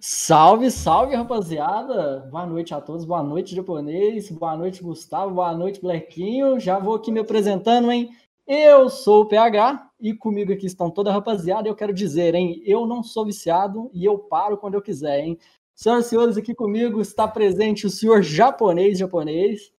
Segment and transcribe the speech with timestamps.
[0.00, 2.28] Salve, salve, rapaziada!
[2.30, 6.58] Boa noite a todos, boa noite, japonês, boa noite, Gustavo, boa noite, Blequinho.
[6.58, 8.10] Já vou aqui me apresentando, hein?
[8.46, 11.68] Eu sou o PH e comigo aqui estão toda a rapaziada.
[11.68, 12.62] Eu quero dizer, hein?
[12.64, 15.38] Eu não sou viciado e eu paro quando eu quiser, hein?
[15.74, 19.72] Senhoras e senhores, aqui comigo está presente o senhor japonês japonês.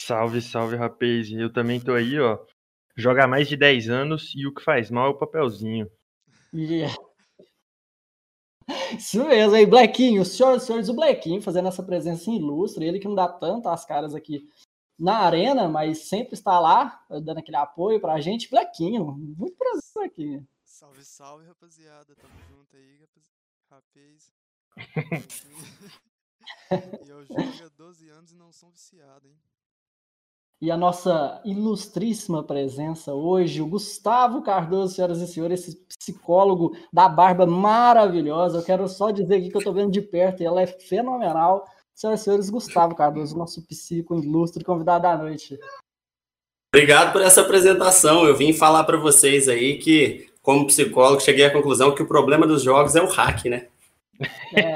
[0.00, 1.30] Salve, salve, rapaz.
[1.30, 2.38] Eu também tô aí, ó.
[2.96, 5.88] Joga há mais de 10 anos e o que faz mal é o papelzinho.
[6.54, 6.94] Yeah.
[8.96, 13.08] Isso mesmo, aí, Blequinho, senhoras e senhores, o Blequinho fazendo essa presença ilustre, ele que
[13.08, 14.48] não dá tanto as caras aqui
[14.98, 18.50] na arena, mas sempre está lá, dando aquele apoio pra gente.
[18.50, 20.42] Blequinho, muito prazer aqui.
[20.64, 22.14] Salve, salve, rapaziada.
[22.14, 22.98] Tamo junto aí,
[23.70, 24.32] rapaz.
[27.06, 29.36] e eu jogo há 12 anos e não sou viciado, hein?
[30.62, 37.08] E a nossa ilustríssima presença hoje, o Gustavo Cardoso, senhoras e senhores, esse psicólogo da
[37.08, 38.58] barba maravilhosa.
[38.58, 41.66] Eu quero só dizer aqui que eu estou vendo de perto e ela é fenomenal.
[41.92, 45.58] Senhoras e senhores, Gustavo Cardoso, nosso psico ilustre convidado da noite.
[46.72, 48.24] Obrigado por essa apresentação.
[48.24, 52.46] Eu vim falar para vocês aí que, como psicólogo, cheguei à conclusão que o problema
[52.46, 53.66] dos jogos é o hack, né?
[54.54, 54.74] É,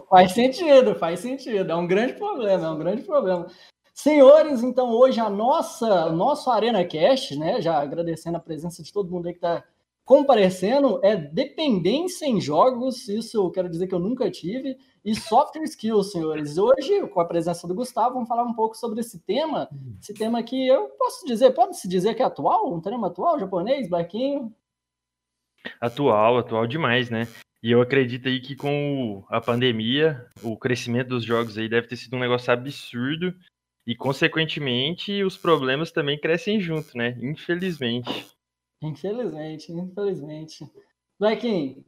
[0.08, 1.70] faz sentido, faz sentido.
[1.70, 3.46] É um grande problema, é um grande problema.
[3.98, 7.60] Senhores, então hoje a nossa, nosso Arena Cast, né?
[7.60, 9.64] Já agradecendo a presença de todo mundo aí que está
[10.04, 13.08] comparecendo, é dependência em jogos.
[13.08, 14.78] Isso eu quero dizer que eu nunca tive.
[15.04, 16.58] E software skills, senhores.
[16.58, 19.68] Hoje, com a presença do Gustavo, vamos falar um pouco sobre esse tema.
[20.00, 22.72] Esse tema que eu posso dizer, pode-se dizer que é atual?
[22.72, 24.54] Um tema atual, japonês, Blaquinho?
[25.80, 27.26] Atual, atual demais, né?
[27.60, 31.96] E eu acredito aí que com a pandemia, o crescimento dos jogos aí deve ter
[31.96, 33.34] sido um negócio absurdo.
[33.88, 37.16] E, consequentemente, os problemas também crescem junto, né?
[37.22, 38.30] Infelizmente.
[38.82, 40.70] Infelizmente, infelizmente.
[41.18, 41.82] Blaquinho,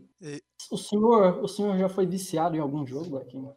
[0.71, 3.55] o senhor, o senhor já foi viciado em algum jogo, Blaquinho?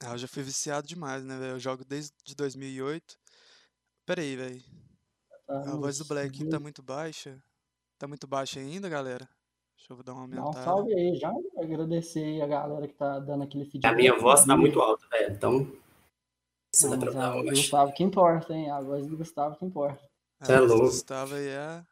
[0.00, 1.54] Ah, eu já fui viciado demais, né, velho?
[1.54, 3.18] Eu jogo desde 2008.
[4.06, 4.62] Peraí, velho.
[5.44, 7.42] Tá, a voz do Black tá muito baixa.
[7.98, 9.28] Tá muito baixa ainda, galera?
[9.76, 10.52] Deixa eu dar uma aumentada.
[10.52, 13.90] Dá um salve aí, já agradecer aí a galera que tá dando aquele feedback.
[13.92, 15.34] A minha voz tá muito alta, velho.
[15.34, 15.81] Então,
[16.80, 18.70] não, mas a voz do Gustavo que importa, hein?
[18.70, 20.00] A voz do Gustavo que importa.
[20.40, 21.84] A é do Gustavo aí é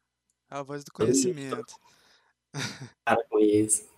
[0.48, 1.74] a voz do conhecimento.
[3.04, 3.88] Cara, conheço.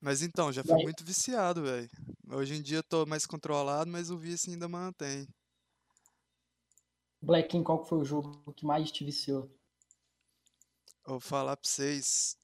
[0.00, 1.88] Mas então, já fui muito viciado, velho.
[2.28, 5.26] Hoje em dia tô mais controlado, mas o vício ainda mantém.
[7.22, 9.50] Black qual foi o jogo que mais te viciou?
[11.06, 12.36] Eu vou falar pra vocês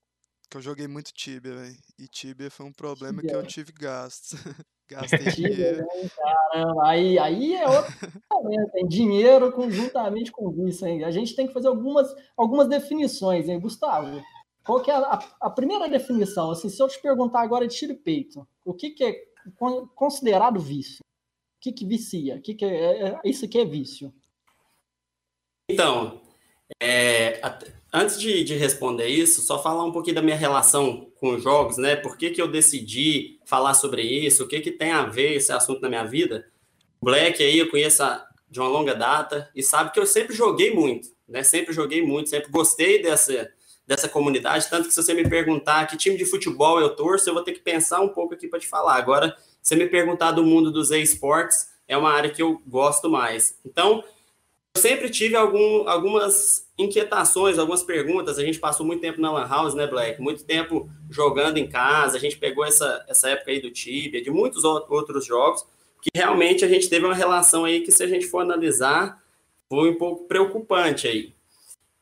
[0.48, 1.78] que eu joguei muito Tibia, velho.
[1.98, 3.30] E Tibia foi um problema Tibia.
[3.30, 4.32] que eu tive gastos.
[4.90, 5.86] Gastei dinheiro.
[6.16, 7.92] Caramba, aí, aí é outro
[8.72, 11.04] Tem dinheiro conjuntamente com vício, hein?
[11.04, 14.20] A gente tem que fazer algumas, algumas definições, hein, Gustavo?
[14.64, 16.50] Qual que é a, a primeira definição?
[16.50, 19.14] Assim, se eu te perguntar agora de tiro e peito, o que, que é
[19.94, 21.00] considerado vício?
[21.02, 22.36] O que, que vicia?
[22.36, 24.12] O que, que é, é, é isso aqui é vício?
[25.70, 26.20] Então,
[26.82, 27.40] é,
[27.92, 31.76] antes de, de, responder isso, só falar um pouquinho da minha relação com os jogos,
[31.76, 31.94] né?
[31.94, 34.42] Por que, que eu decidi falar sobre isso?
[34.42, 36.46] O que, que tem a ver esse assunto na minha vida?
[37.00, 38.02] Black aí eu conheço
[38.50, 41.42] de uma longa data e sabe que eu sempre joguei muito, né?
[41.42, 43.52] Sempre joguei muito, sempre gostei dessa,
[43.86, 44.68] dessa comunidade.
[44.70, 47.52] Tanto que se você me perguntar que time de futebol eu torço, eu vou ter
[47.52, 48.94] que pensar um pouco aqui para te falar.
[48.94, 53.10] Agora, se você me perguntar do mundo dos esportes, é uma área que eu gosto
[53.10, 53.58] mais.
[53.64, 54.02] Então,
[54.74, 58.38] eu sempre tive algum, algumas inquietações, algumas perguntas.
[58.38, 60.20] A gente passou muito tempo na Lan House, né, Black?
[60.20, 62.16] Muito tempo jogando em casa.
[62.16, 65.64] A gente pegou essa, essa época aí do Tibia, de muitos outros jogos,
[66.02, 69.22] que realmente a gente teve uma relação aí que, se a gente for analisar,
[69.68, 71.34] foi um pouco preocupante aí.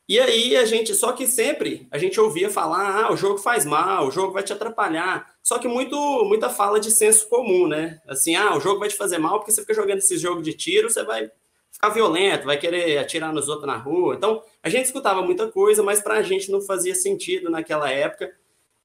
[0.09, 3.67] E aí a gente, só que sempre a gente ouvia falar, ah, o jogo faz
[3.67, 5.34] mal, o jogo vai te atrapalhar.
[5.43, 8.00] Só que muito, muita fala de senso comum, né?
[8.09, 10.55] Assim, ah, o jogo vai te fazer mal porque você fica jogando esse jogo de
[10.55, 11.31] tiro, você vai
[11.78, 14.17] ficar violento, vai querer atirar nos outros na rua.
[14.17, 18.35] Então, a gente escutava muita coisa, mas para a gente não fazia sentido naquela época.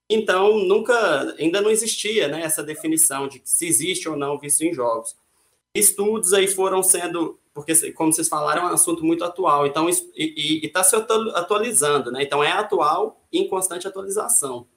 [0.07, 4.73] Então, nunca, ainda não existia né, essa definição de se existe ou não vício em
[4.73, 5.15] jogos.
[5.75, 10.61] Estudos aí foram sendo, porque, como vocês falaram, é um assunto muito atual, então, e
[10.63, 12.21] está se atualizando, né?
[12.21, 14.67] Então, é atual em constante atualização.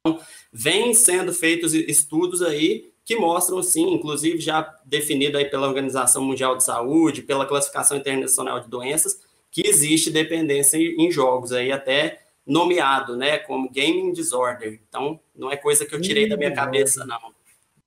[0.00, 0.18] Então,
[0.50, 6.56] vem sendo feitos estudos aí que mostram, sim, inclusive já definido aí pela Organização Mundial
[6.56, 9.20] de Saúde, pela Classificação Internacional de Doenças,
[9.50, 14.80] que existe dependência em jogos aí até nomeado, né, como gaming disorder.
[14.88, 17.32] Então, não é coisa que eu tirei da minha cabeça, não.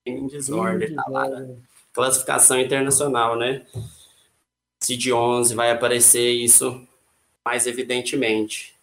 [0.05, 1.55] Gaming disorder, tá lá na
[1.91, 3.65] classificação internacional, né?
[4.83, 6.85] CID-11 vai aparecer isso
[7.43, 8.75] mais evidentemente.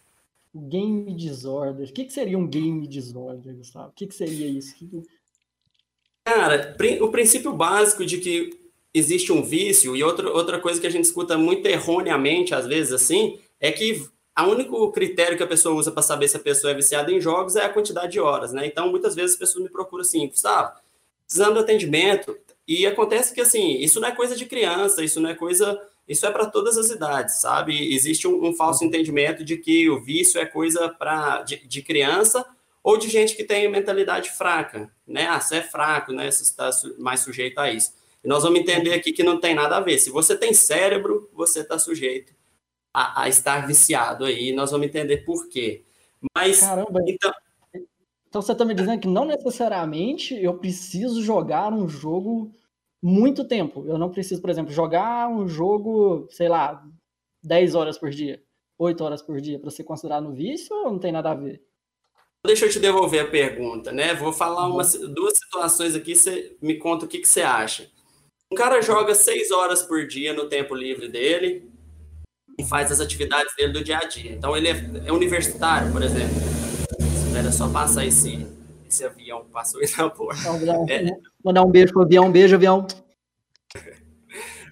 [0.53, 1.89] Game disorder.
[1.89, 3.89] O que, que seria um game disorder, Gustavo?
[3.89, 4.75] O que, que seria isso?
[6.25, 8.57] Cara, o princípio básico de que
[8.93, 12.93] existe um vício, e outra, outra coisa que a gente escuta muito erroneamente, às vezes,
[12.93, 16.71] assim, é que o único critério que a pessoa usa para saber se a pessoa
[16.71, 18.65] é viciada em jogos é a quantidade de horas, né?
[18.65, 20.71] Então, muitas vezes as pessoas me procuram assim, Gustavo,
[21.25, 22.37] precisando de atendimento,
[22.67, 26.25] e acontece que, assim, isso não é coisa de criança, isso não é coisa isso
[26.25, 27.93] é para todas as idades, sabe?
[27.93, 32.45] Existe um, um, falso entendimento de que o vício é coisa pra, de, de, criança
[32.83, 35.25] ou de gente que tem mentalidade fraca, né?
[35.27, 36.29] Ah, você é fraco, né?
[36.29, 36.69] Você está
[36.99, 37.93] mais sujeito a isso.
[38.23, 39.97] E nós vamos entender aqui que não tem nada a ver.
[39.99, 42.33] Se você tem cérebro, você está sujeito
[42.93, 44.51] a, a, estar viciado aí.
[44.51, 45.85] Nós vamos entender por quê.
[46.35, 47.31] Mas, Caramba, então...
[48.27, 52.51] Então você está me dizendo que não necessariamente eu preciso jogar um jogo
[52.99, 53.85] muito tempo.
[53.87, 56.83] Eu não preciso, por exemplo, jogar um jogo, sei lá,
[57.43, 58.41] 10 horas por dia,
[58.75, 61.61] 8 horas por dia, para ser considerado vício ou não tem nada a ver?
[62.45, 64.13] Deixa eu te devolver a pergunta, né?
[64.13, 67.89] Vou falar uma, duas situações aqui, você me conta o que, que você acha.
[68.51, 71.71] Um cara joga 6 horas por dia no tempo livre dele
[72.59, 74.33] e faz as atividades dele do dia a dia.
[74.33, 74.75] Então ele é,
[75.05, 76.35] é universitário, por exemplo.
[77.25, 78.45] Espera só passar esse,
[78.85, 80.41] esse avião passou aí na porta.
[80.89, 81.05] É.
[81.43, 82.85] Mandar um beijo pro avião, um beijo, avião.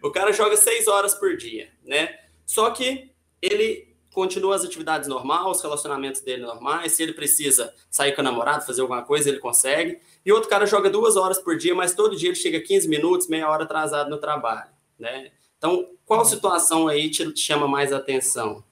[0.03, 2.19] o cara joga seis horas por dia, né?
[2.45, 6.91] Só que ele continua as atividades normais, os relacionamentos dele normais.
[6.91, 9.99] Se ele precisa sair com a namorada, fazer alguma coisa, ele consegue.
[10.25, 13.27] E outro cara joga duas horas por dia, mas todo dia ele chega 15 minutos,
[13.27, 14.69] meia hora atrasado no trabalho,
[14.99, 15.31] né?
[15.57, 18.63] Então, qual situação aí te chama mais atenção?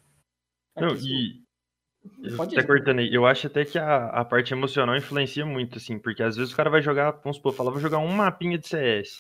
[0.76, 1.44] Não, e
[2.36, 3.14] Pode cortando aí.
[3.14, 6.56] Eu acho até que a, a parte emocional influencia muito, assim, porque às vezes o
[6.56, 9.18] cara vai jogar, vamos supor, fala, vou jogar um mapinha de CS.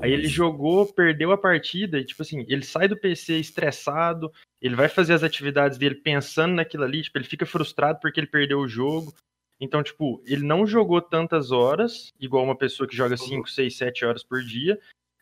[0.00, 4.74] Aí ele jogou, perdeu a partida, e tipo assim, ele sai do PC estressado, ele
[4.74, 8.60] vai fazer as atividades dele pensando naquilo ali, tipo, ele fica frustrado porque ele perdeu
[8.60, 9.12] o jogo.
[9.60, 14.04] Então, tipo, ele não jogou tantas horas, igual uma pessoa que joga 5, 6, 7
[14.04, 14.78] horas por dia,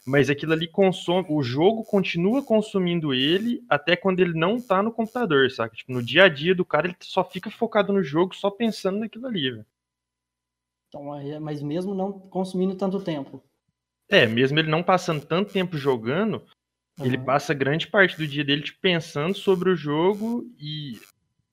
[0.07, 4.93] mas aquilo ali consome, o jogo continua consumindo ele até quando ele não tá no
[4.93, 5.77] computador, saca?
[5.77, 8.99] Tipo, no dia a dia do cara, ele só fica focado no jogo, só pensando
[8.99, 9.67] naquilo ali, velho.
[10.89, 11.05] Então,
[11.41, 13.43] mas mesmo não consumindo tanto tempo.
[14.11, 16.43] É, mesmo ele não passando tanto tempo jogando,
[16.99, 17.07] uhum.
[17.07, 20.99] ele passa grande parte do dia dele tipo, pensando sobre o jogo e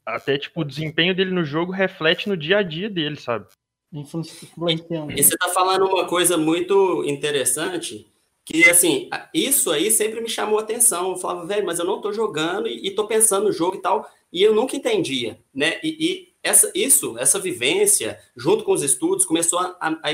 [0.06, 3.46] até tipo o desempenho dele no jogo reflete no dia a dia dele, sabe?
[3.94, 5.12] Influenciando.
[5.12, 8.06] E você tá falando uma coisa muito interessante
[8.48, 11.12] que assim, isso aí sempre me chamou atenção.
[11.12, 13.82] Eu falava, velho, mas eu não tô jogando e, e tô pensando no jogo e
[13.82, 15.82] tal, e eu nunca entendia, né?
[15.84, 20.12] E, e essa, isso, essa vivência, junto com os estudos, começou a, a, a,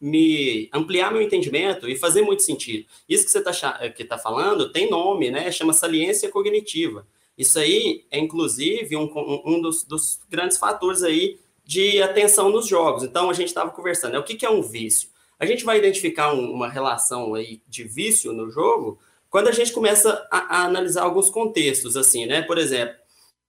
[0.00, 2.88] me ampliar meu entendimento e fazer muito sentido.
[3.08, 5.52] Isso que você está que tá falando tem nome, né?
[5.52, 7.06] Chama saliência cognitiva.
[7.38, 9.08] Isso aí é, inclusive, um,
[9.46, 13.04] um dos, dos grandes fatores aí de atenção nos jogos.
[13.04, 14.18] Então, a gente estava conversando, né?
[14.18, 15.14] o que, que é um vício?
[15.38, 18.98] A gente vai identificar um, uma relação aí de vício no jogo
[19.28, 22.42] quando a gente começa a, a, analisar alguns contextos, assim, né?
[22.42, 22.94] Por exemplo,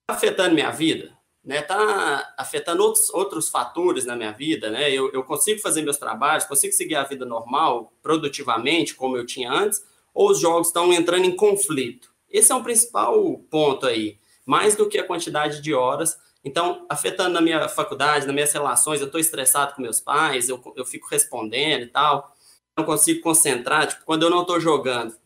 [0.06, 1.62] tá afetando minha vida, né?
[1.62, 4.92] Tá afetando outros, outros fatores na minha vida, né?
[4.92, 9.50] Eu, eu consigo fazer meus trabalhos, consigo seguir a vida normal, produtivamente, como eu tinha
[9.50, 9.82] antes,
[10.12, 12.12] ou os jogos estão entrando em conflito?
[12.28, 17.30] Esse é o principal ponto aí, mais do que a quantidade de horas então, afetando
[17.30, 21.08] na minha faculdade, nas minhas relações, eu estou estressado com meus pais, eu, eu fico
[21.08, 22.34] respondendo e tal,
[22.76, 23.88] não consigo concentrar.
[23.88, 25.16] Tipo, quando eu não estou jogando,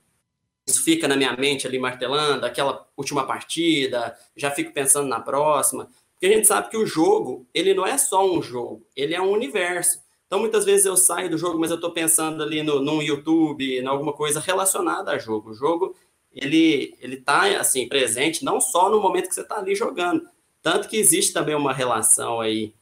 [0.66, 5.88] isso fica na minha mente ali martelando, aquela última partida, já fico pensando na próxima.
[6.12, 9.21] Porque a gente sabe que o jogo, ele não é só um jogo, ele é
[9.21, 10.00] um universo.
[10.26, 13.78] Então, muitas vezes eu saio do jogo, mas eu estou pensando ali no, no YouTube,
[13.78, 15.50] em alguma coisa relacionada a jogo.
[15.50, 15.95] O jogo,
[16.33, 20.26] ele ele está assim presente não só no momento que você está ali jogando,
[20.62, 22.73] tanto que existe também uma relação aí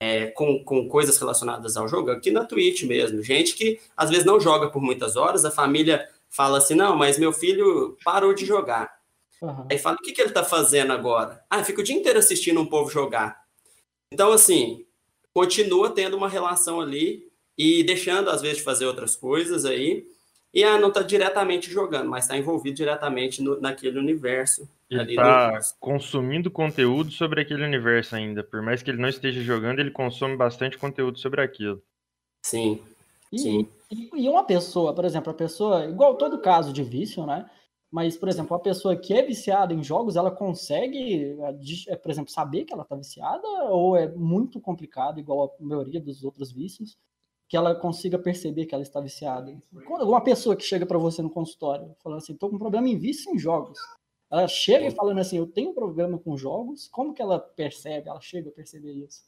[0.00, 3.22] é, com, com coisas relacionadas ao jogo, aqui na Twitch mesmo.
[3.22, 7.18] Gente que às vezes não joga por muitas horas, a família fala assim: não, mas
[7.18, 8.90] meu filho parou de jogar.
[9.40, 9.66] Uhum.
[9.70, 11.44] Aí fala: o que, que ele está fazendo agora?
[11.48, 13.44] Ah, fica o dia inteiro assistindo um povo jogar.
[14.10, 14.84] Então, assim,
[15.32, 20.06] continua tendo uma relação ali e deixando, às vezes, de fazer outras coisas aí.
[20.52, 25.60] E ah, não está diretamente jogando, mas está envolvido diretamente no, naquele universo ele está
[25.78, 28.42] consumindo conteúdo sobre aquele universo ainda.
[28.42, 31.80] Por mais que ele não esteja jogando, ele consome bastante conteúdo sobre aquilo.
[32.44, 32.82] Sim.
[33.36, 33.68] Sim.
[33.90, 37.48] E, e uma pessoa, por exemplo, a pessoa, igual todo caso de vício, né?
[37.88, 41.36] Mas, por exemplo, a pessoa que é viciada em jogos, ela consegue,
[41.88, 46.00] é, por exemplo, saber que ela está viciada ou é muito complicado, igual a maioria
[46.00, 46.96] dos outros vícios,
[47.48, 49.56] que ela consiga perceber que ela está viciada?
[49.72, 52.96] Uma pessoa que chega para você no consultório falando assim, estou com um problema em
[52.96, 53.78] vício em jogos
[54.30, 58.48] Ela chega falando assim, eu tenho problema com jogos, como que ela percebe, ela chega
[58.48, 59.24] a perceber isso?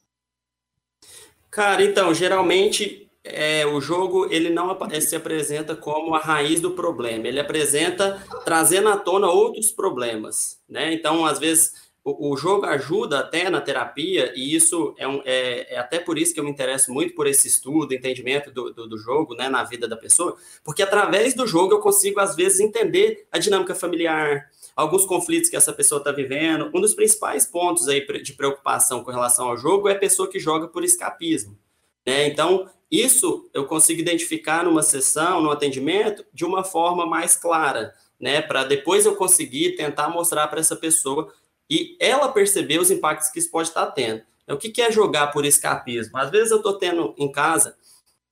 [1.51, 7.29] Cara, então, geralmente é, o jogo ele não se apresenta como a raiz do problema,
[7.29, 10.93] ele apresenta trazendo à tona outros problemas, né?
[10.93, 11.73] Então, às vezes,
[12.05, 16.19] o, o jogo ajuda até na terapia, e isso é, um, é, é, até por
[16.19, 19.49] isso que eu me interesso muito por esse estudo, entendimento do, do, do jogo né,
[19.49, 23.75] na vida da pessoa, porque através do jogo eu consigo, às vezes, entender a dinâmica
[23.75, 26.71] familiar, alguns conflitos que essa pessoa está vivendo.
[26.75, 30.39] Um dos principais pontos aí de preocupação com relação ao jogo é a pessoa que
[30.39, 31.59] joga por escapismo.
[32.07, 32.27] Né?
[32.27, 38.43] Então, isso eu consigo identificar numa sessão, no atendimento, de uma forma mais clara, né?
[38.43, 41.33] Para depois eu conseguir tentar mostrar para essa pessoa
[41.71, 44.23] e ela perceber os impactos que isso pode estar tá tendo.
[44.45, 46.19] Então, o que é jogar por escapismo?
[46.19, 47.77] Às vezes eu estou tendo em casa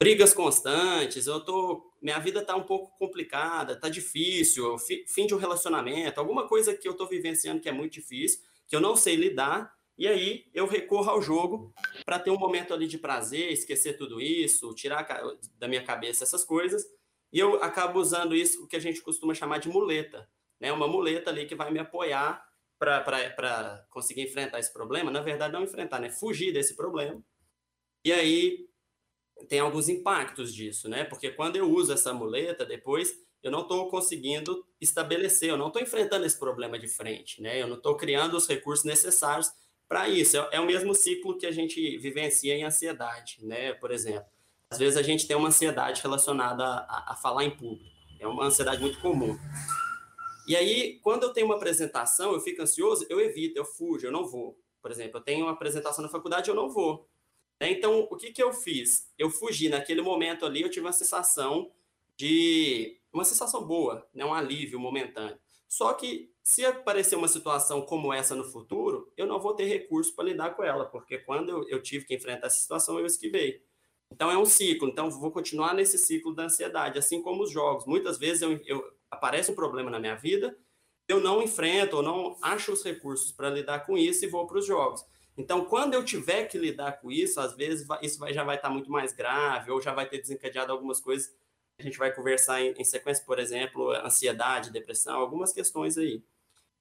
[0.00, 5.38] brigas constantes, eu tô, minha vida está um pouco complicada, está difícil, fim de um
[5.38, 9.14] relacionamento, alguma coisa que eu estou vivenciando que é muito difícil, que eu não sei
[9.14, 11.74] lidar, e aí eu recorro ao jogo
[12.06, 15.06] para ter um momento ali de prazer, esquecer tudo isso, tirar
[15.58, 16.82] da minha cabeça essas coisas,
[17.30, 20.26] e eu acabo usando isso que a gente costuma chamar de muleta,
[20.58, 20.72] né?
[20.72, 22.42] Uma muleta ali que vai me apoiar
[22.78, 25.10] para conseguir enfrentar esse problema.
[25.10, 26.10] Na verdade, não enfrentar, né?
[26.10, 27.22] Fugir desse problema.
[28.04, 28.69] E aí
[29.48, 31.04] tem alguns impactos disso, né?
[31.04, 35.80] Porque quando eu uso essa muleta, depois eu não estou conseguindo estabelecer, eu não estou
[35.80, 37.60] enfrentando esse problema de frente, né?
[37.62, 39.50] Eu não estou criando os recursos necessários
[39.88, 40.36] para isso.
[40.36, 43.72] É, é, o mesmo ciclo que a gente vivencia em ansiedade, né?
[43.74, 44.28] Por exemplo,
[44.70, 47.90] às vezes a gente tem uma ansiedade relacionada a, a falar em público.
[48.20, 49.38] É uma ansiedade muito comum.
[50.46, 54.12] E aí, quando eu tenho uma apresentação, eu fico ansioso, eu evito, eu fujo, eu
[54.12, 54.58] não vou.
[54.82, 57.08] Por exemplo, eu tenho uma apresentação na faculdade, eu não vou.
[57.60, 57.70] Né?
[57.70, 59.12] Então, o que, que eu fiz?
[59.18, 59.68] Eu fugi.
[59.68, 61.70] Naquele momento ali, eu tive uma sensação
[62.16, 62.98] de.
[63.12, 64.24] Uma sensação boa, né?
[64.24, 65.38] um alívio momentâneo.
[65.68, 70.14] Só que, se aparecer uma situação como essa no futuro, eu não vou ter recurso
[70.14, 73.62] para lidar com ela, porque quando eu, eu tive que enfrentar essa situação, eu esquivei.
[74.12, 74.88] Então, é um ciclo.
[74.88, 77.84] Então, vou continuar nesse ciclo da ansiedade, assim como os jogos.
[77.86, 80.56] Muitas vezes eu, eu aparece um problema na minha vida,
[81.08, 84.58] eu não enfrento ou não acho os recursos para lidar com isso e vou para
[84.58, 85.04] os jogos.
[85.40, 88.68] Então, quando eu tiver que lidar com isso, às vezes isso vai, já vai estar
[88.68, 91.34] tá muito mais grave, ou já vai ter desencadeado algumas coisas.
[91.78, 96.22] A gente vai conversar em, em sequência, por exemplo, ansiedade, depressão, algumas questões aí.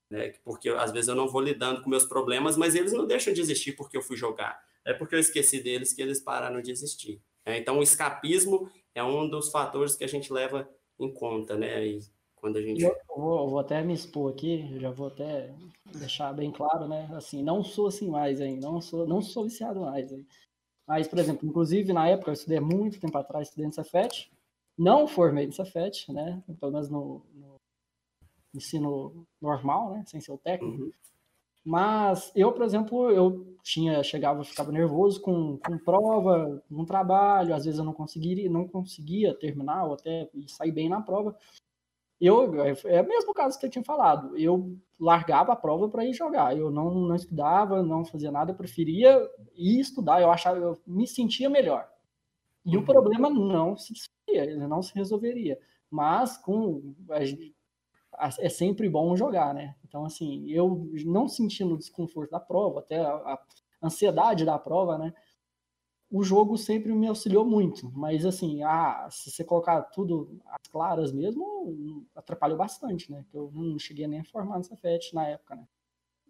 [0.10, 0.34] Né?
[0.44, 3.40] Porque às vezes eu não vou lidando com meus problemas, mas eles não deixam de
[3.40, 4.62] existir porque eu fui jogar.
[4.84, 7.22] É porque eu esqueci deles que eles pararam de existir.
[7.46, 7.60] Né?
[7.60, 11.86] Então, o escapismo é um dos fatores que a gente leva em conta, né?
[11.88, 12.04] E
[12.40, 12.82] quando a gente.
[12.82, 15.54] Eu vou, vou, até me expor aqui, já vou até
[15.94, 17.10] deixar bem claro, né?
[17.14, 18.60] Assim, não sou assim mais, hein?
[18.62, 20.26] Não sou, não sou viciado mais, hein?
[20.88, 24.32] Mas, por exemplo, inclusive na época eu estudei muito tempo atrás, estudei no Cefet,
[24.78, 26.42] não formei no Cefet, né?
[26.60, 27.56] Pelo menos no, no,
[28.56, 30.04] ensino normal, né?
[30.08, 30.84] Sem ser o técnico.
[30.84, 30.92] Uhum.
[31.64, 37.66] Mas eu, por exemplo, eu tinha, chegava, ficava nervoso com, com prova, com trabalho, às
[37.66, 41.38] vezes eu não conseguiria, não conseguia terminar ou até sair bem na prova
[42.20, 44.38] eu é o mesmo caso que eu tinha falado.
[44.38, 46.58] Eu largava a prova para ir jogar.
[46.58, 49.18] Eu não, não estudava, não fazia nada, eu preferia
[49.56, 50.22] ir estudar.
[50.22, 51.90] Eu achava, eu me sentia melhor.
[52.66, 52.84] E uhum.
[52.84, 53.94] o problema não se
[54.28, 55.58] ele não se resolveria.
[55.90, 56.94] Mas com
[58.40, 59.76] é sempre bom jogar, né?
[59.88, 63.40] Então assim, eu não sentindo o desconforto da prova, até a, a
[63.82, 65.14] ansiedade da prova, né?
[66.12, 71.12] O jogo sempre me auxiliou muito, mas assim, ah, se você colocar tudo às claras
[71.12, 73.24] mesmo, atrapalhou bastante, né?
[73.32, 75.68] Eu não cheguei nem a formar nessa FET na época, né?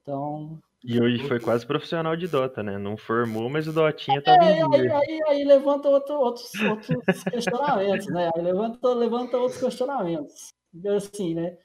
[0.01, 0.59] Então.
[0.83, 2.77] E hoje foi quase profissional de Dota, né?
[2.77, 8.07] Não formou, mas o Dotinha tá é, aí, aí, aí, levanta outro, outros, outros questionamentos,
[8.07, 8.29] né?
[8.35, 10.53] Aí levanta, levanta outros questionamentos.
[10.95, 11.57] Assim, né?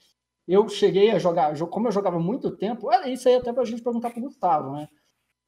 [0.47, 4.11] Eu cheguei a jogar, como eu jogava muito tempo, isso aí até pra gente perguntar
[4.11, 4.88] pro Gustavo, né?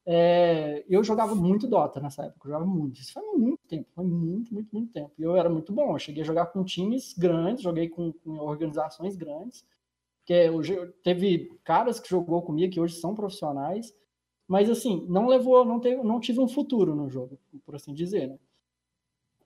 [0.09, 3.01] É, eu jogava muito Dota nessa época, eu jogava muito.
[3.01, 5.13] Isso foi muito tempo, foi muito, muito, muito tempo.
[5.19, 5.95] E eu era muito bom.
[5.95, 9.65] Eu cheguei a jogar com times grandes, joguei com, com organizações grandes.
[10.25, 10.51] Que é,
[11.03, 13.93] teve caras que jogou comigo que hoje são profissionais,
[14.47, 18.29] mas assim, não levou, não, teve, não tive um futuro no jogo, por assim dizer.
[18.29, 18.39] Né?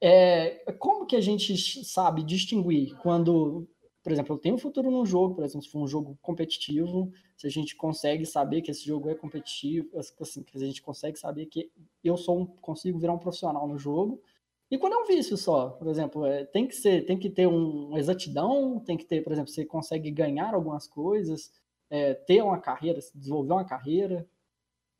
[0.00, 3.66] É, como que a gente sabe distinguir quando
[4.02, 7.46] por exemplo, eu tenho futuro num jogo, por exemplo, se for um jogo competitivo, se
[7.46, 9.90] a gente consegue saber que esse jogo é competitivo,
[10.20, 11.70] assim, que a gente consegue saber que
[12.02, 14.22] eu sou um, consigo virar um profissional no jogo.
[14.70, 17.46] E quando é um vício só, por exemplo, é, tem que ser, tem que ter
[17.46, 21.52] um, uma exatidão, tem que ter, por exemplo, você consegue ganhar algumas coisas,
[21.90, 24.26] é, ter uma carreira, desenvolver uma carreira.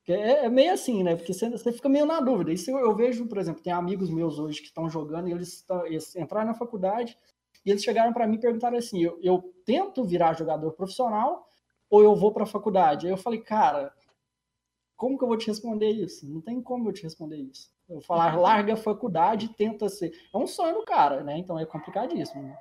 [0.09, 1.15] É, é, meio assim, né?
[1.15, 2.53] Porque você, você, fica meio na dúvida.
[2.53, 5.65] Isso eu, eu, vejo, por exemplo, tem amigos meus hoje que estão jogando e eles,
[5.85, 7.17] eles entraram na faculdade,
[7.65, 11.47] e eles chegaram para mim e perguntaram assim: eu, eu, tento virar jogador profissional
[11.89, 13.07] ou eu vou para a faculdade?
[13.07, 13.93] Aí eu falei, cara,
[14.97, 16.29] como que eu vou te responder isso?
[16.29, 17.71] Não tem como eu te responder isso.
[17.89, 20.13] Eu falar, larga a faculdade e tenta ser.
[20.33, 21.39] É um sonho do cara, né?
[21.39, 22.43] Então é complicadíssimo.
[22.43, 22.57] Né?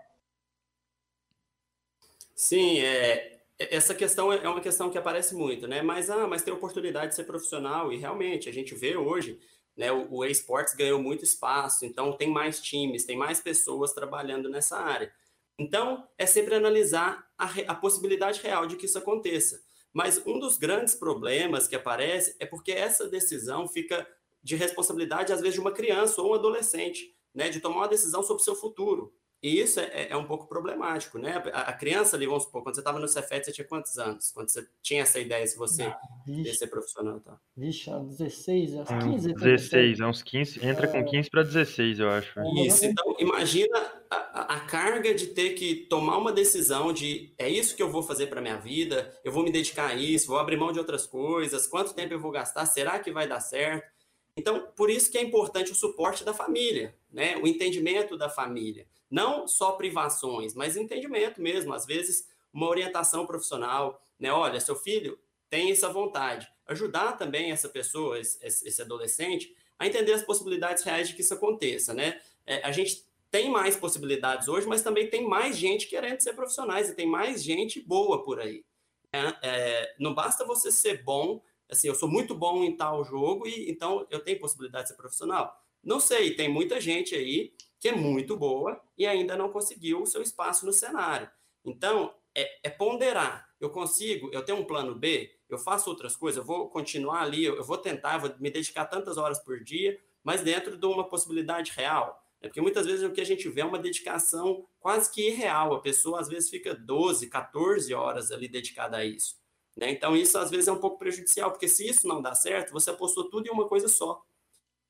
[2.33, 5.81] Sim, é, essa questão é uma questão que aparece muito, né?
[5.81, 9.37] Mas, ah, mas tem oportunidade de ser profissional, e realmente a gente vê hoje,
[9.75, 9.91] né?
[9.91, 14.77] O, o esportes ganhou muito espaço, então tem mais times, tem mais pessoas trabalhando nessa
[14.77, 15.11] área.
[15.57, 19.61] Então, é sempre analisar a, a possibilidade real de que isso aconteça.
[19.91, 24.07] Mas um dos grandes problemas que aparece é porque essa decisão fica
[24.41, 28.23] de responsabilidade, às vezes, de uma criança ou um adolescente, né, de tomar uma decisão
[28.23, 29.13] sobre o seu futuro.
[29.41, 31.41] E isso é, é um pouco problemático, né?
[31.53, 34.31] A, a, criança ali, vamos supor, quando você estava no Cefet, você tinha quantos anos?
[34.31, 37.21] Quando você tinha essa ideia se você ah, ia ser profissional?
[37.21, 37.39] Tá?
[37.55, 39.33] Vixe, aos 16, aos 15.
[39.33, 40.91] 16, é uns 15, entra é...
[40.91, 42.33] com 15 para 16, eu acho.
[42.65, 43.79] Isso, então imagina
[44.09, 48.03] a, a, carga de ter que tomar uma decisão de é isso que eu vou
[48.03, 51.07] fazer para minha vida, eu vou me dedicar a isso, vou abrir mão de outras
[51.07, 53.87] coisas, quanto tempo eu vou gastar, será que vai dar certo?
[54.35, 57.37] Então, por isso que é importante o suporte da família, né?
[57.37, 58.85] O entendimento da família.
[59.09, 61.73] Não só privações, mas entendimento mesmo.
[61.73, 64.31] Às vezes, uma orientação profissional, né?
[64.31, 65.17] Olha, seu filho
[65.49, 66.47] tem essa vontade.
[66.67, 71.93] Ajudar também essa pessoa, esse, adolescente, a entender as possibilidades reais de que isso aconteça,
[71.93, 72.21] né?
[72.45, 76.89] É, a gente tem mais possibilidades hoje, mas também tem mais gente querendo ser profissionais
[76.89, 78.63] e tem mais gente boa por aí.
[79.11, 83.47] É, é, não basta você ser bom, assim, eu sou muito bom em tal jogo
[83.47, 85.55] e então eu tenho possibilidade de ser profissional.
[85.83, 90.05] Não sei, tem muita gente aí que é muito boa e ainda não conseguiu o
[90.05, 91.29] seu espaço no cenário.
[91.63, 93.49] Então, é, é, ponderar.
[93.59, 97.43] Eu consigo, eu tenho um plano B, eu faço outras coisas, eu vou continuar ali,
[97.43, 101.07] eu, eu vou tentar, vou me dedicar tantas horas por dia, mas dentro de uma
[101.07, 102.23] possibilidade real.
[102.41, 105.73] É porque muitas vezes o que a gente vê é uma dedicação quase que irreal.
[105.73, 109.37] A pessoa às vezes fica 12, 14 horas ali dedicada a isso.
[109.75, 109.91] Né?
[109.91, 112.89] Então, isso às vezes é um pouco prejudicial, porque se isso não dá certo, você
[112.89, 114.21] apostou tudo em uma coisa só.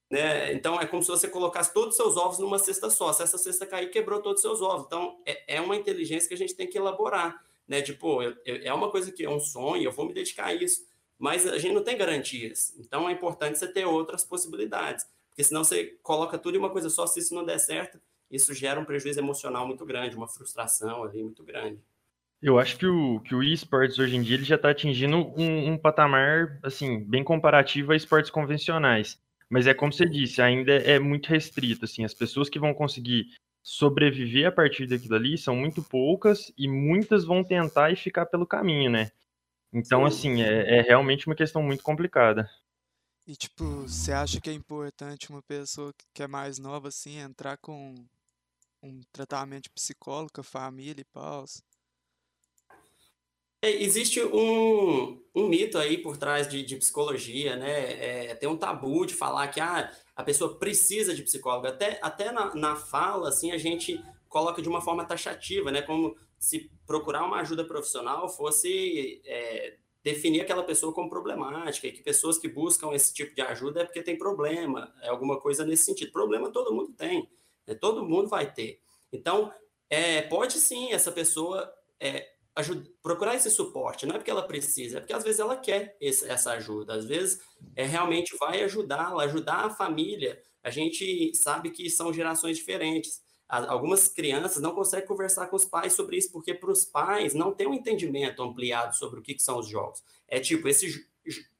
[0.10, 0.54] Né?
[0.54, 3.14] Então é como se você colocasse todos os seus ovos numa cesta só.
[3.14, 4.86] Se essa cesta cair, quebrou todos os seus ovos.
[4.88, 7.44] Então é, é uma inteligência que a gente tem que elaborar.
[7.68, 7.82] Né?
[7.82, 10.54] Tipo, eu, eu, é uma coisa que é um sonho, eu vou me dedicar a
[10.54, 10.88] isso.
[11.18, 12.74] Mas a gente não tem garantias.
[12.80, 15.06] Então é importante você ter outras possibilidades.
[15.30, 18.00] Porque senão você coloca tudo em uma coisa só, se isso não der certo,
[18.32, 21.80] isso gera um prejuízo emocional muito grande, uma frustração ali muito grande.
[22.42, 25.74] Eu acho que o, que o esportes hoje em dia ele já está atingindo um,
[25.74, 29.20] um, patamar assim bem comparativo a esportes convencionais.
[29.50, 33.28] Mas é como você disse, ainda é muito restrito, assim, as pessoas que vão conseguir
[33.64, 38.48] sobreviver a partir daquilo ali são muito poucas e muitas vão tentar e ficar pelo
[38.48, 39.12] caminho, né?
[39.74, 42.50] Então, assim, é, é realmente uma questão muito complicada.
[43.28, 47.58] E, tipo, você acha que é importante uma pessoa que é mais nova, assim, entrar
[47.58, 47.96] com
[48.82, 51.62] um tratamento psicólogo, família e paus?
[53.62, 58.28] É, existe um, um mito aí por trás de, de psicologia, né?
[58.30, 61.68] É, tem um tabu de falar que ah, a pessoa precisa de psicólogo.
[61.68, 65.82] Até, até na, na fala, assim, a gente coloca de uma forma taxativa, né?
[65.82, 72.02] Como se procurar uma ajuda profissional fosse é, definir aquela pessoa como problemática, e que
[72.02, 75.84] pessoas que buscam esse tipo de ajuda é porque tem problema, é alguma coisa nesse
[75.84, 76.14] sentido.
[76.14, 77.28] Problema todo mundo tem,
[77.68, 77.76] né?
[77.76, 78.80] todo mundo vai ter.
[79.12, 79.52] Então,
[79.90, 81.70] é, pode sim essa pessoa
[82.00, 82.39] é,
[83.02, 86.28] procurar esse suporte, não é porque ela precisa, é porque às vezes ela quer esse,
[86.28, 87.42] essa ajuda, às vezes
[87.76, 90.42] é, realmente vai ajudá-la, ajudar a família.
[90.64, 93.22] A gente sabe que são gerações diferentes.
[93.48, 97.52] Algumas crianças não conseguem conversar com os pais sobre isso, porque para os pais não
[97.52, 100.04] tem um entendimento ampliado sobre o que, que são os jogos.
[100.28, 101.08] É tipo, esse,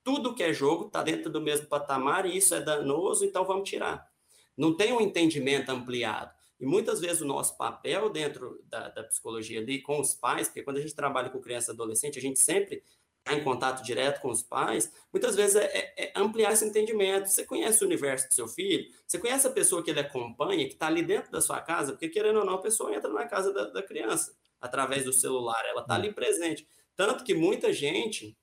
[0.04, 3.68] tudo que é jogo está dentro do mesmo patamar e isso é danoso, então vamos
[3.68, 4.08] tirar.
[4.56, 6.32] Não tem um entendimento ampliado.
[6.60, 10.62] E muitas vezes o nosso papel dentro da, da, psicologia ali com os pais, porque
[10.62, 12.84] quando a gente trabalha com criança e adolescente, a gente sempre
[13.20, 17.28] está em contato direto com os pais, muitas vezes é, é, é, ampliar esse entendimento.
[17.28, 20.74] Você conhece o universo do seu filho, você conhece a pessoa que ele acompanha, que
[20.74, 23.54] está ali dentro da sua casa, porque querendo ou não, a pessoa entra na casa
[23.54, 26.68] da, da criança através do celular, ela está ali presente.
[26.96, 28.38] Tanto que muita gente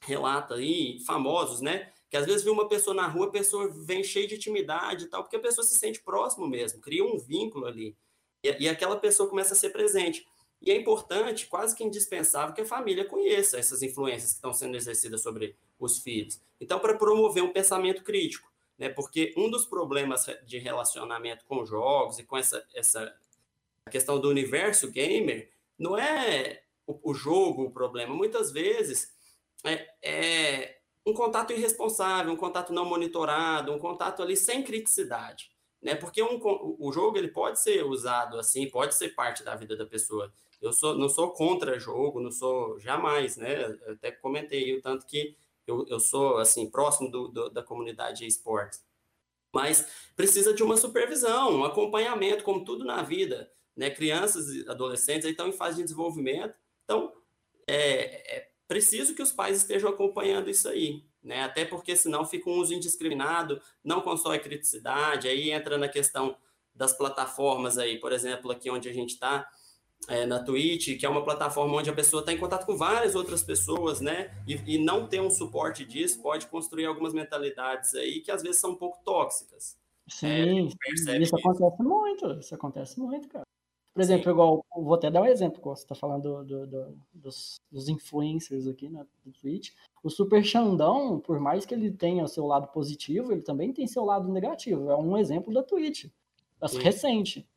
[0.00, 1.92] relata aí, famosos, né?
[2.08, 5.08] Que às vezes vê uma pessoa na rua, a pessoa vem cheia de intimidade e
[5.08, 7.96] tal, porque a pessoa se sente próximo mesmo, cria um vínculo ali.
[8.42, 10.26] E, e aquela pessoa começa a ser presente.
[10.60, 14.76] E é importante, quase que indispensável, que a família conheça essas influências que estão sendo
[14.76, 16.40] exercidas sobre os filhos.
[16.60, 18.88] Então, para promover um pensamento crítico, né?
[18.88, 23.14] Porque um dos problemas de relacionamento com jogos e com essa, essa
[23.90, 28.14] questão do universo gamer não é o, o jogo o problema.
[28.14, 29.14] Muitas vezes
[29.64, 30.75] é, é
[31.06, 35.94] um contato irresponsável, um contato não monitorado, um contato ali sem criticidade, né?
[35.94, 36.40] Porque um,
[36.80, 40.72] o jogo ele pode ser usado assim, pode ser parte da vida da pessoa Eu
[40.72, 43.78] sou, não sou contra jogo, não sou jamais, né?
[43.86, 48.26] Eu até comentei o tanto que eu, eu sou assim próximo do, do da comunidade
[48.26, 48.84] esportes,
[49.54, 53.90] mas precisa de uma supervisão, um acompanhamento, como tudo na vida, né?
[53.90, 57.12] Crianças adolescentes estão em fase de desenvolvimento, então
[57.68, 61.44] é, é preciso que os pais estejam acompanhando isso aí, né?
[61.44, 66.36] Até porque senão fica um uso indiscriminado, não constrói criticidade, aí entra na questão
[66.74, 69.48] das plataformas aí, por exemplo, aqui onde a gente está,
[70.08, 73.14] é, na Twitch, que é uma plataforma onde a pessoa está em contato com várias
[73.14, 74.30] outras pessoas, né?
[74.46, 78.60] E, e, não ter um suporte disso pode construir algumas mentalidades aí que às vezes
[78.60, 79.76] são um pouco tóxicas.
[80.08, 80.68] Sim,
[81.08, 83.46] é, isso acontece muito, isso acontece muito, cara.
[83.96, 84.30] Por exemplo, Sim.
[84.30, 88.90] igual, vou até dar um exemplo, você está falando do, do, dos, dos, influencers aqui
[88.90, 89.06] na né,
[89.40, 89.70] Twitch.
[90.04, 94.04] O Super Xandão, por mais que ele tenha seu lado positivo, ele também tem seu
[94.04, 94.90] lado negativo.
[94.90, 96.10] É um exemplo da Twitch,
[96.68, 96.78] Sim.
[96.78, 97.48] recente.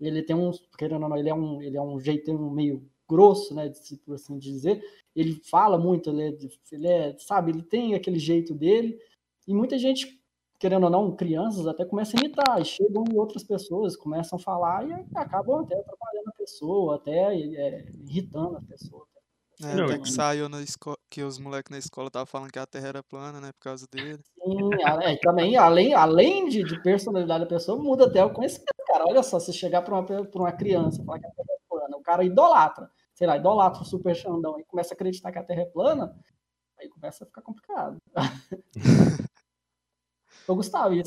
[0.00, 3.54] Ele tem um, querendo ou não, ele é um, ele é um jeito meio grosso,
[3.54, 3.70] né,
[4.02, 4.82] por assim dizer.
[5.14, 6.38] Ele fala muito, ele é,
[6.72, 8.98] ele é, sabe, ele tem aquele jeito dele.
[9.46, 10.21] E muita gente
[10.62, 14.40] querendo ou não, crianças até começam a imitar, e chegam em outras pessoas, começam a
[14.40, 19.04] falar e acabam até atrapalhando a pessoa, até é, irritando a pessoa.
[19.60, 22.60] É, não, até que saiu na escola, que os moleques na escola estavam falando que
[22.60, 24.20] a Terra era plana, né, por causa dele.
[24.40, 24.70] Sim,
[25.02, 29.04] é, também, além, além de, de, personalidade da pessoa, muda até o conhecimento, cara.
[29.04, 31.96] Olha só, se chegar para uma, uma criança e falar que a Terra é plana,
[31.96, 35.44] o cara idolatra, sei lá, idolatra o super Xandão e começa a acreditar que a
[35.44, 36.16] Terra é plana,
[36.78, 37.96] aí começa a ficar complicado.
[40.48, 41.02] Ô, Gustavo, e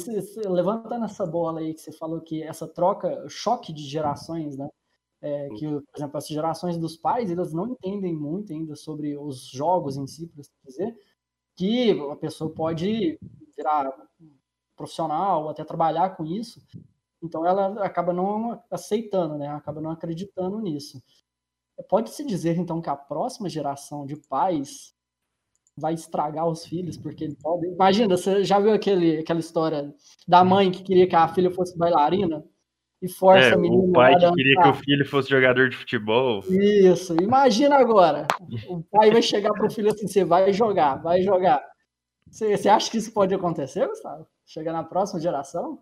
[0.48, 4.70] levantando essa bola aí que você falou que essa troca, choque de gerações, né?
[5.22, 9.48] É, que, por exemplo, as gerações dos pais, elas não entendem muito ainda sobre os
[9.50, 10.96] jogos em si, por assim dizer,
[11.56, 13.20] que a pessoa pode
[13.58, 13.92] virar
[14.76, 16.62] profissional ou até trabalhar com isso,
[17.24, 19.48] então ela acaba não aceitando, né?
[19.50, 21.02] Acaba não acreditando nisso.
[21.90, 24.95] Pode-se dizer, então, que a próxima geração de pais
[25.78, 27.68] vai estragar os filhos, porque ele pode.
[27.68, 29.94] Imagina, você já viu aquele, aquela história
[30.28, 32.44] da mãe que queria que a filha fosse bailarina?
[33.02, 33.84] E força é, a menina.
[33.84, 36.40] O pai que queria que o filho fosse jogador de futebol.
[36.50, 38.26] Isso, imagina agora.
[38.68, 41.62] O pai vai chegar pro filho assim: você vai jogar, vai jogar.
[42.32, 44.26] Você, você acha que isso pode acontecer, Gustavo?
[44.46, 45.80] Chegar na próxima geração?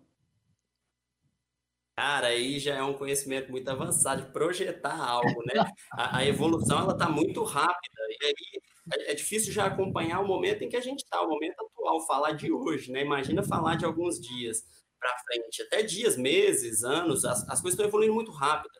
[1.95, 5.53] Cara, aí já é um conhecimento muito avançado de projetar algo, né?
[5.91, 8.61] A, a evolução ela está muito rápida e aí
[9.07, 12.05] é, é difícil já acompanhar o momento em que a gente está, o momento atual,
[12.07, 13.01] falar de hoje, né?
[13.01, 14.63] Imagina falar de alguns dias
[14.99, 18.73] para frente, até dias, meses, anos, as, as coisas estão evoluindo muito rápido.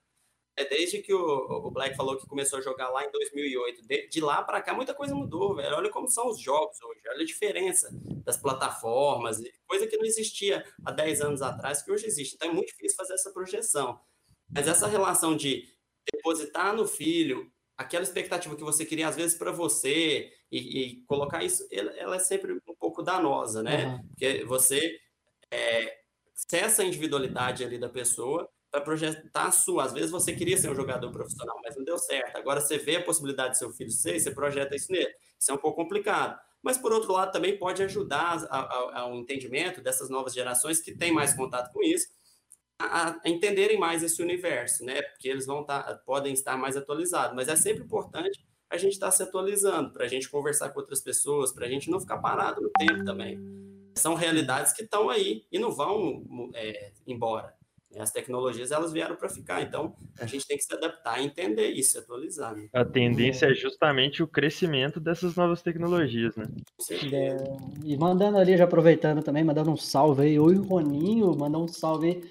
[0.55, 4.07] É desde que o, o, Black falou que começou a jogar lá em 2008, de,
[4.07, 5.75] de lá para cá muita coisa mudou, velho.
[5.75, 7.89] Olha como são os jogos hoje, olha a diferença
[8.23, 12.35] das plataformas, coisa que não existia há 10 anos atrás, que hoje existe.
[12.35, 13.99] Então é muito difícil fazer essa projeção.
[14.53, 15.67] Mas essa relação de
[16.13, 21.43] depositar no filho aquela expectativa que você queria às vezes para você e, e, colocar
[21.43, 23.87] isso, ela é sempre um pouco danosa, né?
[23.87, 24.07] Uhum.
[24.09, 24.99] Porque você
[25.51, 25.97] é,
[26.33, 29.83] cessa a individualidade ali da pessoa para projetar a sua.
[29.83, 32.35] Às vezes você queria ser um jogador profissional, mas não deu certo.
[32.37, 35.13] Agora você vê a possibilidade de seu filho ser, você projeta isso nele.
[35.39, 36.39] Isso é um pouco complicado.
[36.63, 41.35] Mas, por outro lado, também pode ajudar ao entendimento dessas novas gerações que têm mais
[41.35, 42.07] contato com isso,
[42.79, 45.03] a, a entenderem mais esse universo, né?
[45.03, 47.35] Porque eles vão tá, podem estar mais atualizados.
[47.35, 50.99] Mas é sempre importante a gente estar se atualizando, para a gente conversar com outras
[50.99, 53.37] pessoas, para a gente não ficar parado no tempo também.
[53.95, 57.53] São realidades que estão aí e não vão é, embora.
[57.97, 61.97] As tecnologias elas vieram para ficar, então a gente tem que se adaptar, entender isso,
[61.99, 62.55] atualizar.
[62.55, 62.67] Né?
[62.73, 66.45] A tendência é justamente o crescimento dessas novas tecnologias, né?
[67.11, 67.37] É,
[67.83, 72.07] e mandando ali, já aproveitando também, mandando um salve aí, oi Roninho, mandando um salve
[72.07, 72.23] aí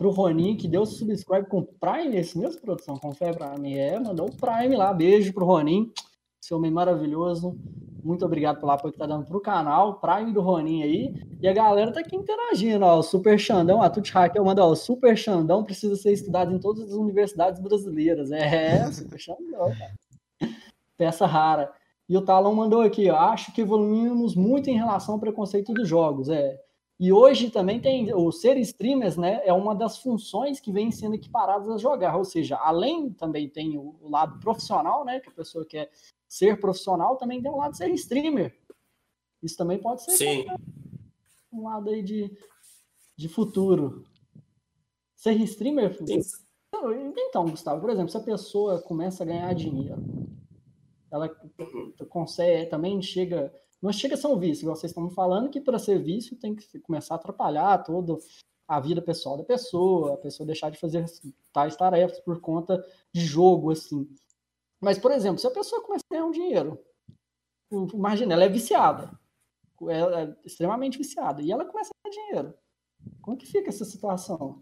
[0.00, 4.30] pro Roninho, que deu subscribe com Prime, esse mesmo produção, confere pra mim, é, mandou
[4.30, 5.92] o Prime lá, beijo pro Roninho,
[6.42, 7.54] esse homem maravilhoso,
[8.02, 11.14] muito obrigado pelo apoio que tá dando pro canal, Prime do Roninho aí.
[11.40, 12.98] E a galera tá aqui interagindo, ó.
[12.98, 14.70] O Super Xandão, a Tuti Raquel manda, ó.
[14.70, 18.30] O Super Xandão precisa ser estudado em todas as universidades brasileiras.
[18.30, 19.94] É, Super Xandão, cara.
[20.96, 21.72] Peça rara.
[22.08, 23.16] E o Talão mandou aqui, ó.
[23.16, 26.28] Acho que evoluímos muito em relação ao preconceito dos jogos.
[26.28, 26.58] É.
[26.98, 29.40] E hoje também tem o ser streamers, né?
[29.44, 32.16] É uma das funções que vem sendo equiparadas a jogar.
[32.16, 35.20] Ou seja, além também tem o, o lado profissional, né?
[35.20, 35.90] Que a pessoa quer
[36.30, 38.56] ser profissional também tem um lado de ser streamer.
[39.42, 40.46] Isso também pode ser Sim.
[41.52, 42.30] um lado aí de,
[43.16, 44.06] de futuro.
[45.16, 45.98] Ser streamer.
[46.06, 46.20] Sim.
[47.16, 50.00] Então, Gustavo, por exemplo, se a pessoa começa a ganhar dinheiro,
[51.10, 51.28] ela
[52.08, 53.52] consegue, também chega.
[53.82, 56.54] Não chega a ser um vício, igual vocês estão falando, que para ser vício tem
[56.54, 58.20] que começar a atrapalhar todo
[58.68, 61.04] a vida pessoal da pessoa, a pessoa deixar de fazer
[61.52, 64.08] tais tarefas por conta de jogo, assim.
[64.80, 66.82] Mas, por exemplo, se a pessoa começa a ganhar um dinheiro,
[67.92, 69.10] imagina, ela é viciada,
[69.88, 72.54] ela é extremamente viciada, e ela começa a ganhar dinheiro.
[73.20, 74.58] Como que fica essa situação?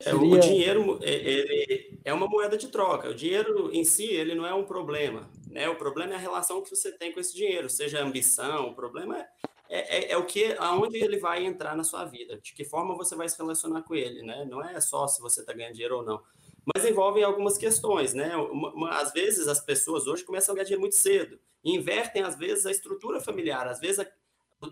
[0.00, 0.18] É, Seria...
[0.18, 3.10] O dinheiro é, ele é uma moeda de troca.
[3.10, 5.30] O dinheiro em si ele não é um problema.
[5.46, 5.68] Né?
[5.68, 8.68] O problema é a relação que você tem com esse dinheiro, seja ambição.
[8.68, 9.28] O problema é,
[9.68, 12.96] é, é, é, o que, aonde ele vai entrar na sua vida, de que forma
[12.96, 14.22] você vai se relacionar com ele.
[14.22, 14.44] Né?
[14.46, 16.22] Não é só se você está ganhando dinheiro ou não.
[16.64, 18.14] Mas envolve algumas questões.
[18.14, 18.36] Né?
[18.36, 21.38] Uma, uma, às vezes as pessoas hoje começam a ganhar dinheiro muito cedo.
[21.64, 23.66] Invertem, às vezes, a estrutura familiar.
[23.66, 24.06] Às vezes, a,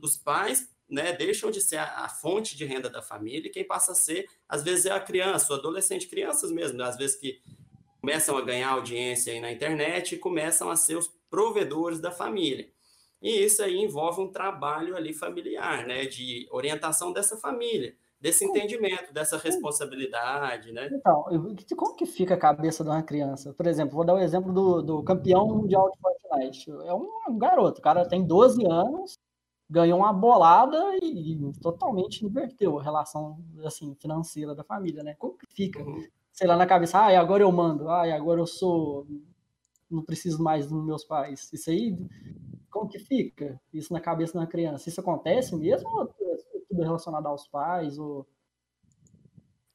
[0.02, 3.64] os pais né, deixam de ser a, a, fonte de renda da família e quem
[3.64, 7.16] passa a ser, às vezes, é a criança, o adolescente, crianças mesmo, né, às vezes
[7.16, 7.40] que
[8.00, 12.70] começam a ganhar audiência aí na internet e começam a ser os provedores da família.
[13.20, 19.12] E isso aí envolve um trabalho ali familiar, né, de orientação dessa família, desse entendimento,
[19.12, 20.88] dessa responsabilidade, né?
[20.92, 21.24] Então,
[21.76, 23.52] como que fica a cabeça de uma criança?
[23.54, 26.70] Por exemplo, vou dar o um exemplo do, do campeão mundial de Fortnite.
[26.70, 29.18] É um, um garoto, o cara tem 12 anos,
[29.70, 35.14] ganhou uma bolada e, e, totalmente inverteu a relação assim financeira da família, né?
[35.18, 35.82] Como que fica?
[35.82, 36.04] Uhum.
[36.32, 39.06] Sei lá na cabeça, ah, agora eu mando, ah, agora eu sou
[39.90, 41.50] não preciso mais dos meus pais.
[41.52, 41.96] Isso aí
[42.70, 43.60] como que fica?
[43.72, 44.88] Isso na cabeça de uma criança?
[44.88, 46.06] Isso acontece mesmo ou
[46.68, 48.26] tudo relacionado aos pais ou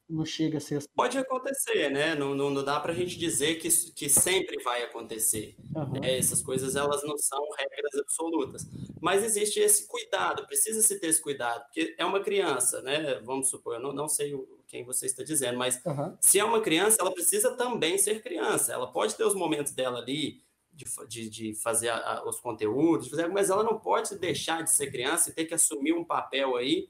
[0.08, 0.88] não chega a ser assim.
[0.94, 2.14] Pode acontecer, né?
[2.14, 5.56] Não, não, não dá para a gente dizer que, que sempre vai acontecer.
[5.74, 6.04] Uhum.
[6.04, 8.66] É, essas coisas elas não são regras absolutas.
[9.00, 13.20] Mas existe esse cuidado, precisa-se ter esse cuidado, porque é uma criança, né?
[13.24, 14.34] Vamos supor, eu não, não sei
[14.66, 16.16] quem você está dizendo, mas uhum.
[16.20, 18.72] se é uma criança, ela precisa também ser criança.
[18.72, 20.43] Ela pode ter os momentos dela ali
[20.74, 24.90] de, de, de fazer a, a, os conteúdos, mas ela não pode deixar de ser
[24.90, 26.88] criança e ter que assumir um papel aí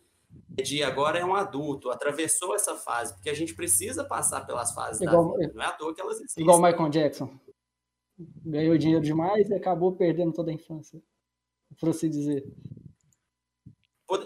[0.51, 5.01] de agora é um adulto, atravessou essa fase, porque a gente precisa passar pelas fases
[5.01, 6.42] igual, da vida, não é à toa que elas existem.
[6.42, 7.31] Igual o Michael Jackson.
[8.44, 11.03] Ganhou dinheiro demais e acabou perdendo toda a infância,
[11.79, 12.44] por assim dizer.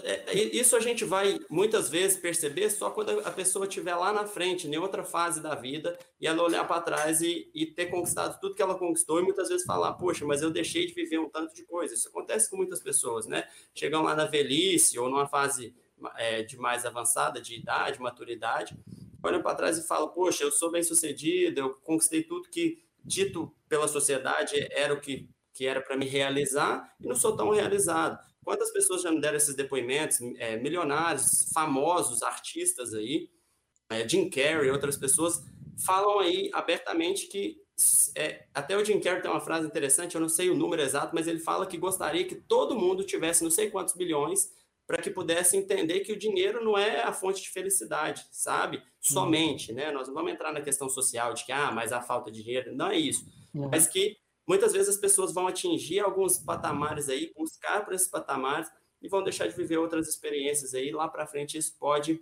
[0.02, 4.26] É, isso a gente vai muitas vezes perceber só quando a pessoa estiver lá na
[4.26, 8.40] frente, em outra fase da vida, e ela olhar para trás e, e, ter conquistado
[8.40, 11.28] tudo que ela conquistou, e muitas vezes falar: Poxa, mas eu deixei de viver um
[11.28, 11.94] tanto de coisa.
[11.94, 13.48] Isso acontece com muitas pessoas, né?
[13.72, 15.72] Chegam lá na velhice ou numa fase
[16.16, 18.76] é, de mais avançada, de idade, maturidade,
[19.22, 23.54] olham para trás e falam: Poxa, eu sou bem sucedido, eu conquistei tudo que, dito
[23.68, 28.18] pela sociedade, era o que, que era para me realizar e não sou tão realizado.
[28.48, 30.22] Quantas pessoas já me deram esses depoimentos?
[30.38, 33.28] É, milionários, famosos, artistas aí,
[33.90, 35.44] é, Jim Carrey, outras pessoas,
[35.84, 37.60] falam aí abertamente que.
[38.16, 41.14] É, até o Jim Carrey tem uma frase interessante, eu não sei o número exato,
[41.14, 44.50] mas ele fala que gostaria que todo mundo tivesse não sei quantos bilhões
[44.86, 48.82] para que pudesse entender que o dinheiro não é a fonte de felicidade, sabe?
[48.98, 49.92] Somente, né?
[49.92, 52.74] Nós não vamos entrar na questão social de que, ah, mas a falta de dinheiro,
[52.74, 53.26] não é isso.
[53.54, 53.68] Uhum.
[53.70, 54.16] Mas que
[54.48, 58.68] muitas vezes as pessoas vão atingir alguns patamares aí, buscar para esses patamares
[59.02, 62.20] e vão deixar de viver outras experiências aí, lá para frente isso pode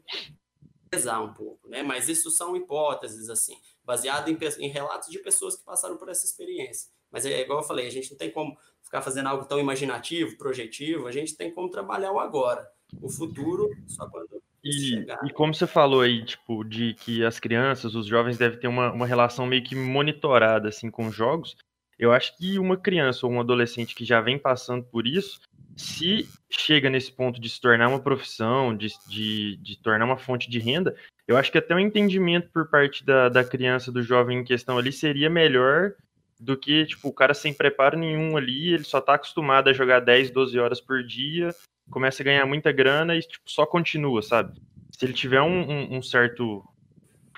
[0.91, 1.83] pesar um pouco, né?
[1.83, 6.27] Mas isso são hipóteses, assim, baseado em, em relatos de pessoas que passaram por essa
[6.27, 6.91] experiência.
[7.11, 10.37] Mas é igual eu falei, a gente não tem como ficar fazendo algo tão imaginativo,
[10.37, 12.69] projetivo, a gente tem como trabalhar o agora.
[13.01, 14.43] O futuro, só quando.
[14.63, 18.67] E, e como você falou aí, tipo, de que as crianças, os jovens devem ter
[18.67, 21.57] uma, uma relação meio que monitorada, assim, com jogos,
[21.99, 25.41] eu acho que uma criança ou um adolescente que já vem passando por isso,
[25.77, 30.49] se chega nesse ponto de se tornar uma profissão, de, de, de tornar uma fonte
[30.49, 30.97] de renda,
[31.29, 34.79] eu acho que até o entendimento por parte da, da criança, do jovem em questão
[34.79, 35.93] ali, seria melhor
[36.39, 40.01] do que, tipo, o cara sem preparo nenhum ali, ele só tá acostumado a jogar
[40.01, 41.55] 10, 12 horas por dia,
[41.91, 44.61] começa a ganhar muita grana e, tipo, só continua, sabe?
[44.91, 46.63] Se ele tiver um, um, um certo...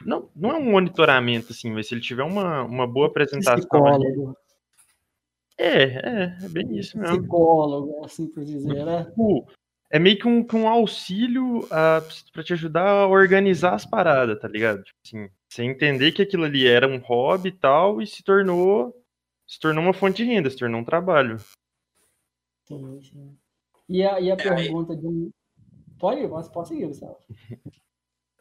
[0.05, 3.59] Não, não é um monitoramento, assim, mas se ele tiver uma, uma boa apresentação...
[3.59, 4.37] Psicólogo.
[5.59, 7.18] É, é, é bem isso mesmo.
[7.18, 9.05] Psicólogo, assim por dizer, né?
[9.05, 9.47] Tipo,
[9.90, 14.47] é meio que um, um auxílio uh, para te ajudar a organizar as paradas, tá
[14.47, 14.85] ligado?
[14.85, 18.94] Tipo assim, você entender que aquilo ali era um hobby e tal, e se tornou
[19.47, 21.38] se tornou uma fonte de renda, se tornou um trabalho.
[22.66, 23.38] Sim, sim.
[23.88, 24.99] E a, e a é, pergunta aí...
[24.99, 25.31] de.
[25.99, 27.16] Pode, mas pode seguir, Gustavo.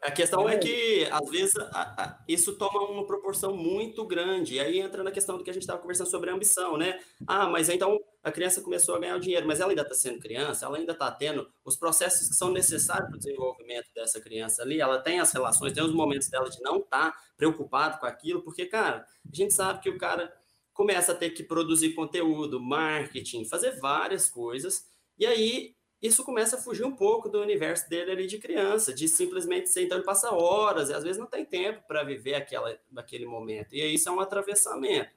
[0.08, 4.54] A questão é que, às vezes, a, a, isso toma uma proporção muito grande.
[4.54, 6.98] E aí entra na questão do que a gente estava conversando sobre a ambição, né?
[7.26, 10.18] Ah, mas então a criança começou a ganhar o dinheiro, mas ela ainda está sendo
[10.18, 14.62] criança, ela ainda está tendo os processos que são necessários para o desenvolvimento dessa criança
[14.62, 14.80] ali.
[14.80, 18.42] Ela tem as relações, tem os momentos dela de não estar tá preocupado com aquilo,
[18.42, 20.32] porque, cara, a gente sabe que o cara
[20.72, 24.86] começa a ter que produzir conteúdo, marketing, fazer várias coisas.
[25.18, 29.08] E aí isso começa a fugir um pouco do universo dele ali de criança, de
[29.08, 32.78] simplesmente ser, então ele passa horas, e às vezes não tem tempo para viver aquela,
[32.96, 33.74] aquele momento.
[33.74, 35.10] E isso é um atravessamento.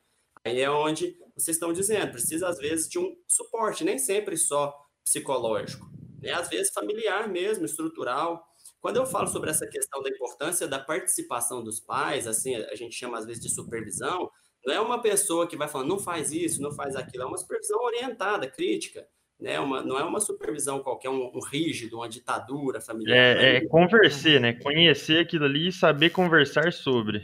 [0.44, 4.76] Aí é onde vocês estão dizendo, precisa às vezes de um suporte, nem sempre só
[5.04, 5.88] psicológico,
[6.20, 6.32] né?
[6.32, 8.44] às vezes familiar mesmo, estrutural.
[8.80, 12.96] Quando eu falo sobre essa questão da importância da participação dos pais, assim, a gente
[12.96, 14.32] chama às vezes de supervisão,
[14.66, 17.38] não é uma pessoa que vai falando, não faz isso, não faz aquilo, é uma
[17.38, 19.08] supervisão orientada, crítica
[19.42, 19.60] né?
[19.60, 23.18] Uma, não é uma supervisão qualquer, um, um rígido, uma ditadura familiar.
[23.18, 24.54] É, é conversar, né?
[24.54, 27.22] Conhecer aquilo ali e saber conversar sobre.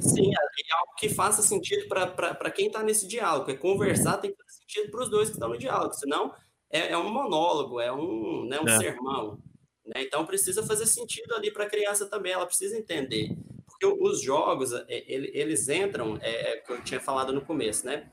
[0.00, 3.48] Sim, é, é algo que faça sentido para quem está nesse diálogo.
[3.48, 6.34] É conversar tem que fazer sentido para os dois que estão no diálogo, senão
[6.68, 8.78] é, é um monólogo, é um, né, um é.
[8.78, 9.38] sermão.
[9.86, 10.02] Né?
[10.02, 13.36] Então precisa fazer sentido ali para a criança também, ela precisa entender.
[13.66, 18.10] Porque os jogos, é, eles entram, é, é, que eu tinha falado no começo, né?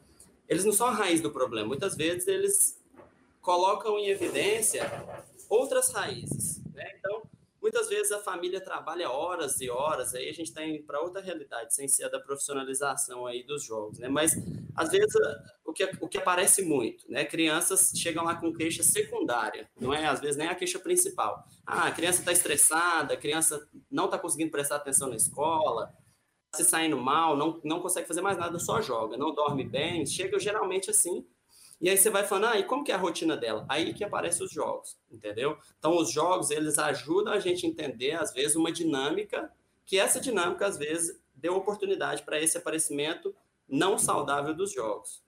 [0.48, 1.68] Eles não são a raiz do problema.
[1.68, 2.79] Muitas vezes eles
[3.42, 4.84] colocam em evidência
[5.50, 6.64] outras raízes.
[6.74, 6.86] Né?
[6.98, 7.24] Então,
[7.62, 11.22] muitas vezes a família trabalha horas e horas, aí a gente está indo para outra
[11.22, 14.08] realidade, sem ser a da profissionalização aí dos jogos, né?
[14.08, 14.34] Mas,
[14.76, 15.14] às vezes,
[15.66, 17.26] o que, o que aparece muito, né?
[17.26, 21.44] Crianças chegam lá com queixa secundária, não é, às vezes, nem a queixa principal.
[21.66, 25.94] Ah, a criança está estressada, a criança não está conseguindo prestar atenção na escola,
[26.52, 30.06] tá se saindo mal, não, não consegue fazer mais nada, só joga, não dorme bem,
[30.06, 31.26] chega geralmente assim
[31.82, 33.66] e aí você vai falando, ah, e como que é a rotina dela?
[33.70, 35.58] Aí que aparecem os jogos, entendeu?
[35.78, 39.50] Então, os jogos, eles ajudam a gente a entender, às vezes, uma dinâmica,
[39.86, 43.34] que essa dinâmica, às vezes, deu oportunidade para esse aparecimento
[43.68, 45.24] não saudável dos jogos.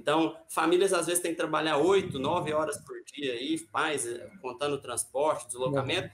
[0.00, 4.30] Então, famílias, às vezes, têm que trabalhar oito, nove horas por dia, aí, pais, eh,
[4.40, 6.10] contando transporte, deslocamento.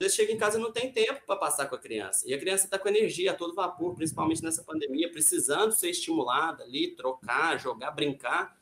[0.00, 2.28] Vezes chega em casa e não tem tempo para passar com a criança.
[2.28, 6.64] E a criança está com energia a todo vapor, principalmente nessa pandemia, precisando ser estimulada
[6.64, 8.57] ali, trocar, jogar, brincar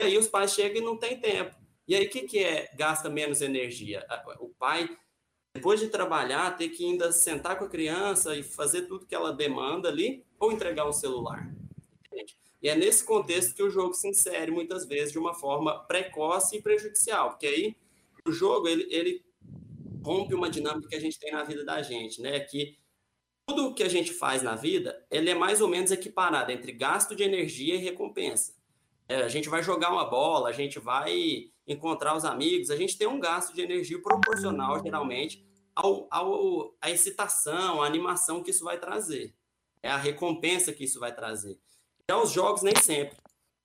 [0.00, 1.56] e aí os pais chegam e não tem tempo.
[1.86, 4.06] E aí o que, que é gasta menos energia?
[4.38, 4.88] O pai,
[5.54, 9.32] depois de trabalhar, ter que ainda sentar com a criança e fazer tudo que ela
[9.32, 11.50] demanda ali, ou entregar um celular.
[12.06, 12.36] Entende?
[12.62, 16.56] E é nesse contexto que o jogo se insere muitas vezes de uma forma precoce
[16.56, 17.76] e prejudicial, porque aí
[18.26, 19.24] o jogo ele, ele
[20.04, 22.38] rompe uma dinâmica que a gente tem na vida da gente, né?
[22.40, 22.76] Que
[23.46, 26.70] tudo o que a gente faz na vida, ele é mais ou menos equiparado entre
[26.70, 28.57] gasto de energia e recompensa.
[29.08, 32.96] É, a gente vai jogar uma bola, a gente vai encontrar os amigos, a gente
[32.98, 38.64] tem um gasto de energia proporcional, geralmente, ao, ao, à excitação, à animação que isso
[38.64, 39.34] vai trazer.
[39.82, 41.58] É a recompensa que isso vai trazer.
[42.10, 43.16] Já os jogos, nem sempre.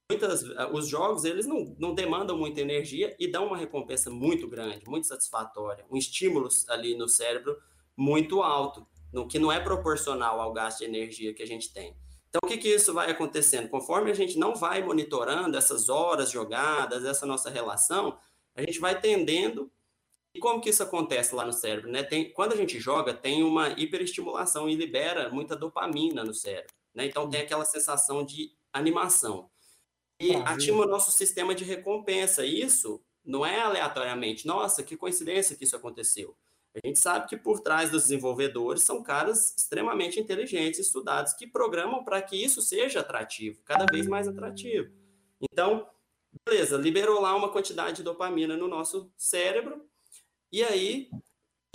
[0.10, 4.86] Muitas, os jogos, eles não, não demandam muita energia e dão uma recompensa muito grande,
[4.88, 5.86] muito satisfatória.
[5.90, 7.58] Um estímulo ali no cérebro
[7.98, 11.96] muito alto, no que não é proporcional ao gasto de energia que a gente tem.
[12.36, 13.70] Então, o que, que isso vai acontecendo?
[13.70, 18.18] Conforme a gente não vai monitorando essas horas jogadas, essa nossa relação,
[18.56, 19.72] a gente vai tendendo.
[20.34, 21.92] E como que isso acontece lá no cérebro?
[21.92, 22.02] Né?
[22.02, 26.74] Tem, quando a gente joga, tem uma hiperestimulação e libera muita dopamina no cérebro.
[26.92, 27.06] Né?
[27.06, 29.48] Então, tem aquela sensação de animação.
[30.20, 32.44] E ativa o nosso sistema de recompensa.
[32.44, 34.48] Isso não é aleatoriamente.
[34.48, 36.36] Nossa, que coincidência que isso aconteceu.
[36.76, 42.04] A gente sabe que por trás dos desenvolvedores são caras extremamente inteligentes, estudados, que programam
[42.04, 44.92] para que isso seja atrativo, cada vez mais atrativo.
[45.40, 45.88] Então,
[46.48, 49.86] beleza, liberou lá uma quantidade de dopamina no nosso cérebro,
[50.52, 51.10] e aí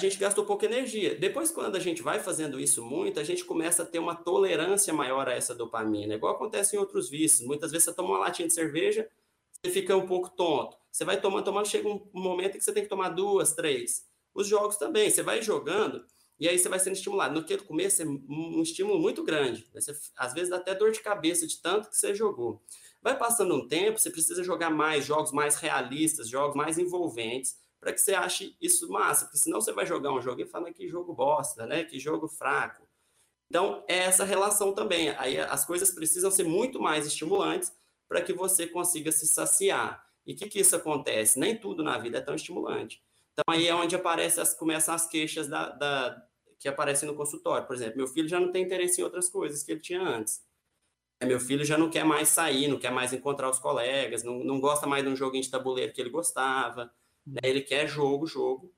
[0.00, 1.14] a gente gastou pouca energia.
[1.14, 4.92] Depois, quando a gente vai fazendo isso muito, a gente começa a ter uma tolerância
[4.92, 7.46] maior a essa dopamina, igual acontece em outros vícios.
[7.46, 9.08] Muitas vezes você toma uma latinha de cerveja,
[9.52, 10.76] você fica um pouco tonto.
[10.90, 14.07] Você vai tomando, tomando, chega um momento que você tem que tomar duas, três.
[14.38, 16.06] Os jogos também, você vai jogando
[16.38, 17.34] e aí você vai sendo estimulado.
[17.34, 19.68] No começo é um estímulo muito grande.
[19.74, 22.62] Você, às vezes dá até dor de cabeça de tanto que você jogou.
[23.02, 27.92] Vai passando um tempo, você precisa jogar mais jogos mais realistas, jogos mais envolventes, para
[27.92, 29.24] que você ache isso massa.
[29.24, 31.82] Porque senão você vai jogar um jogo e fala que jogo bosta, né?
[31.82, 32.86] Que jogo fraco.
[33.50, 35.08] Então, é essa relação também.
[35.16, 37.72] Aí as coisas precisam ser muito mais estimulantes
[38.06, 40.06] para que você consiga se saciar.
[40.24, 41.40] E o que, que isso acontece?
[41.40, 43.02] Nem tudo na vida é tão estimulante.
[43.38, 46.26] Então aí é onde aparece as, começam as queixas da, da,
[46.58, 47.68] que aparecem no consultório.
[47.68, 50.42] Por exemplo, meu filho já não tem interesse em outras coisas que ele tinha antes.
[51.20, 54.42] É, meu filho já não quer mais sair, não quer mais encontrar os colegas, não,
[54.42, 56.90] não gosta mais de um joguinho de tabuleiro que ele gostava.
[57.24, 57.38] Né?
[57.44, 58.74] Ele quer jogo, jogo.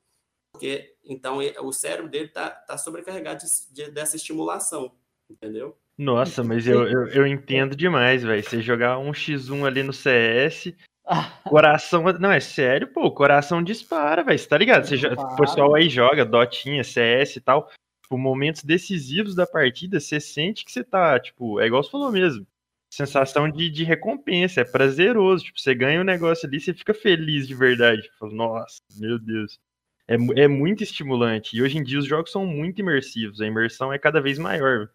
[0.51, 4.95] Porque, então, o cérebro dele tá, tá sobrecarregado de, de, dessa estimulação,
[5.29, 5.75] entendeu?
[5.97, 8.43] Nossa, mas eu, eu, eu entendo demais, velho.
[8.43, 10.73] Você jogar um X1 ali no CS,
[11.43, 12.03] Coração.
[12.19, 13.05] Não, é sério, pô.
[13.05, 14.37] O coração dispara, velho.
[14.39, 14.85] Você tá ligado?
[14.85, 17.69] Você já, o pessoal aí joga Dotinha, CS e tal.
[18.03, 22.11] Tipo, momentos decisivos da partida, você sente que você tá, tipo, é igual você falou
[22.11, 22.45] mesmo.
[22.89, 25.45] sensação de, de recompensa, é prazeroso.
[25.45, 28.09] Tipo, você ganha um negócio ali, você fica feliz de verdade.
[28.19, 29.59] Fala, Nossa, meu Deus.
[30.07, 31.55] É, é muito estimulante.
[31.55, 33.39] E hoje em dia os jogos são muito imersivos.
[33.39, 34.89] A imersão é cada vez maior.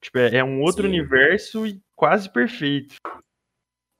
[0.00, 0.88] Tipo, é, é um outro Sim.
[0.88, 2.96] universo e quase perfeito.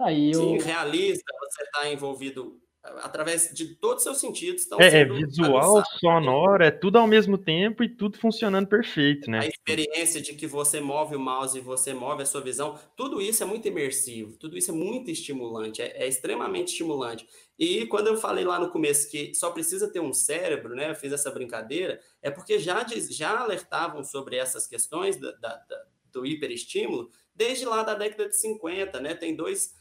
[0.00, 0.40] Aí eu...
[0.40, 4.62] Sim, realista, você está envolvido através de todos os seus sentidos.
[4.62, 9.40] Estão é, é visual, sonoro, é tudo ao mesmo tempo e tudo funcionando perfeito, né?
[9.40, 13.20] A experiência de que você move o mouse e você move a sua visão, tudo
[13.20, 17.26] isso é muito imersivo, tudo isso é muito estimulante, é, é extremamente estimulante.
[17.58, 20.90] E quando eu falei lá no começo que só precisa ter um cérebro, né?
[20.90, 25.56] Eu fiz essa brincadeira, é porque já, diz, já alertavam sobre essas questões da, da,
[25.56, 29.14] da, do hiperestímulo desde lá da década de 50, né?
[29.14, 29.74] Tem dois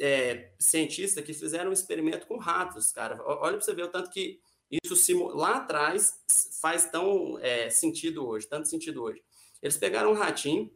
[0.00, 3.20] é, cientistas que fizeram um experimento com ratos, cara.
[3.24, 4.40] Olha para você ver o tanto que
[4.84, 6.20] isso lá atrás
[6.60, 9.22] faz tão é, sentido hoje, tanto sentido hoje.
[9.62, 10.70] Eles pegaram um ratinho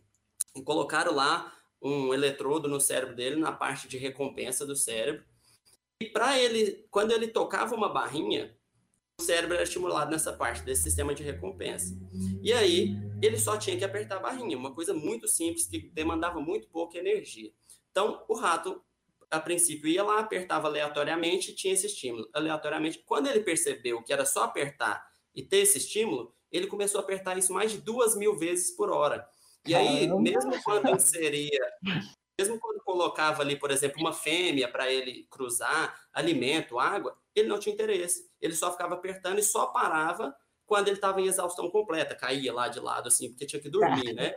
[0.56, 5.24] e colocaram lá um eletrodo no cérebro dele, na parte de recompensa do cérebro.
[6.00, 8.56] E para ele, quando ele tocava uma barrinha,
[9.20, 11.94] o cérebro era estimulado nessa parte desse sistema de recompensa.
[12.42, 16.40] E aí, ele só tinha que apertar a barrinha, uma coisa muito simples que demandava
[16.40, 17.52] muito pouca energia.
[17.90, 18.82] Então, o rato
[19.34, 22.28] a princípio ia lá, apertava aleatoriamente e tinha esse estímulo.
[22.32, 27.04] Aleatoriamente, quando ele percebeu que era só apertar e ter esse estímulo, ele começou a
[27.04, 29.26] apertar isso mais de duas mil vezes por hora.
[29.66, 30.20] E aí, Caramba.
[30.20, 31.72] mesmo quando inseria,
[32.38, 37.58] mesmo quando colocava ali, por exemplo, uma fêmea para ele cruzar, alimento, água, ele não
[37.58, 38.30] tinha interesse.
[38.40, 40.34] Ele só ficava apertando e só parava
[40.66, 44.14] quando ele estava em exaustão completa, caía lá de lado, assim, porque tinha que dormir,
[44.14, 44.34] né?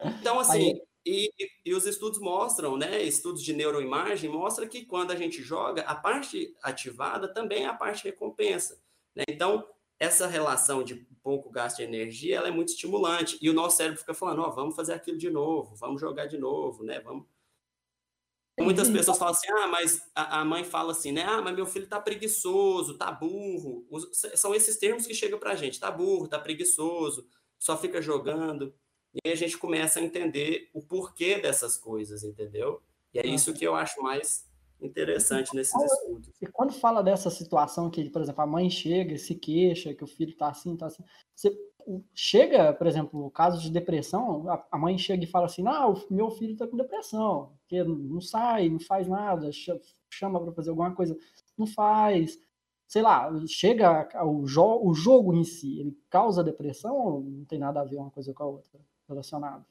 [0.00, 3.02] Então, assim, e, e, os estudos mostram, né?
[3.02, 7.74] Estudos de neuroimagem mostram que quando a gente joga, a parte ativada também é a
[7.74, 8.78] parte recompensa.
[9.14, 9.24] Né?
[9.28, 9.66] Então,
[9.98, 13.38] essa relação de pouco gasto de energia, ela é muito estimulante.
[13.40, 16.26] E o nosso cérebro fica falando, ó, oh, vamos fazer aquilo de novo, vamos jogar
[16.26, 17.00] de novo, né?
[17.00, 17.26] Vamos.
[18.60, 21.22] Muitas pessoas falam assim, ah, mas a, mãe fala assim, né?
[21.22, 23.86] Ah, mas meu filho tá preguiçoso, tá burro.
[24.12, 28.74] São esses termos que chegam pra gente, tá burro, tá preguiçoso, só fica jogando.
[29.14, 32.82] E a gente começa a entender o porquê dessas coisas, entendeu?
[33.12, 34.46] E é isso que eu acho mais
[34.80, 36.30] interessante nesses estudos.
[36.40, 40.04] E quando fala dessa situação que, por exemplo, a mãe chega e se queixa que
[40.04, 41.02] o filho está assim, está assim,
[41.34, 41.56] você
[42.14, 46.14] chega, por exemplo, o caso de depressão, a mãe chega e fala assim, não, o
[46.14, 49.50] meu filho está com depressão, porque não sai, não faz nada,
[50.10, 51.16] chama para fazer alguma coisa,
[51.56, 52.38] não faz,
[52.86, 57.58] sei lá, chega o, jo o jogo em si, ele causa depressão ou não tem
[57.58, 58.78] nada a ver uma coisa com a outra?
[59.08, 59.64] Relacionado?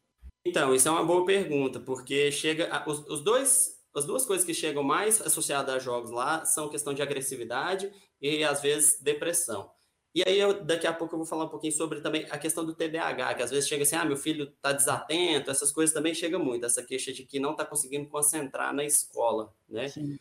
[0.45, 4.53] Então, isso é uma boa pergunta, porque chega os, os dois as duas coisas que
[4.53, 9.71] chegam mais associadas a jogos lá são questão de agressividade e às vezes depressão.
[10.13, 12.63] E aí eu, daqui a pouco eu vou falar um pouquinho sobre também a questão
[12.63, 16.13] do TDAH, que às vezes chega assim, ah, meu filho está desatento, essas coisas também
[16.13, 19.87] chegam muito, essa queixa de que não está conseguindo concentrar na escola, né?
[19.87, 20.19] Sim.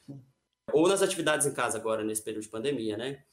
[0.72, 3.24] Ou nas atividades em casa agora, nesse período de pandemia, né?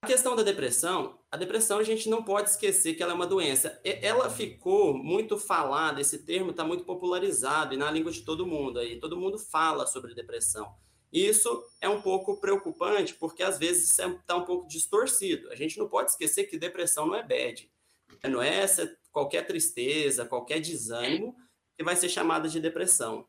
[0.00, 3.26] A questão da depressão, a depressão a gente não pode esquecer que ela é uma
[3.26, 3.80] doença.
[3.84, 8.78] Ela ficou muito falada, esse termo está muito popularizado e na língua de todo mundo
[8.78, 10.72] aí, todo mundo fala sobre depressão.
[11.12, 15.50] Isso é um pouco preocupante porque às vezes está um pouco distorcido.
[15.50, 17.68] A gente não pode esquecer que depressão não é bad.
[18.24, 21.34] Não é essa, qualquer tristeza, qualquer desânimo
[21.76, 23.26] que vai ser chamada de depressão.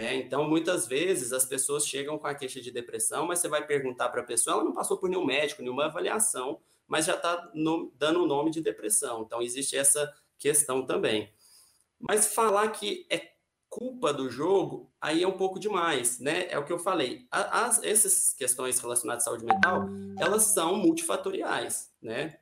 [0.00, 3.66] É, então, muitas vezes as pessoas chegam com a queixa de depressão, mas você vai
[3.66, 7.52] perguntar para a pessoa, ela não passou por nenhum médico, nenhuma avaliação, mas já está
[7.98, 9.20] dando o nome de depressão.
[9.20, 11.30] Então, existe essa questão também.
[11.98, 13.32] Mas falar que é
[13.68, 16.46] culpa do jogo, aí é um pouco demais, né?
[16.48, 17.26] É o que eu falei.
[17.30, 19.86] As, essas questões relacionadas à saúde mental,
[20.18, 22.38] elas são multifatoriais, né?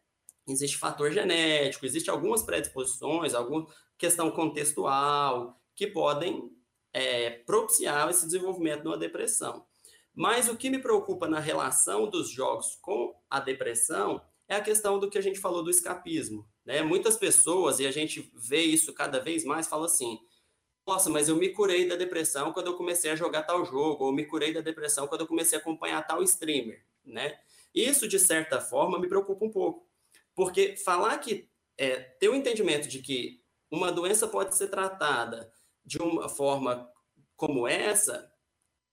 [0.47, 3.67] Existe fator genético, existe algumas predisposições, alguma
[3.99, 6.57] questão contextual que podem
[6.99, 9.65] é, propiciar esse desenvolvimento de uma depressão.
[10.13, 14.99] Mas o que me preocupa na relação dos jogos com a depressão é a questão
[14.99, 16.45] do que a gente falou do escapismo.
[16.65, 16.83] Né?
[16.83, 20.19] Muitas pessoas, e a gente vê isso cada vez mais, falam assim:
[20.85, 24.13] nossa, mas eu me curei da depressão quando eu comecei a jogar tal jogo, ou
[24.13, 26.85] me curei da depressão quando eu comecei a acompanhar tal streamer.
[27.05, 27.39] Né?
[27.73, 29.87] Isso, de certa forma, me preocupa um pouco.
[30.35, 33.41] Porque falar que é, ter o um entendimento de que
[33.71, 35.53] uma doença pode ser tratada
[35.89, 36.87] de uma forma
[37.35, 38.31] como essa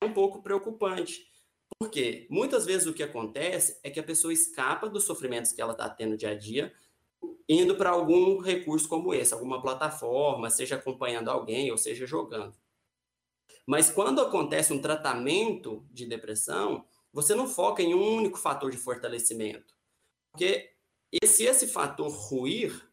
[0.02, 1.28] é um pouco preocupante.
[1.78, 5.74] Porque muitas vezes o que acontece é que a pessoa escapa dos sofrimentos que ela
[5.74, 6.74] está tendo dia a dia,
[7.50, 12.56] indo para algum recurso como esse, alguma plataforma, seja acompanhando alguém ou seja jogando.
[13.68, 18.78] Mas quando acontece um tratamento de depressão, você não foca em um único fator de
[18.78, 19.76] fortalecimento.
[20.32, 20.72] Porque
[21.26, 22.90] se esse fator ruir,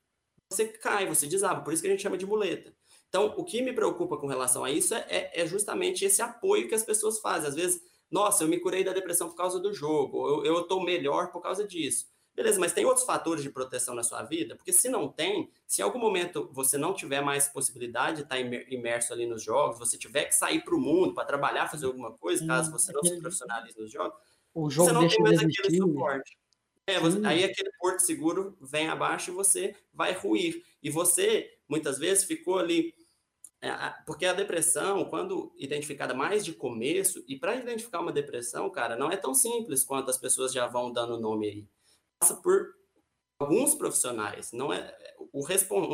[0.51, 1.63] você cai, você desaba.
[1.63, 2.75] Por isso que a gente chama de muleta.
[3.13, 6.67] Então, o que me preocupa com relação a isso é, é, é justamente esse apoio
[6.67, 7.47] que as pessoas fazem.
[7.47, 11.31] Às vezes, nossa, eu me curei da depressão por causa do jogo, eu estou melhor
[11.31, 12.07] por causa disso.
[12.35, 14.57] Beleza, mas tem outros fatores de proteção na sua vida?
[14.57, 18.41] Porque se não tem, se em algum momento você não tiver mais possibilidade de estar
[18.41, 22.13] imerso ali nos jogos, você tiver que sair para o mundo para trabalhar, fazer alguma
[22.13, 24.19] coisa, caso você não se profissionalize nos jogos,
[24.55, 26.39] o jogo você não tem mais aquele suporte.
[26.87, 30.65] É, você, aí aquele porto seguro vem abaixo e você vai ruir.
[30.83, 32.95] E você, muitas vezes, ficou ali.
[33.63, 33.71] É,
[34.05, 39.09] porque a depressão, quando identificada mais de começo, e para identificar uma depressão, cara, não
[39.11, 41.69] é tão simples quanto as pessoas já vão dando nome aí
[42.23, 42.75] passa por
[43.41, 44.53] alguns profissionais.
[44.53, 44.97] Não é
[45.33, 45.45] o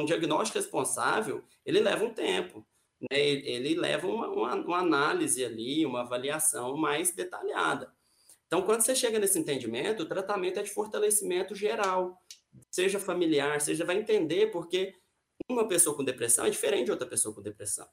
[0.01, 2.67] um diagnóstico responsável, ele leva um tempo,
[3.01, 3.19] né?
[3.19, 7.91] ele leva uma, uma, uma análise ali, uma avaliação mais detalhada.
[8.47, 12.19] Então, quando você chega nesse entendimento, o tratamento é de fortalecimento geral,
[12.71, 14.95] seja familiar, seja vai entender porque
[15.49, 17.89] uma pessoa com depressão é diferente de outra pessoa com depressão.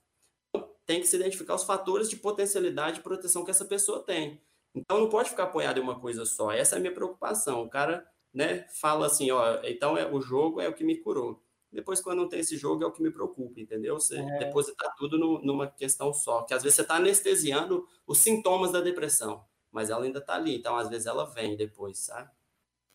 [0.50, 4.42] Então, tem que se identificar os fatores de potencialidade de proteção que essa pessoa tem.
[4.74, 6.52] Então, não pode ficar apoiado em uma coisa só.
[6.52, 7.64] Essa é a minha preocupação.
[7.64, 11.42] O cara né, fala assim, ó, então é, o jogo é o que me curou.
[11.72, 14.00] Depois, quando não tem esse jogo, é o que me preocupa, entendeu?
[14.00, 14.38] Você é.
[14.40, 18.82] depositar tudo no, numa questão só, que às vezes você está anestesiando os sintomas da
[18.82, 22.30] depressão, mas ela ainda está ali, então às vezes ela vem depois, sabe?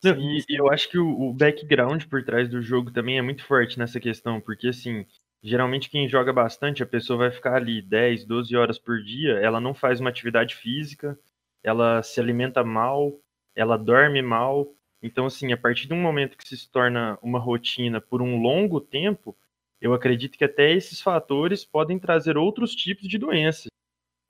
[0.03, 3.44] E, e, eu acho que o, o background por trás do jogo também é muito
[3.44, 5.07] forte nessa questão, porque assim,
[5.42, 9.61] geralmente quem joga bastante, a pessoa vai ficar ali 10, 12 horas por dia, ela
[9.61, 11.18] não faz uma atividade física,
[11.62, 13.20] ela se alimenta mal,
[13.55, 18.01] ela dorme mal, então, assim, a partir de um momento que se torna uma rotina
[18.01, 19.36] por um longo tempo,
[19.80, 23.68] eu acredito que até esses fatores podem trazer outros tipos de doenças,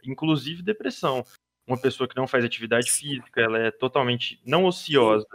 [0.05, 1.25] inclusive depressão.
[1.67, 5.27] Uma pessoa que não faz atividade física, ela é totalmente não ociosa,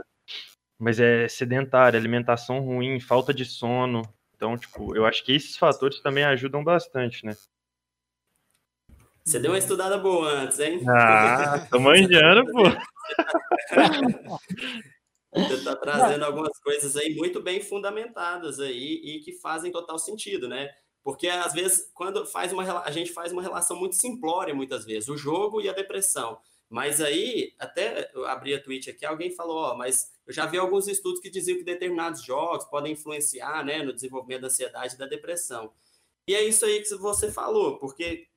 [0.80, 4.02] mas é sedentária, alimentação ruim, falta de sono.
[4.36, 7.34] Então, tipo, eu acho que esses fatores também ajudam bastante, né?
[9.24, 10.82] Você deu uma estudada boa antes, hein?
[10.88, 12.64] Ah, tô manjando, pô.
[15.34, 20.48] Você está trazendo algumas coisas aí muito bem fundamentadas aí e que fazem total sentido,
[20.48, 20.70] né?
[21.04, 25.10] Porque às vezes, quando faz uma a gente faz uma relação muito simplória, muitas vezes,
[25.10, 26.40] o jogo e a depressão.
[26.70, 30.58] Mas aí, até eu abri a tweet aqui, alguém falou, ó, mas eu já vi
[30.58, 34.98] alguns estudos que diziam que determinados jogos podem influenciar, né, no desenvolvimento da ansiedade e
[34.98, 35.72] da depressão.
[36.28, 38.28] E é isso aí que você falou, porque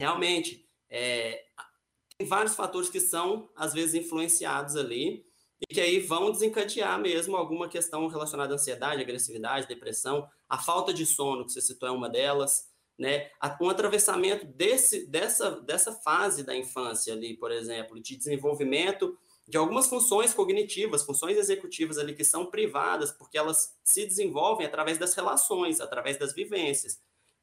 [0.00, 1.44] realmente é,
[2.16, 5.24] tem vários fatores que são, às vezes, influenciados ali,
[5.60, 10.92] e que aí vão desencadear mesmo alguma questão relacionada à ansiedade, agressividade, depressão, a falta
[10.92, 12.69] de sono, que você citou é uma delas,
[13.00, 13.30] né?
[13.58, 19.16] Um atravessamento desse, dessa, dessa fase da infância ali, por exemplo, de desenvolvimento
[19.48, 24.98] de algumas funções cognitivas, funções executivas ali que são privadas, porque elas se desenvolvem através
[24.98, 27.00] das relações, através das vivências.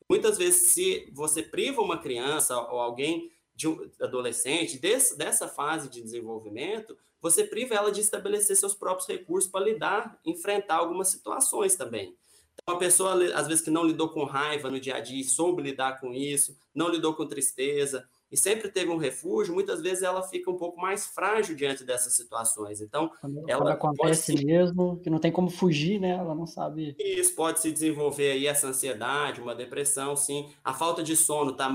[0.08, 5.90] Muitas vezes, se você priva uma criança ou alguém de um adolescente desse, dessa fase
[5.90, 11.76] de desenvolvimento, você priva ela de estabelecer seus próprios recursos para lidar, enfrentar algumas situações
[11.76, 12.16] também.
[12.62, 15.62] Então, a pessoa, às vezes, que não lidou com raiva no dia a dia, soube
[15.62, 20.22] lidar com isso, não lidou com tristeza, e sempre teve um refúgio, muitas vezes ela
[20.22, 22.82] fica um pouco mais frágil diante dessas situações.
[22.82, 24.46] Então, quando, ela quando acontece se...
[24.46, 26.10] mesmo, que não tem como fugir, né?
[26.10, 26.94] Ela não sabe.
[27.00, 30.50] Isso pode se desenvolver aí essa ansiedade, uma depressão, sim.
[30.62, 31.70] A falta de sono, tá?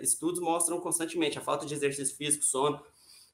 [0.00, 2.80] Estudos mostram constantemente a falta de exercício físico, sono,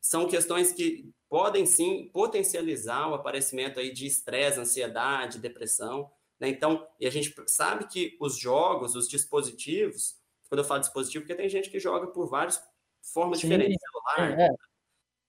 [0.00, 6.11] são questões que podem sim potencializar o aparecimento aí de estresse, ansiedade, depressão.
[6.43, 6.49] Né?
[6.49, 10.16] Então, e a gente sabe que os jogos, os dispositivos,
[10.49, 12.61] quando eu falo dispositivo, porque tem gente que joga por várias
[13.01, 14.40] formas sim, diferentes, celular.
[14.40, 14.49] É.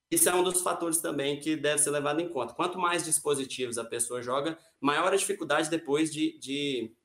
[0.09, 2.55] Isso é um dos fatores também que deve ser levado em conta.
[2.55, 6.95] Quanto mais dispositivos a pessoa joga, maior a dificuldade depois de, de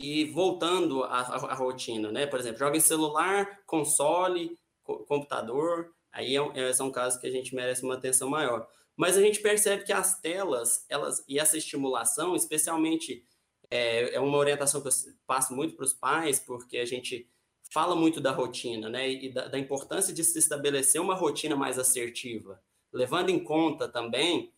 [0.00, 2.26] ir voltando à, rotina, né?
[2.26, 7.54] Por exemplo, joga em celular, console, computador, Aí é, é, são casos que a gente
[7.54, 8.66] merece uma atenção maior.
[9.00, 13.24] Mas a gente percebe que as telas, elas e essa estimulação, especialmente,
[13.70, 14.92] é, é uma orientação que eu
[15.26, 17.26] passo muito para os pais, porque a gente
[17.72, 19.10] fala muito da rotina, né?
[19.10, 24.52] E da, da importância de se estabelecer uma rotina mais assertiva, levando em conta também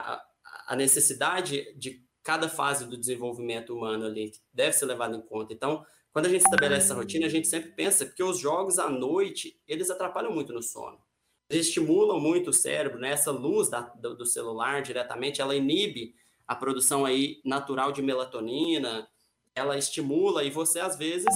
[0.00, 0.20] a,
[0.66, 5.52] a necessidade de cada fase do desenvolvimento humano ali, que deve ser levado em conta.
[5.52, 8.90] Então, quando a gente estabelece essa rotina, a gente sempre pensa, porque os jogos à
[8.90, 11.05] noite, eles atrapalham muito no sono.
[11.48, 13.10] Estimulam muito o cérebro, né?
[13.10, 16.14] Essa luz da, do, do, celular diretamente, ela inibe
[16.46, 19.08] a produção aí natural de melatonina,
[19.54, 21.26] ela estimula e você às vezes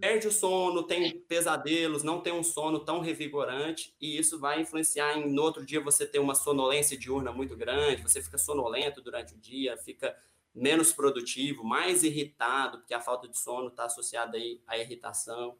[0.00, 5.16] perde o sono, tem pesadelos, não tem um sono tão revigorante e isso vai influenciar
[5.16, 9.34] em no outro dia você ter uma sonolência diurna muito grande, você fica sonolento durante
[9.34, 10.16] o dia, fica
[10.52, 15.56] menos produtivo, mais irritado, porque a falta de sono está associada aí à irritação.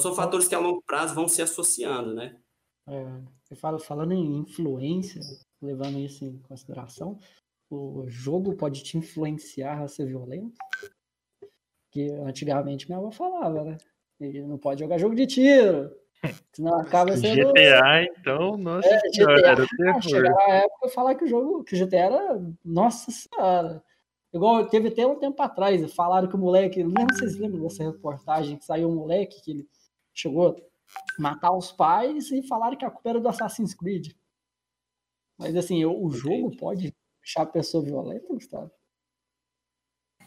[0.00, 2.36] São fatores que a longo prazo vão se associando, né?
[2.86, 5.20] É, falo, falando em influência,
[5.60, 7.18] levando isso em consideração,
[7.70, 10.54] o jogo pode te influenciar a ser violento?
[11.90, 13.78] Que antigamente minha avó falava, né?
[14.20, 15.90] E não pode jogar jogo de tiro.
[16.52, 17.52] Senão acaba sendo.
[17.52, 20.02] GTA, então, nossa é, senhora, GTA, era terror.
[20.02, 22.42] Chegar na época falar que o jogo, que o GTA era.
[22.64, 23.82] Nossa senhora.
[24.32, 26.82] Igual teve até um tempo atrás, falaram que o moleque.
[26.82, 29.68] Não lembro se vocês lembram dessa reportagem que saiu um moleque que ele
[30.12, 30.56] chegou
[31.18, 34.12] matar os pais e falaram que a culpa era do Assassin's Creed.
[35.38, 38.70] Mas assim, o, jogo pode deixar a pessoa violenta, Gustavo?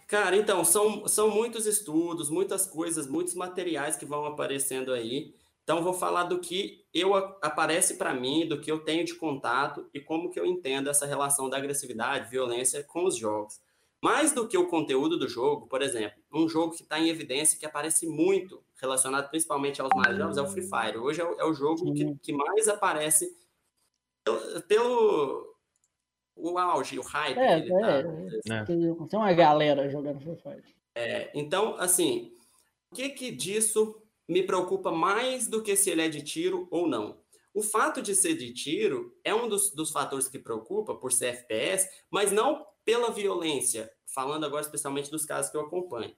[0.08, 5.36] Cara, então, são, são muitos estudos, muitas coisas, muitos materiais que vão aparecendo aí.
[5.64, 9.90] Então, vou falar do que eu aparece para mim, do que eu tenho de contato
[9.94, 13.60] e como que eu entendo essa relação da agressividade, violência com os jogos.
[14.02, 17.60] Mais do que o conteúdo do jogo, por exemplo, um jogo que está em evidência,
[17.60, 20.98] que aparece muito, relacionado principalmente aos mais jovens, é o Free Fire.
[20.98, 23.36] Hoje é o, é o jogo que, que, mais aparece
[24.24, 25.56] pelo, pelo,
[26.36, 27.38] o auge, o hype.
[27.38, 28.66] É, que tá, é, é.
[28.66, 30.76] Tem uma galera jogando Free Fire.
[30.96, 32.32] É, então, assim,
[32.92, 36.88] o que que disso me preocupa mais do que se ele é de tiro ou
[36.88, 37.20] não?
[37.54, 41.28] O fato de ser de tiro é um dos, dos fatores que preocupa por ser
[41.28, 46.16] FPS, mas não pela violência, falando agora especialmente dos casos que eu acompanho.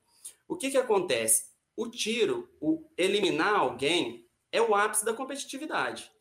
[0.47, 1.49] O que, que acontece?
[1.80, 6.11] O tiro, o eliminar alguém, é o ápice da competitividade.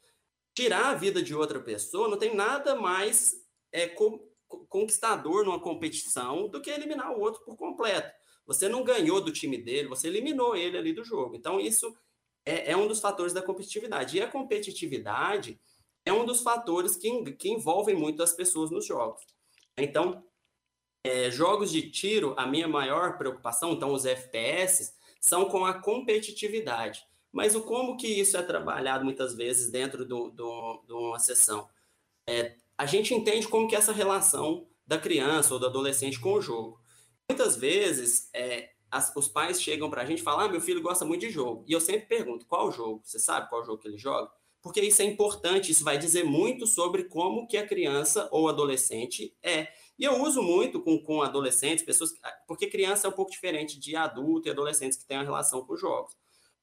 [0.55, 3.35] Tirar a vida de outra pessoa não tem nada mais
[3.73, 4.25] é, com,
[4.69, 8.09] conquistador numa competição do que eliminar o outro por completo.
[8.47, 11.35] Você não ganhou do time dele, você eliminou ele ali do jogo.
[11.35, 11.93] Então, isso
[12.47, 14.17] é, é um dos fatores da competitividade.
[14.17, 15.61] E a competitividade
[16.05, 19.27] é um dos fatores que, que envolvem muito as pessoas nos jogos.
[19.77, 20.25] Então,
[21.03, 27.07] é, jogos de tiro, a minha maior preocupação, então os FPS, são com a competitividade.
[27.33, 31.69] Mas o como que isso é trabalhado muitas vezes dentro do, do, de uma sessão?
[32.29, 36.33] É, a gente entende como que é essa relação da criança ou do adolescente com
[36.35, 36.81] o jogo.
[37.29, 41.05] Muitas vezes, é, as, os pais chegam para a gente falam, ah, meu filho gosta
[41.05, 41.65] muito de jogo.
[41.67, 43.01] E eu sempre pergunto, qual jogo?
[43.05, 44.31] Você sabe qual jogo que ele joga?
[44.63, 49.37] Porque isso é importante, isso vai dizer muito sobre como que a criança ou adolescente
[49.43, 49.69] é.
[49.99, 52.13] E eu uso muito com, com adolescentes, pessoas,
[52.47, 55.77] porque criança é um pouco diferente de adulto e adolescentes que têm uma relação com
[55.77, 56.17] jogos.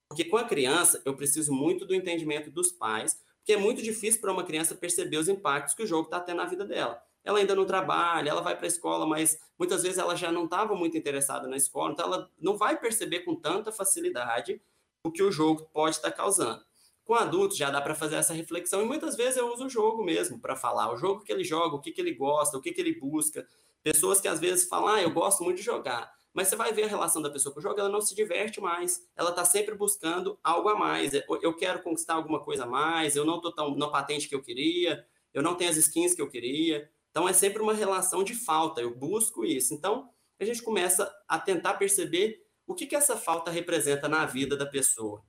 [0.08, 4.22] Porque com a criança, eu preciso muito do entendimento dos pais, porque é muito difícil
[4.22, 7.02] para uma criança perceber os impactos que o jogo está tendo na vida dela.
[7.24, 10.46] Ela ainda não trabalha, ela vai para a escola, mas muitas vezes ela já não
[10.46, 14.62] estava muito interessada na escola, então ela não vai perceber com tanta facilidade
[15.04, 16.64] o que o jogo pode estar tá causando.
[17.06, 20.04] Com adultos já dá para fazer essa reflexão e muitas vezes eu uso o jogo
[20.04, 22.74] mesmo para falar o jogo que ele joga, o que, que ele gosta, o que,
[22.74, 23.48] que ele busca.
[23.84, 26.86] Pessoas que às vezes falam, ah, eu gosto muito de jogar, mas você vai ver
[26.86, 29.76] a relação da pessoa com o jogo, ela não se diverte mais, ela está sempre
[29.76, 31.12] buscando algo a mais.
[31.14, 34.42] Eu quero conquistar alguma coisa a mais, eu não estou tão na patente que eu
[34.42, 36.90] queria, eu não tenho as skins que eu queria.
[37.12, 39.76] Então é sempre uma relação de falta, eu busco isso.
[39.76, 44.58] Então a gente começa a tentar perceber o que, que essa falta representa na vida
[44.58, 45.24] da pessoa.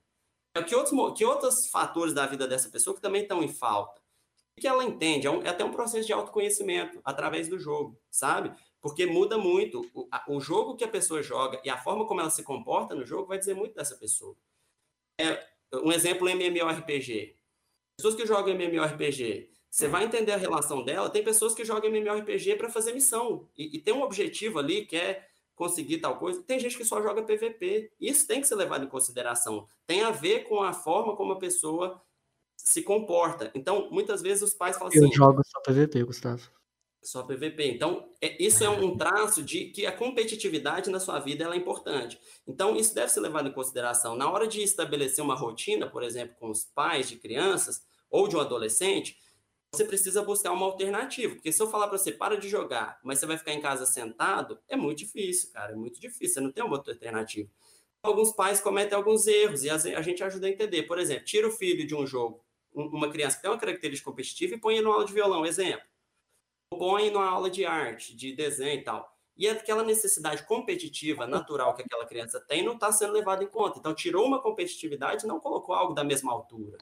[0.57, 4.01] É que outros, que outros fatores da vida dessa pessoa que também estão em falta?
[4.57, 5.27] O que ela entende?
[5.27, 8.51] É, um, é, até um processo de autoconhecimento através do jogo, sabe?
[8.81, 9.87] Porque muda muito.
[9.93, 12.95] O, a, o, jogo que a pessoa joga e a forma como ela se comporta
[12.95, 14.35] no jogo vai dizer muito dessa pessoa.
[15.19, 17.35] É, um exemplo MMORPG.
[17.97, 21.09] Pessoas que jogam MMORPG, você vai entender a relação dela.
[21.09, 24.95] Tem pessoas que jogam MMORPG para fazer missão e, e tem um objetivo ali que
[24.95, 25.27] é
[25.57, 26.41] conseguir tal coisa.
[26.43, 27.91] Tem gente que só joga PVP.
[27.99, 29.67] Isso tem que ser levado em consideração.
[29.85, 31.99] Tem a ver com a forma como a pessoa
[32.55, 33.51] se comporta.
[33.55, 35.11] Então, muitas vezes os pais falam Eu assim.
[35.11, 36.49] Eu jogo só PVP, Gustavo.
[37.03, 37.71] Só PVP.
[37.71, 42.19] Então, é, isso é um traço de que a competitividade na sua vida é importante.
[42.45, 44.15] Então, isso deve ser levado em consideração.
[44.15, 47.81] Na hora de estabelecer uma rotina, por exemplo, com os pais de crianças
[48.11, 49.17] ou de um adolescente,
[49.73, 51.35] você precisa buscar uma alternativa.
[51.35, 53.85] Porque se eu falar para você, para de jogar, mas você vai ficar em casa
[53.85, 55.73] sentado, é muito difícil, cara.
[55.73, 56.35] É muito difícil.
[56.35, 57.49] Você não tem uma outra alternativa.
[58.01, 60.83] Alguns pais cometem alguns erros e a gente ajuda a entender.
[60.83, 62.43] Por exemplo, tira o filho de um jogo,
[62.73, 65.85] uma criança que tem uma característica competitiva e põe ele numa aula de violão, exemplo.
[66.71, 69.13] Ou põe numa aula de arte, de desenho e tal.
[69.35, 73.77] E aquela necessidade competitiva natural que aquela criança tem não está sendo levada em conta.
[73.77, 76.77] Então, tirou uma competitividade e não colocou algo da mesma altura.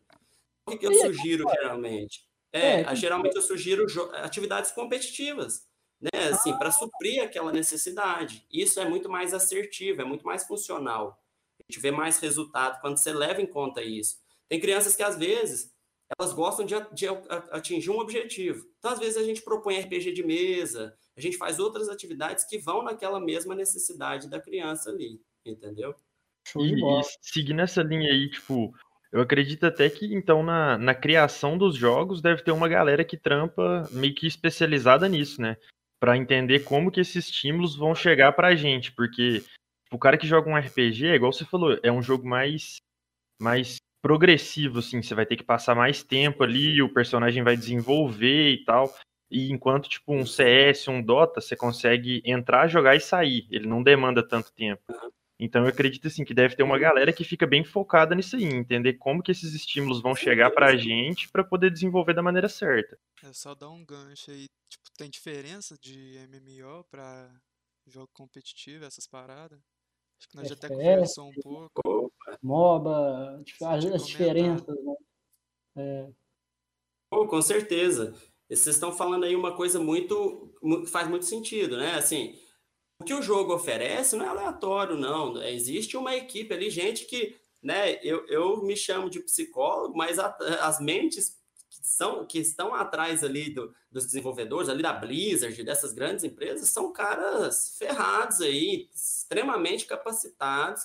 [0.67, 2.25] O que eu sugiro, geralmente?
[2.55, 5.67] É, é geralmente eu sugiro atividades competitivas,
[6.01, 6.29] né?
[6.29, 6.57] Assim, ah.
[6.57, 8.45] para suprir aquela necessidade.
[8.51, 11.21] Isso é muito mais assertivo, é muito mais funcional.
[11.59, 14.17] A gente vê mais resultado quando você leva em conta isso.
[14.47, 15.73] Tem crianças que às vezes
[16.17, 17.07] elas gostam de, de,
[17.51, 18.65] atingir um objetivo.
[18.77, 22.57] Então, às vezes, a gente propõe RPG de mesa, a gente faz outras atividades que
[22.57, 25.95] vão naquela mesma necessidade da criança ali, entendeu?
[26.57, 28.71] E, e seguindo essa linha aí, tipo,
[29.15, 33.15] eu acredito até que, então, na, na criação dos jogos deve ter uma galera que
[33.15, 35.55] trampa meio que especializada nisso, né?
[36.01, 39.41] Para entender como que esses estímulos vão chegar pra gente, porque
[39.89, 42.75] o cara que joga um RPG, igual você falou, é um jogo mais
[43.41, 48.51] mais progressivo, assim, você vai ter que passar mais tempo ali, o personagem vai desenvolver
[48.51, 48.93] e tal.
[49.31, 53.47] E enquanto, tipo, um CS, um Dota, você consegue entrar, jogar e sair.
[53.49, 54.83] Ele não demanda tanto tempo.
[55.39, 58.45] Então eu acredito, assim, que deve ter uma galera que fica bem focada nisso aí,
[58.45, 62.97] entender como que esses estímulos vão chegar pra gente para poder desenvolver da maneira certa.
[63.23, 64.45] É só dar um gancho aí.
[64.69, 67.29] Tipo, tem diferença de MMO pra
[67.85, 69.59] jogo competitivo, essas paradas?
[70.17, 72.13] Acho que nós já até conversou um pouco.
[72.41, 74.95] MOBA, as, as diferenças, né?
[75.75, 76.09] É.
[77.11, 78.13] Oh, com certeza.
[78.49, 81.95] Vocês estão falando aí uma coisa muito, muito, faz muito sentido, né?
[81.95, 82.39] Assim,
[82.99, 85.41] o que o jogo oferece não é aleatório, não.
[85.43, 87.99] Existe uma equipe ali, gente que, né?
[88.01, 91.37] Eu, eu me chamo de psicólogo, mas a, as mentes
[91.69, 96.69] que, são, que estão atrás ali do, dos desenvolvedores, ali da Blizzard, dessas grandes empresas,
[96.69, 100.83] são caras ferrados aí, extremamente capacitados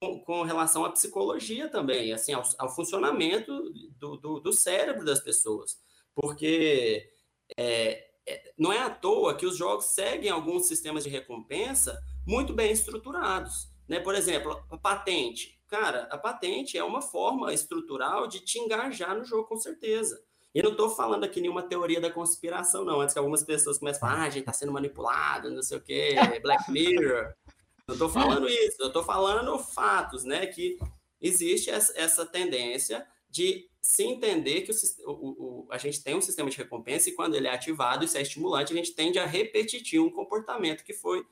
[0.00, 5.20] com, com relação à psicologia também, assim, ao, ao funcionamento do, do, do, cérebro das
[5.20, 5.78] pessoas.
[6.14, 7.10] Porque
[7.56, 8.13] é,
[8.58, 13.68] não é à toa que os jogos seguem alguns sistemas de recompensa muito bem estruturados.
[13.88, 14.00] Né?
[14.00, 15.60] Por exemplo, a patente.
[15.68, 20.22] Cara, a patente é uma forma estrutural de te engajar no jogo, com certeza.
[20.54, 23.00] E não estou falando aqui nenhuma teoria da conspiração, não.
[23.00, 25.78] Antes que algumas pessoas comecem a falar, ah, a gente está sendo manipulado, não sei
[25.78, 27.34] o quê, Black Mirror.
[27.88, 30.46] Não estou falando isso, eu estou falando fatos, né?
[30.46, 30.78] Que
[31.20, 36.48] existe essa tendência de se entender que o, o, o, a gente tem um sistema
[36.48, 40.00] de recompensa e quando ele é ativado, isso é estimulante, a gente tende a repetir
[40.00, 41.26] um comportamento que foi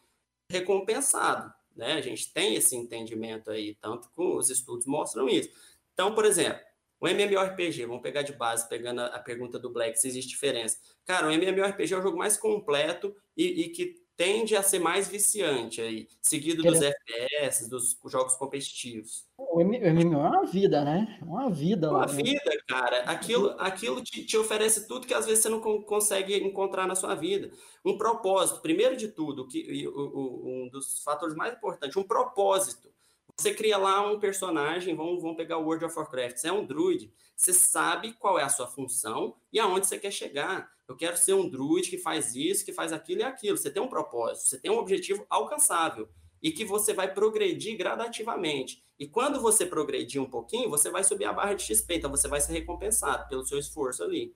[0.50, 1.54] recompensado.
[1.76, 1.92] Né?
[1.92, 5.48] A gente tem esse entendimento aí, tanto que os estudos mostram isso.
[5.94, 6.60] Então, por exemplo,
[7.00, 10.78] o MMORPG, vamos pegar de base, pegando a, a pergunta do Black, se existe diferença.
[11.04, 15.08] Cara, o MMORPG é o jogo mais completo e, e que tende a ser mais
[15.08, 19.26] viciante aí, seguido dos FPS, dos jogos competitivos.
[19.36, 21.18] O MMO é uma vida, né?
[21.20, 21.90] É uma vida.
[21.90, 22.22] Uma lá, né?
[22.22, 22.56] vida, né?
[22.68, 23.02] cara.
[23.02, 27.14] Aquilo, aquilo te, te, oferece tudo que às vezes você não consegue encontrar na sua
[27.14, 27.50] vida.
[27.84, 32.92] Um propósito, primeiro de tudo, que, um dos fatores mais importantes, um propósito.
[33.36, 36.64] Você cria lá um personagem, vamos, vamos pegar o World of Warcraft, você é um
[36.64, 40.70] druid, você sabe qual é a sua função e aonde você quer chegar.
[40.92, 43.56] Eu quero ser um druid que faz isso, que faz aquilo e aquilo.
[43.56, 46.06] Você tem um propósito, você tem um objetivo alcançável
[46.42, 48.84] e que você vai progredir gradativamente.
[48.98, 52.28] E quando você progredir um pouquinho, você vai subir a barra de XP, então você
[52.28, 54.34] vai ser recompensado pelo seu esforço ali.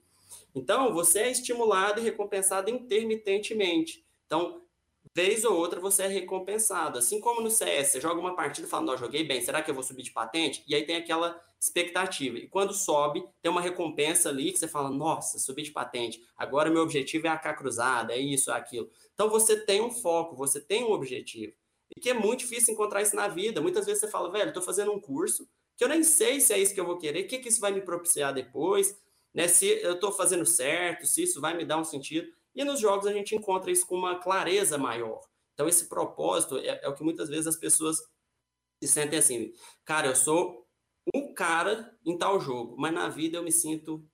[0.55, 4.03] Então, você é estimulado e recompensado intermitentemente.
[4.25, 4.63] Então,
[5.15, 6.99] vez ou outra você é recompensado.
[6.99, 9.71] Assim como no CS, você joga uma partida e fala, não, joguei bem, será que
[9.71, 10.65] eu vou subir de patente?
[10.67, 12.39] E aí tem aquela expectativa.
[12.39, 16.71] E quando sobe, tem uma recompensa ali que você fala, nossa, subi de patente, agora
[16.71, 18.91] meu objetivo é a K cruzada, é isso, é aquilo.
[19.15, 21.53] Então você tem um foco, você tem um objetivo.
[21.97, 23.61] E que é muito difícil encontrar isso na vida.
[23.61, 26.59] Muitas vezes você fala, velho, estou fazendo um curso que eu nem sei se é
[26.59, 28.99] isso que eu vou querer, o que, que isso vai me propiciar depois,
[29.35, 29.47] né?
[29.47, 32.27] Se eu estou fazendo certo, se isso vai me dar um sentido.
[32.55, 35.21] E nos jogos a gente encontra isso com uma clareza maior.
[35.53, 37.99] Então, esse propósito é, é o que muitas vezes as pessoas
[38.83, 39.53] se sentem assim,
[39.85, 40.66] cara, eu sou
[41.15, 44.05] um cara em tal jogo, mas na vida eu me sinto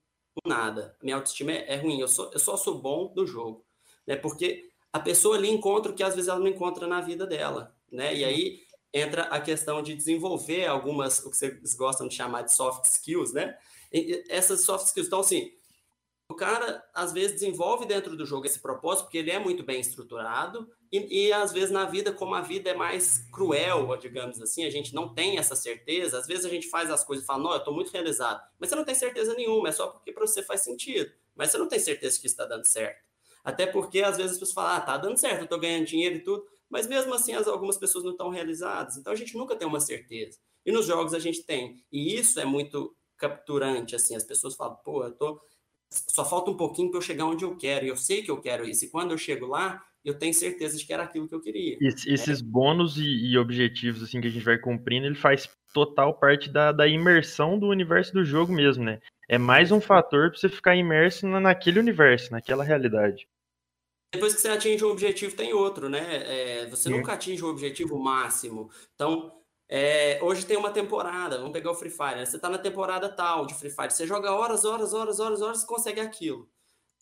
[0.45, 0.95] nada.
[1.01, 3.65] Minha autoestima é, é ruim, eu, sou, eu só sou bom do jogo.
[4.05, 4.15] Né?
[4.15, 7.75] Porque a pessoa ali encontra o que às vezes ela não encontra na vida dela.
[7.91, 8.15] Né?
[8.15, 8.63] E aí
[8.93, 13.33] entra a questão de desenvolver algumas, o que vocês gostam de chamar de soft skills,
[13.33, 13.57] né?
[13.91, 15.07] E essas soft skills.
[15.07, 15.51] Então, assim,
[16.29, 19.79] o cara às vezes desenvolve dentro do jogo esse propósito porque ele é muito bem
[19.79, 24.63] estruturado e, e, às vezes na vida como a vida é mais cruel digamos assim
[24.65, 27.43] a gente não tem essa certeza às vezes a gente faz as coisas e fala
[27.43, 28.41] não eu estou muito realizado.
[28.59, 31.11] Mas você não tem certeza nenhuma é só porque para você faz sentido.
[31.35, 33.03] Mas você não tem certeza que está dando certo.
[33.43, 36.15] Até porque às vezes as pessoas falam ah tá dando certo eu estou ganhando dinheiro
[36.15, 36.45] e tudo.
[36.69, 38.97] Mas mesmo assim as, algumas pessoas não estão realizadas.
[38.97, 40.39] Então a gente nunca tem uma certeza.
[40.65, 41.83] E nos jogos a gente tem.
[41.91, 44.15] E isso é muito capturante assim.
[44.15, 45.41] As pessoas falam pô eu tô
[46.07, 48.41] só falta um pouquinho para eu chegar onde eu quero, e eu sei que eu
[48.41, 51.35] quero isso, e quando eu chego lá, eu tenho certeza de que era aquilo que
[51.35, 51.77] eu queria.
[51.81, 52.43] esses é.
[52.43, 56.71] bônus e, e, objetivos assim que a gente vai cumprindo, ele faz total parte da,
[56.71, 58.99] da imersão do universo do jogo mesmo, né?
[59.29, 63.27] É mais um fator para você ficar imerso na, naquele universo, naquela realidade.
[64.13, 66.03] Depois que você atinge um objetivo, tem outro, né?
[66.25, 68.69] É, você nunca atinge o objetivo máximo.
[68.93, 69.31] Então,
[69.75, 72.17] É, hoje tem uma temporada, vamos pegar o Free Fire.
[72.17, 72.25] Né?
[72.27, 75.65] Você está na temporada tal de Free Fire, você joga horas, horas, horas, horas, horas,
[75.65, 76.47] consegue aquilo.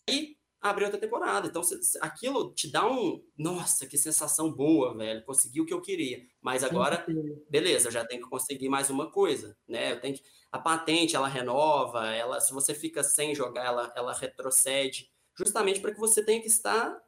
[0.08, 1.48] Aí abre outra temporada.
[1.48, 1.60] Então,
[2.00, 3.22] aquilo te dá um.
[3.36, 5.22] Nossa, que sensação boa, velho.
[5.26, 6.26] Consegui o que eu queria.
[6.40, 7.04] Mas agora,
[7.50, 9.92] beleza, já tenho que conseguir mais uma coisa, né?
[9.92, 10.22] Eu tenho que.
[10.50, 15.92] A patente, ela renova, ela, se você fica sem jogar, ela, ela retrocede, justamente para
[15.92, 16.98] que você tenha que estar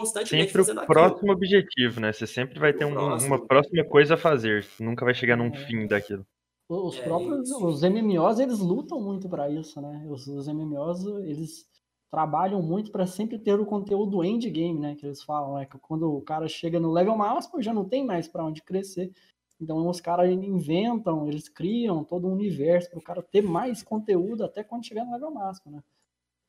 [0.00, 2.12] constantemente sempre fazendo o próximo objetivo, né?
[2.12, 4.66] Você sempre vai ter um, uma próxima coisa a fazer.
[4.78, 5.56] Nunca vai chegar num é.
[5.66, 6.26] fim daquilo.
[6.68, 7.66] Os é próprios, isso.
[7.66, 10.06] os MMOs, eles lutam muito para isso, né?
[10.08, 11.68] Os, os MMOs, eles
[12.10, 14.94] trabalham muito para sempre ter o conteúdo endgame, né?
[14.94, 18.04] Que eles falam, é que quando o cara chega no level máximo, já não tem
[18.04, 19.12] mais para onde crescer.
[19.60, 24.44] Então os caras inventam, eles criam todo um universo para o cara ter mais conteúdo
[24.44, 25.82] até quando chegar no level máximo, né?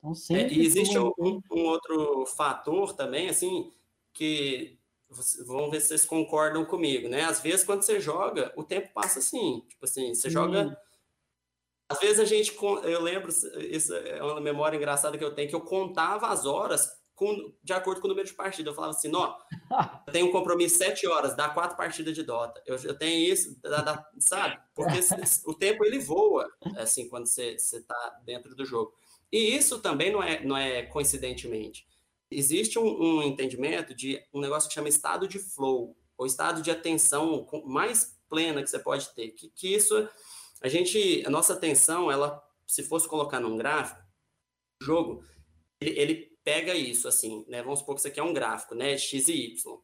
[0.02, 0.56] Então sempre.
[0.56, 3.72] É, e existe um, um, outro fator também, assim,
[4.12, 4.78] que
[5.46, 7.24] vamos ver se vocês concordam comigo, né?
[7.24, 10.34] Às vezes quando você joga, o tempo passa assim, tipo assim, você Sim.
[10.34, 10.78] joga
[11.92, 13.30] às vezes a gente, eu lembro,
[13.70, 17.74] isso é uma memória engraçada que eu tenho, que eu contava as horas com, de
[17.74, 18.70] acordo com o número de partida.
[18.70, 19.36] Eu falava assim, ó,
[20.08, 22.64] eu tenho um compromisso sete horas, dá quatro partidas de Dota.
[22.66, 24.58] Eu, eu tenho isso, dá, dá, sabe?
[24.74, 25.00] Porque
[25.46, 28.94] o tempo ele voa, assim, quando você está dentro do jogo.
[29.32, 31.88] E isso também não é, não é coincidentemente.
[32.30, 36.70] Existe um, um entendimento de um negócio que chama estado de flow, ou estado de
[36.70, 39.32] atenção mais plena que você pode ter.
[39.32, 40.08] Que, que isso
[40.62, 44.00] a gente, a nossa atenção, ela, se fosse colocar num gráfico,
[44.82, 45.24] jogo,
[45.80, 47.64] ele, ele pega isso, assim, né?
[47.64, 48.98] Vamos supor que isso aqui é um gráfico, né?
[48.98, 49.80] X e Y.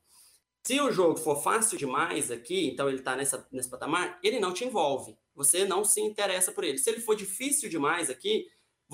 [0.63, 4.65] Se o jogo for fácil demais aqui, então ele está nesse patamar, ele não te
[4.65, 5.17] envolve.
[5.33, 6.77] Você não se interessa por ele.
[6.77, 8.47] Se ele for difícil demais aqui,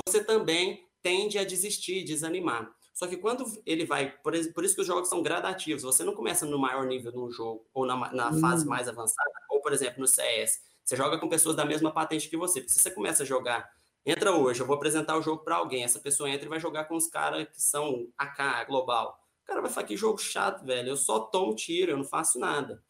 [0.06, 2.74] você também tende a desistir, desanimar.
[2.94, 6.46] Só que quando ele vai, por, isso que os jogos são gradativos, você não começa
[6.46, 8.39] no maior nível de um jogo, ou na, na hum.
[8.39, 10.62] fase mais avançada, ou por exemplo no CS.
[10.84, 12.60] Você joga com pessoas da mesma patente que você.
[12.62, 13.70] Porque se você começa a jogar,
[14.06, 16.86] entra hoje, eu vou apresentar o jogo para alguém, essa pessoa entra e vai jogar
[16.86, 19.20] com os caras que são AK, global.
[19.44, 20.89] O cara vai falar que jogo chato, velho.
[20.89, 22.84] Eu só tomo tiro, eu não faço nada.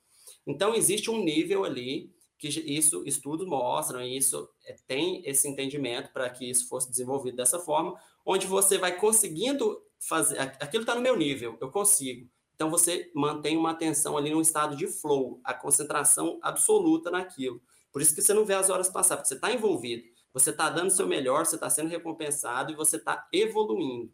[0.46, 2.14] Então existe um nível ali
[2.50, 7.38] que isso estudos mostram e isso é, tem esse entendimento para que isso fosse desenvolvido
[7.38, 12.30] dessa forma, onde você vai conseguindo fazer aquilo está no meu nível, eu consigo.
[12.54, 17.62] Então você mantém uma atenção ali num estado de flow, a concentração absoluta naquilo.
[17.92, 20.70] Por isso que você não vê as horas passar, porque você está envolvido, você está
[20.70, 24.12] dando o seu melhor, você está sendo recompensado e você está evoluindo.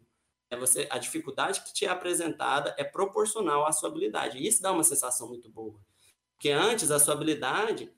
[0.48, 4.38] É você, a dificuldade que te é apresentada é proporcional à sua habilidade.
[4.38, 5.78] E isso dá uma sensação muito boa.
[6.32, 7.92] Porque antes a sua habilidade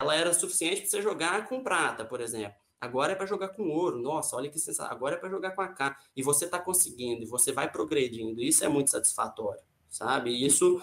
[0.00, 2.56] ela era suficiente para você jogar com prata, por exemplo.
[2.80, 3.98] Agora é para jogar com ouro.
[3.98, 4.90] Nossa, olha que sensação.
[4.92, 5.96] Agora é para jogar com AK.
[6.14, 8.42] E você está conseguindo, e você vai progredindo.
[8.42, 10.30] Isso é muito satisfatório, sabe?
[10.30, 10.80] E isso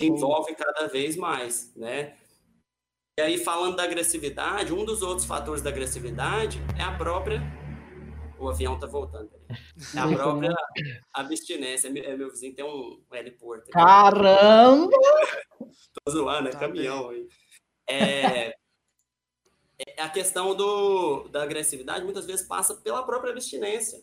[0.00, 2.16] envolve cada vez mais, né?
[3.18, 7.40] E aí, falando da agressividade, um dos outros fatores da agressividade é a própria.
[8.38, 9.30] O avião tá voltando.
[9.94, 10.52] É a própria
[11.14, 11.88] abstinência.
[11.88, 13.70] É meu vizinho tem um heliporto.
[13.70, 14.90] Caramba!
[16.04, 17.28] Tô zoando, é tá caminhão aí.
[17.86, 18.54] É,
[19.78, 24.02] é, a questão do, da agressividade muitas vezes passa pela própria abstinência.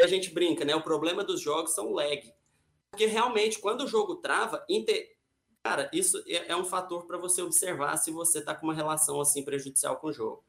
[0.00, 0.74] A gente brinca, né?
[0.74, 2.32] O problema dos jogos são lag.
[2.90, 5.18] Porque realmente, quando o jogo trava, inter
[5.62, 9.20] Cara, isso é, é um fator para você observar se você está com uma relação
[9.20, 10.42] assim prejudicial com o jogo.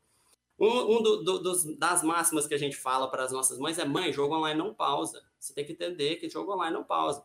[0.57, 3.77] Um, um do, do, dos, das máximas que a gente fala para as nossas mães
[3.77, 5.21] é: mãe, jogo online não pausa.
[5.39, 7.21] Você tem que entender que jogo online não pausa.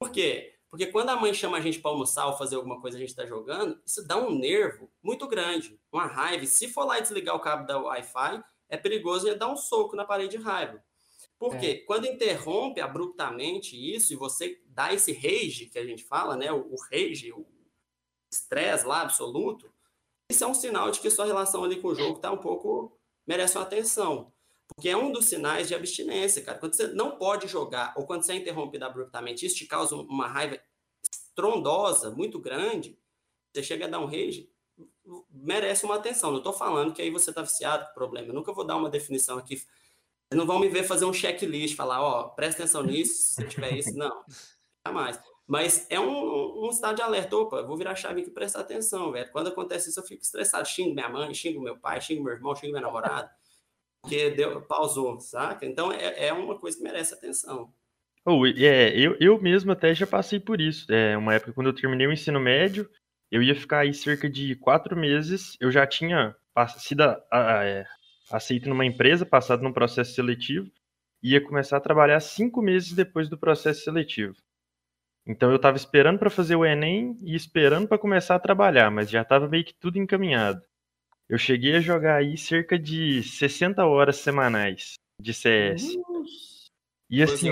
[0.00, 0.57] Por quê?
[0.70, 3.10] Porque quando a mãe chama a gente para almoçar ou fazer alguma coisa a gente
[3.10, 6.44] está jogando, isso dá um nervo muito grande, uma raiva.
[6.44, 9.96] Se for lá e desligar o cabo da Wi-Fi, é perigoso e dar um soco
[9.96, 10.82] na parede de raiva.
[11.38, 11.76] Porque é.
[11.78, 16.72] quando interrompe abruptamente isso e você dá esse rage que a gente fala, né, o,
[16.72, 17.46] o rage, o
[18.30, 19.72] estresse lá absoluto,
[20.30, 22.98] isso é um sinal de que sua relação ali com o jogo está um pouco
[23.26, 24.32] merece uma atenção.
[24.78, 26.56] Porque é um dos sinais de abstinência, cara.
[26.56, 30.28] Quando você não pode jogar ou quando você é interrompido abruptamente, isso te causa uma
[30.28, 30.56] raiva
[31.12, 32.96] estrondosa, muito grande,
[33.52, 34.48] você chega a dar um rage,
[35.32, 36.30] merece uma atenção.
[36.30, 38.28] Não estou falando que aí você está viciado com problema.
[38.28, 39.60] Eu nunca vou dar uma definição aqui
[40.32, 43.74] não vão me ver fazer um checklist, falar, ó, oh, presta atenção nisso, se tiver
[43.74, 44.24] isso, não,
[44.86, 45.20] jamais.
[45.46, 48.60] Mas é um, um estado de alerta, opa, vou virar a chave aqui e prestar
[48.60, 49.32] atenção, velho.
[49.32, 52.54] Quando acontece isso, eu fico estressado, xingo minha mãe, xingo meu pai, xingo meu irmão,
[52.54, 53.30] xingo minha namorada,
[54.00, 55.66] porque deu, pausou, saca?
[55.66, 57.72] Então é, é uma coisa que merece atenção.
[58.24, 60.90] Oh, é, eu, eu mesmo até já passei por isso.
[60.92, 62.88] É, uma época, quando eu terminei o ensino médio,
[63.30, 66.34] eu ia ficar aí cerca de quatro meses, eu já tinha
[66.78, 67.86] sido é,
[68.30, 70.70] aceito numa empresa, passado num processo seletivo,
[71.22, 74.34] ia começar a trabalhar cinco meses depois do processo seletivo.
[75.26, 79.10] Então eu estava esperando para fazer o Enem e esperando para começar a trabalhar, mas
[79.10, 80.62] já estava meio que tudo encaminhado.
[81.28, 85.94] Eu cheguei a jogar aí cerca de 60 horas semanais de CS.
[87.10, 87.50] E assim,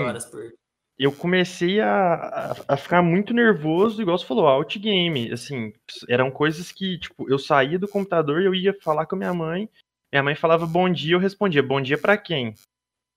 [0.97, 5.31] eu comecei a, a, ficar muito nervoso, igual você falou, out game.
[5.31, 5.71] Assim,
[6.09, 9.33] eram coisas que, tipo, eu saía do computador e eu ia falar com a minha
[9.33, 9.69] mãe.
[10.11, 12.55] Minha mãe falava bom dia, eu respondia bom dia para quem?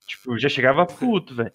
[0.07, 1.53] Tipo, já chegava puto, velho.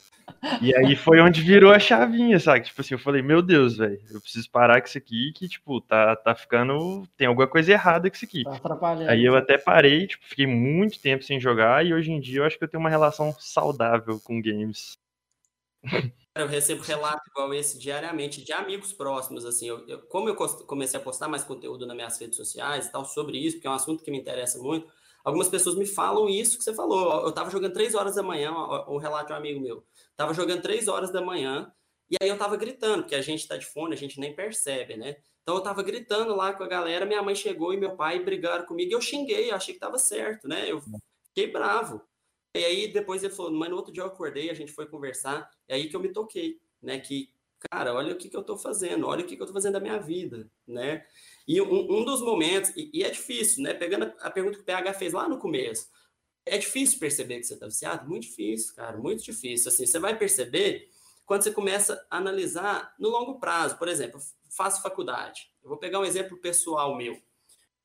[0.61, 2.61] E aí foi onde virou a chavinha, sabe?
[2.61, 5.81] Tipo assim, eu falei, meu Deus, velho, eu preciso parar com isso aqui, que, tipo,
[5.81, 7.05] tá, tá ficando.
[7.17, 8.43] Tem alguma coisa errada com isso aqui.
[8.43, 9.09] Tá atrapalhando.
[9.09, 12.45] Aí eu até parei, tipo, fiquei muito tempo sem jogar e hoje em dia eu
[12.45, 14.97] acho que eu tenho uma relação saudável com games.
[16.35, 20.99] Eu recebo relato igual esse diariamente de amigos próximos, assim, eu, eu, como eu comecei
[20.99, 23.75] a postar mais conteúdo nas minhas redes sociais e tal sobre isso, porque é um
[23.75, 24.85] assunto que me interessa muito,
[25.25, 27.23] algumas pessoas me falam isso que você falou.
[27.23, 28.53] Eu estava jogando três horas da manhã,
[28.87, 29.83] um relato de um amigo meu.
[30.15, 31.73] Tava jogando três horas da manhã,
[32.09, 34.95] e aí eu tava gritando, porque a gente tá de fone, a gente nem percebe,
[34.95, 35.17] né?
[35.41, 38.65] Então eu tava gritando lá com a galera, minha mãe chegou e meu pai brigaram
[38.65, 40.71] comigo, e eu xinguei, eu achei que tava certo, né?
[40.71, 40.81] Eu
[41.27, 42.01] fiquei bravo.
[42.55, 45.49] E aí depois ele falou, mas no outro dia eu acordei, a gente foi conversar,
[45.67, 46.99] é aí que eu me toquei, né?
[46.99, 47.31] Que,
[47.71, 49.73] cara, olha o que, que eu tô fazendo, olha o que, que eu tô fazendo
[49.73, 51.05] da minha vida, né?
[51.47, 53.73] E um, um dos momentos, e, e, é difícil, né?
[53.73, 55.87] Pegando a, pergunta que o PH fez lá no começo,
[56.45, 58.07] é difícil perceber que você está viciado?
[58.07, 59.69] Muito difícil, cara, muito difícil.
[59.69, 60.89] Assim, você vai perceber
[61.25, 63.77] quando você começa a analisar no longo prazo.
[63.77, 64.19] Por exemplo,
[64.49, 65.51] faço faculdade.
[65.63, 67.19] Eu vou pegar um exemplo pessoal meu.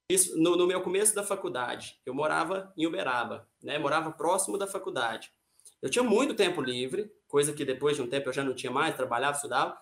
[0.08, 3.78] Isso, no, no, meu começo da faculdade, eu morava em Uberaba, né?
[3.78, 5.32] Morava próximo da faculdade.
[5.80, 8.72] Eu tinha muito tempo livre, coisa que depois de um tempo eu já não tinha
[8.72, 9.78] mais, trabalhava, estudava.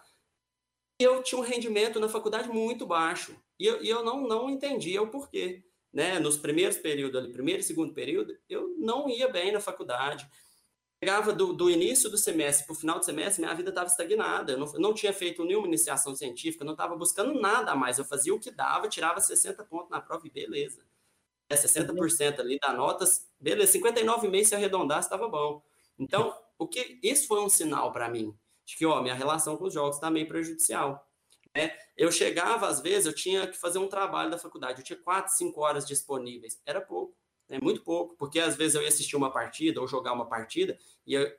[0.99, 3.36] Eu tinha um rendimento na faculdade muito baixo.
[3.59, 7.61] E eu, e eu não, não entendia o porquê né, nos primeiros períodos, ali, primeiro
[7.61, 10.28] e segundo período, eu não ia bem na faculdade.
[11.03, 14.53] Chegava do, do início do semestre para o final do semestre, minha vida estava estagnada.
[14.53, 17.99] Eu não, não tinha feito nenhuma iniciação científica, não estava buscando nada a mais.
[17.99, 20.84] Eu fazia o que dava, tirava 60 pontos na prova e beleza.
[21.49, 23.72] É, 60% ali da notas, beleza.
[23.72, 25.62] 59 meses se arredondar, estava bom.
[25.96, 28.36] Então, o que isso foi um sinal para mim
[28.69, 31.03] de que, ó, minha relação com os jogos está meio prejudicial.
[31.57, 31.75] Né?
[31.97, 35.33] Eu chegava, às vezes, eu tinha que fazer um trabalho da faculdade, eu tinha quatro,
[35.33, 36.61] cinco horas disponíveis.
[36.66, 37.16] Era pouco,
[37.49, 37.59] né?
[37.62, 41.14] muito pouco, porque às vezes eu ia assistir uma partida ou jogar uma partida, e
[41.14, 41.33] eu,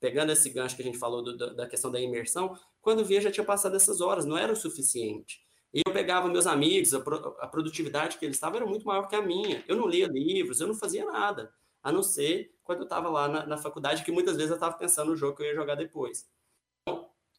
[0.00, 3.30] pegando esse gancho que a gente falou do, da questão da imersão, quando via já
[3.30, 5.44] tinha passado essas horas, não era o suficiente.
[5.74, 9.06] E eu pegava meus amigos, a, pro, a produtividade que eles estavam era muito maior
[9.06, 9.62] que a minha.
[9.68, 11.52] Eu não lia livros, eu não fazia nada,
[11.82, 14.76] a não ser quando eu estava lá na, na, faculdade, que muitas vezes eu estava
[14.76, 16.26] pensando no jogo que eu ia jogar depois.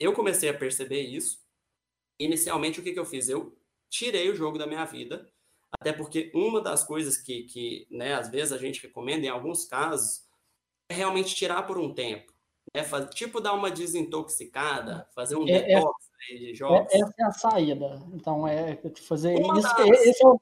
[0.01, 1.39] Eu comecei a perceber isso,
[2.19, 3.29] inicialmente o que, que eu fiz?
[3.29, 3.55] Eu
[3.87, 5.29] tirei o jogo da minha vida,
[5.79, 9.63] até porque uma das coisas que, que né, às vezes a gente recomenda, em alguns
[9.63, 10.27] casos,
[10.89, 12.33] é realmente tirar por um tempo.
[12.73, 12.83] Né?
[12.83, 16.91] Faz, tipo dar uma desintoxicada, fazer um é, é detox é, de jogos.
[16.91, 18.03] essa é a saída.
[18.11, 19.75] Então, é fazer uma isso.
[19.75, 20.41] Das, esse é o...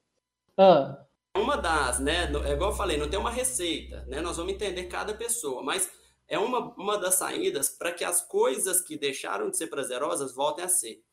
[0.58, 1.06] ah.
[1.36, 2.32] Uma das, né?
[2.46, 4.22] É igual eu falei, não tem uma receita, né?
[4.22, 5.99] Nós vamos entender cada pessoa, mas
[6.30, 10.64] é uma, uma das saídas para que as coisas que deixaram de ser prazerosas voltem
[10.64, 11.04] a ser.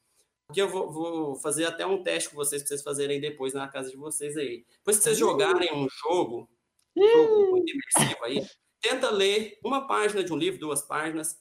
[0.47, 3.67] Porque eu vou, vou, fazer até um teste com vocês, para vocês fazerem depois na
[3.67, 4.65] casa de vocês aí.
[4.79, 6.49] Depois que vocês jogarem um jogo,
[6.95, 8.47] um jogo muito imersivo aí,
[8.81, 11.37] tenta ler uma página de um livro, duas páginas,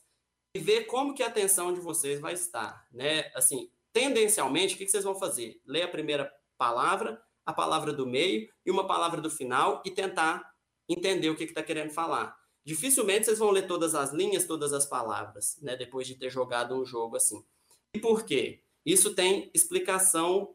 [0.56, 3.30] e ver como que a atenção de vocês vai estar, né?
[3.34, 5.60] Assim, tendencialmente, o que, que vocês vão fazer?
[5.64, 10.50] Ler a primeira palavra, a palavra do meio e uma palavra do final e tentar
[10.88, 12.36] entender o que está que tá querendo falar.
[12.66, 15.76] Dificilmente vocês vão ler todas as linhas, todas as palavras, né?
[15.76, 17.46] Depois de ter jogado um jogo assim.
[17.94, 18.60] E por quê?
[18.84, 20.52] Isso tem explicação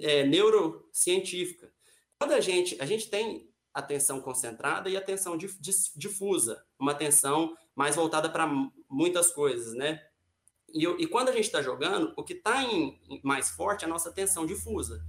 [0.00, 1.70] é, neurocientífica.
[2.18, 8.30] Quando a gente, a gente tem atenção concentrada e atenção difusa, uma atenção mais voltada
[8.30, 8.50] para
[8.88, 10.02] muitas coisas, né?
[10.72, 12.54] E, e quando a gente está jogando, o que está
[13.22, 15.04] mais forte é a nossa atenção difusa.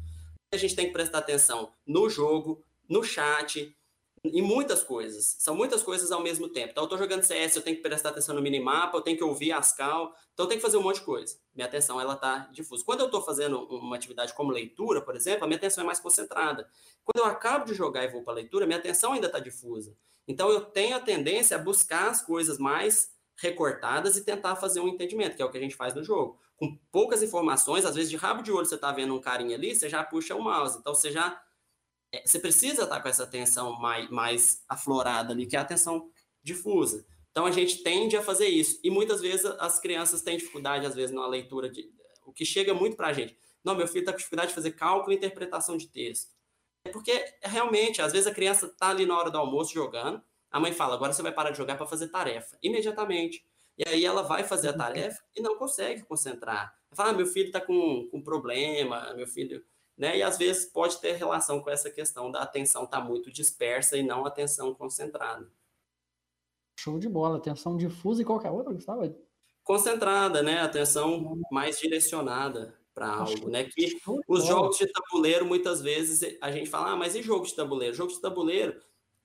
[0.52, 3.74] A gente tem que prestar atenção no jogo, no chat,
[4.24, 5.36] em muitas coisas.
[5.39, 6.69] São muitas coisas ao mesmo tempo.
[6.72, 9.24] Então, eu estou jogando CS, eu tenho que prestar atenção no minimapa, eu tenho que
[9.24, 11.36] ouvir as cal, então eu tenho que fazer um monte de coisa.
[11.55, 12.84] Minha atenção, ela está difusa.
[12.86, 15.99] Quando eu estou fazendo uma atividade como leitura, por exemplo, a minha atenção é mais
[15.99, 16.69] concentrada.
[17.03, 19.95] Quando eu acabo de jogar e vou para a leitura, minha atenção ainda está difusa.
[20.28, 24.88] Então, eu tenho a tendência a buscar as coisas mais recortadas e tentar fazer um
[24.88, 26.39] entendimento, que é o que a gente faz no jogo.
[26.55, 29.74] Com poucas informações, às vezes de rabo de olho você está vendo um carinha ali,
[29.74, 30.78] você já puxa o mouse.
[30.78, 31.41] Então, você já
[32.26, 36.09] você precisa estar com essa atenção mais, mais aflorada ali, que é a atenção
[36.43, 37.05] difusa.
[37.32, 38.80] Então a gente tende a fazer isso.
[38.84, 41.89] E muitas vezes as crianças têm dificuldade, às vezes, na leitura de.
[42.26, 43.38] O que chega muito para a gente.
[43.64, 46.32] Não, meu filho está com dificuldade de fazer cálculo e interpretação de texto.
[46.84, 50.59] É porque realmente, às vezes a criança está ali na hora do almoço jogando, a
[50.59, 52.57] mãe fala, agora você vai parar de jogar para fazer tarefa.
[52.62, 53.45] Imediatamente.
[53.78, 56.76] E aí ela vai fazer a tarefa e não consegue concentrar.
[56.93, 59.64] Fala, ah, meu filho está com, com problema, meu filho.
[59.98, 60.18] Né?
[60.18, 63.98] E às vezes pode ter relação com essa questão da atenção estar tá muito dispersa
[63.98, 65.52] e não atenção concentrada.
[66.80, 69.16] Show de bola, atenção difusa e qualquer outra, Gustavo?
[69.64, 70.62] Concentrada, né?
[70.62, 73.66] Atenção mais direcionada para algo, né?
[73.66, 77.56] Que os jogos de tabuleiro, muitas vezes, a gente fala, ah, mas e jogo de
[77.56, 77.96] tabuleiro?
[77.96, 78.82] Jogo de tabuleiro,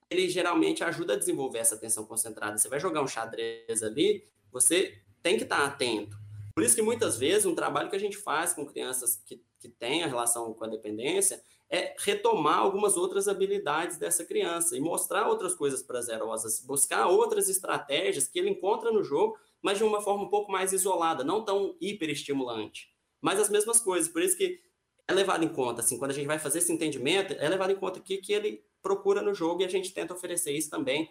[0.09, 2.57] ele geralmente ajuda a desenvolver essa atenção concentrada.
[2.57, 6.17] Você vai jogar um xadrez ali, você tem que estar atento.
[6.55, 9.69] Por isso que muitas vezes um trabalho que a gente faz com crianças que, que
[9.69, 15.27] têm a relação com a dependência é retomar algumas outras habilidades dessa criança e mostrar
[15.27, 20.23] outras coisas prazerosas, buscar outras estratégias que ele encontra no jogo, mas de uma forma
[20.23, 22.89] um pouco mais isolada, não tão hiperestimulante.
[23.21, 24.59] Mas as mesmas coisas, por isso que
[25.07, 27.75] é levado em conta, assim, quando a gente vai fazer esse entendimento, é levado em
[27.75, 31.09] conta o que, que ele procura no jogo e a gente tenta oferecer isso também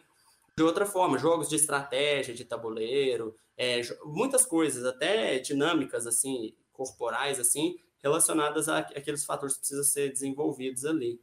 [0.56, 7.38] de outra forma, jogos de estratégia, de tabuleiro, é, muitas coisas, até dinâmicas, assim, corporais,
[7.38, 11.20] assim, relacionadas àqueles fatores que precisam ser desenvolvidos ali.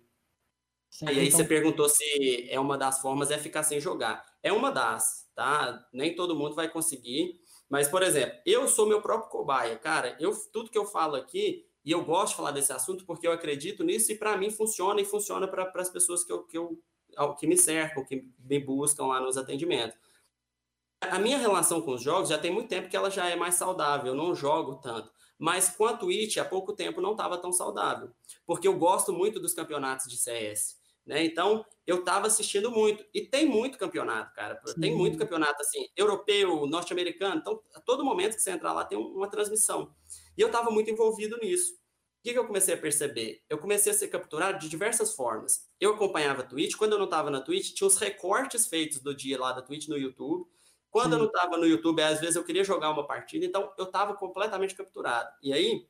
[0.89, 1.39] Sim, e aí então...
[1.39, 4.25] você perguntou se é uma das formas é ficar sem jogar.
[4.43, 5.87] É uma das, tá?
[5.91, 7.41] Nem todo mundo vai conseguir.
[7.69, 10.15] Mas, por exemplo, eu sou meu próprio cobaia, cara.
[10.19, 13.31] Eu, tudo que eu falo aqui, e eu gosto de falar desse assunto porque eu
[13.31, 16.79] acredito nisso e para mim funciona e funciona para as pessoas que eu, que, eu,
[17.37, 19.97] que me cercam, que me buscam lá nos atendimentos.
[21.01, 23.55] A minha relação com os jogos já tem muito tempo que ela já é mais
[23.55, 25.11] saudável, eu não jogo tanto.
[25.37, 28.11] Mas com a Twitch, há pouco tempo não estava tão saudável,
[28.45, 30.81] porque eu gosto muito dos campeonatos de CS.
[31.05, 31.25] Né?
[31.25, 33.05] Então, eu estava assistindo muito.
[33.13, 34.59] E tem muito campeonato, cara.
[34.65, 34.79] Sim.
[34.79, 37.41] Tem muito campeonato, assim, europeu, norte-americano.
[37.41, 39.93] Então, a todo momento que você entrar lá, tem uma transmissão.
[40.37, 41.73] E eu estava muito envolvido nisso.
[41.73, 43.43] O que, que eu comecei a perceber?
[43.49, 45.67] Eu comecei a ser capturado de diversas formas.
[45.77, 46.77] Eu acompanhava a Twitch.
[46.77, 49.89] Quando eu não estava na Twitch, tinha os recortes feitos do dia lá da Twitch
[49.89, 50.49] no YouTube.
[50.93, 51.13] Quando Sim.
[51.13, 53.43] eu não estava no YouTube, às vezes eu queria jogar uma partida.
[53.43, 55.27] Então, eu estava completamente capturado.
[55.41, 55.87] E aí,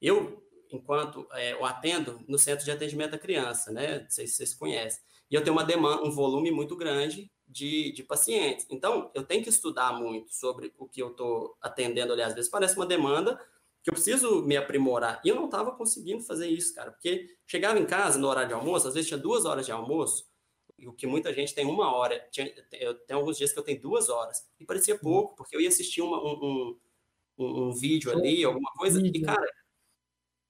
[0.00, 0.40] eu
[0.70, 4.02] enquanto é, eu atendo no centro de atendimento à criança, né?
[4.02, 5.02] Não sei se vocês conhecem.
[5.28, 8.64] E eu tenho uma demanda, um volume muito grande de, de pacientes.
[8.70, 12.22] Então, eu tenho que estudar muito sobre o que eu estou atendendo ali.
[12.22, 13.36] Às vezes parece uma demanda
[13.82, 15.20] que eu preciso me aprimorar.
[15.24, 18.54] E eu não estava conseguindo fazer isso, cara, porque chegava em casa no horário de
[18.54, 20.28] almoço, às vezes tinha duas horas de almoço,
[20.84, 22.18] o que muita gente tem uma hora.
[22.30, 24.44] Tinha, eu tenho alguns dias que eu tenho duas horas.
[24.58, 25.00] E parecia uhum.
[25.00, 26.76] pouco, porque eu ia assistir uma, um,
[27.38, 29.46] um, um, vídeo ali, alguma coisa, e, cara,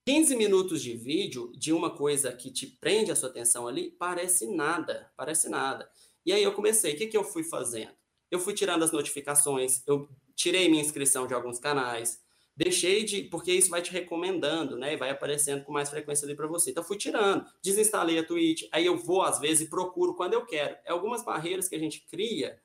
[0.07, 4.47] 15 minutos de vídeo de uma coisa que te prende a sua atenção ali, parece
[4.47, 5.91] nada, parece nada.
[6.25, 7.93] E aí eu comecei, o que, que eu fui fazendo?
[8.31, 12.25] Eu fui tirando as notificações, eu tirei minha inscrição de alguns canais,
[12.57, 14.95] deixei de, porque isso vai te recomendando, né?
[14.95, 16.71] E vai aparecendo com mais frequência ali para você.
[16.71, 20.47] Então fui tirando, desinstalei a Twitch, aí eu vou às vezes e procuro quando eu
[20.47, 20.77] quero.
[20.85, 22.61] É algumas barreiras que a gente cria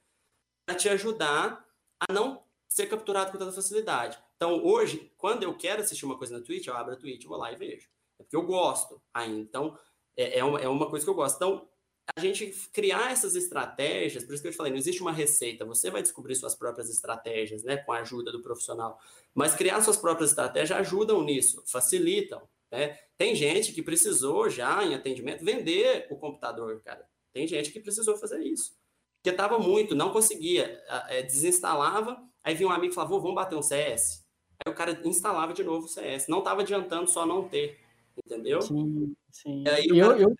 [0.65, 1.65] para te ajudar
[1.99, 4.17] a não ser capturado com tanta facilidade.
[4.37, 7.37] Então, hoje, quando eu quero assistir uma coisa na Twitch, eu abro a Twitch, vou
[7.37, 7.89] lá e vejo.
[8.17, 9.41] É porque eu gosto ainda.
[9.41, 9.77] Então,
[10.15, 11.35] é, é, uma, é uma coisa que eu gosto.
[11.35, 11.67] Então,
[12.15, 15.65] a gente criar essas estratégias, por isso que eu te falei, não existe uma receita,
[15.65, 18.99] você vai descobrir suas próprias estratégias, né, com a ajuda do profissional.
[19.33, 22.41] Mas criar suas próprias estratégias ajudam nisso, facilitam.
[22.71, 22.97] Né?
[23.17, 27.05] Tem gente que precisou já em atendimento vender o computador, cara.
[27.33, 28.75] Tem gente que precisou fazer isso.
[29.17, 33.55] Porque estava muito, não conseguia, é, desinstalava, aí vinha um amigo e falava, vamos bater
[33.55, 34.25] um CS.
[34.65, 36.27] Aí o cara instalava de novo o CS.
[36.27, 37.79] Não estava adiantando só não ter,
[38.17, 38.61] entendeu?
[38.61, 39.63] Sim, sim.
[39.63, 40.35] E aí eu, eu,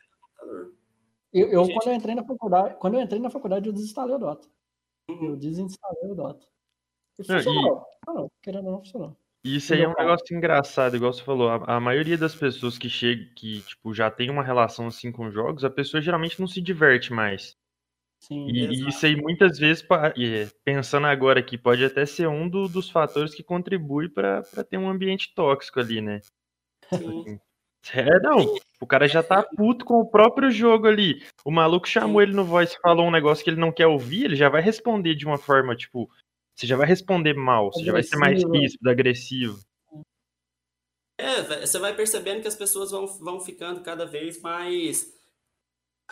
[1.34, 4.16] eu, eu, eu quando eu entrei na faculdade, quando eu entrei na faculdade, eu desinstalei
[4.16, 4.48] o Dota.
[5.10, 5.26] Uhum.
[5.30, 6.46] Eu desinstalei o Dota.
[7.20, 7.86] E funcionou.
[8.08, 8.30] Não, e...
[8.42, 9.18] Querendo ou não, funcionou.
[9.44, 11.50] Isso aí é um negócio engraçado, igual você falou.
[11.50, 15.32] A, a, maioria das pessoas que chega, que tipo, já tem uma relação assim com
[15.32, 17.58] jogos, a pessoa geralmente não se diverte mais.
[18.20, 19.84] Sim, e, isso aí muitas vezes,
[20.64, 24.88] pensando agora aqui, pode até ser um do, dos fatores que contribui para ter um
[24.88, 26.22] ambiente tóxico ali, né?
[26.94, 27.40] Sim.
[27.94, 28.56] É, não.
[28.80, 31.24] O cara já tá puto com o próprio jogo ali.
[31.44, 34.26] O maluco chamou ele no voice e falou um negócio que ele não quer ouvir,
[34.26, 36.10] ele já vai responder de uma forma, tipo,
[36.56, 39.60] você já vai responder mal, você já vai ser mais ríspido, agressivo.
[41.18, 45.14] É, você vai percebendo que as pessoas vão, vão ficando cada vez mais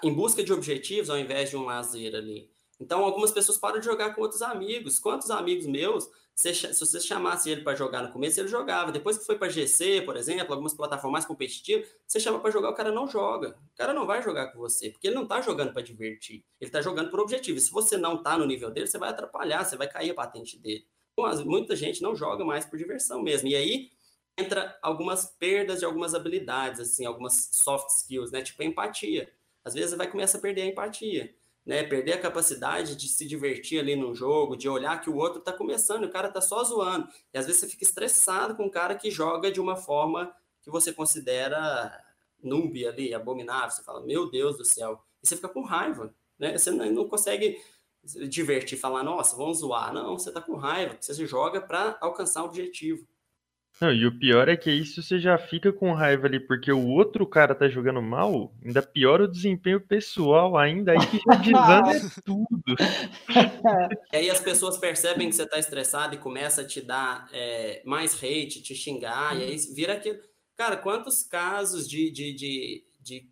[0.04, 2.50] em busca de objetivos ao invés de um lazer ali.
[2.80, 4.99] Então, algumas pessoas param de jogar com outros amigos.
[4.99, 8.91] Quantos amigos meus, se, se você chamasse ele para jogar no começo, ele jogava.
[8.91, 12.73] Depois que foi para GC, por exemplo, algumas plataformas competitivas, você chama para jogar, o
[12.73, 13.57] cara não joga.
[13.73, 16.45] O cara não vai jogar com você, porque ele não está jogando para divertir.
[16.60, 17.57] Ele está jogando por objetivo.
[17.57, 20.14] E se você não está no nível dele, você vai atrapalhar, você vai cair a
[20.14, 20.88] patente dele.
[21.11, 23.49] Então, muita gente não joga mais por diversão mesmo.
[23.49, 23.89] E aí
[24.38, 28.41] entra algumas perdas de algumas habilidades, assim, algumas soft skills, né?
[28.41, 29.30] Tipo empatia
[29.64, 31.34] às vezes vai começar a perder a empatia.
[31.70, 31.84] Né?
[31.84, 35.54] Perder a capacidade de se divertir ali no jogo, de olhar que o outro está
[35.54, 37.08] começando, o cara está só zoando.
[37.32, 40.72] E às vezes você fica estressado com um cara que joga de uma forma que
[40.72, 42.04] você considera
[42.41, 43.70] noob ali, abominável.
[43.70, 45.00] Você fala, meu Deus do céu.
[45.22, 46.58] E você fica com raiva, né?
[46.58, 47.62] Você não consegue
[48.28, 49.94] divertir, falar, nossa, vamos zoar.
[49.94, 53.08] Não, você está com raiva, você joga para alcançar o objetivo.
[53.82, 56.86] Não, e o pior é que isso você já fica com raiva ali, porque o
[56.86, 61.96] outro cara tá jogando mal, ainda piora o desempenho pessoal, ainda aí que já desanda
[61.96, 62.76] é tudo.
[64.12, 67.82] E aí as pessoas percebem que você tá estressado e começa a te dar é,
[67.86, 70.20] mais hate, te xingar, e aí vira aquilo.
[70.58, 73.30] Cara, quantos casos de, de, de, de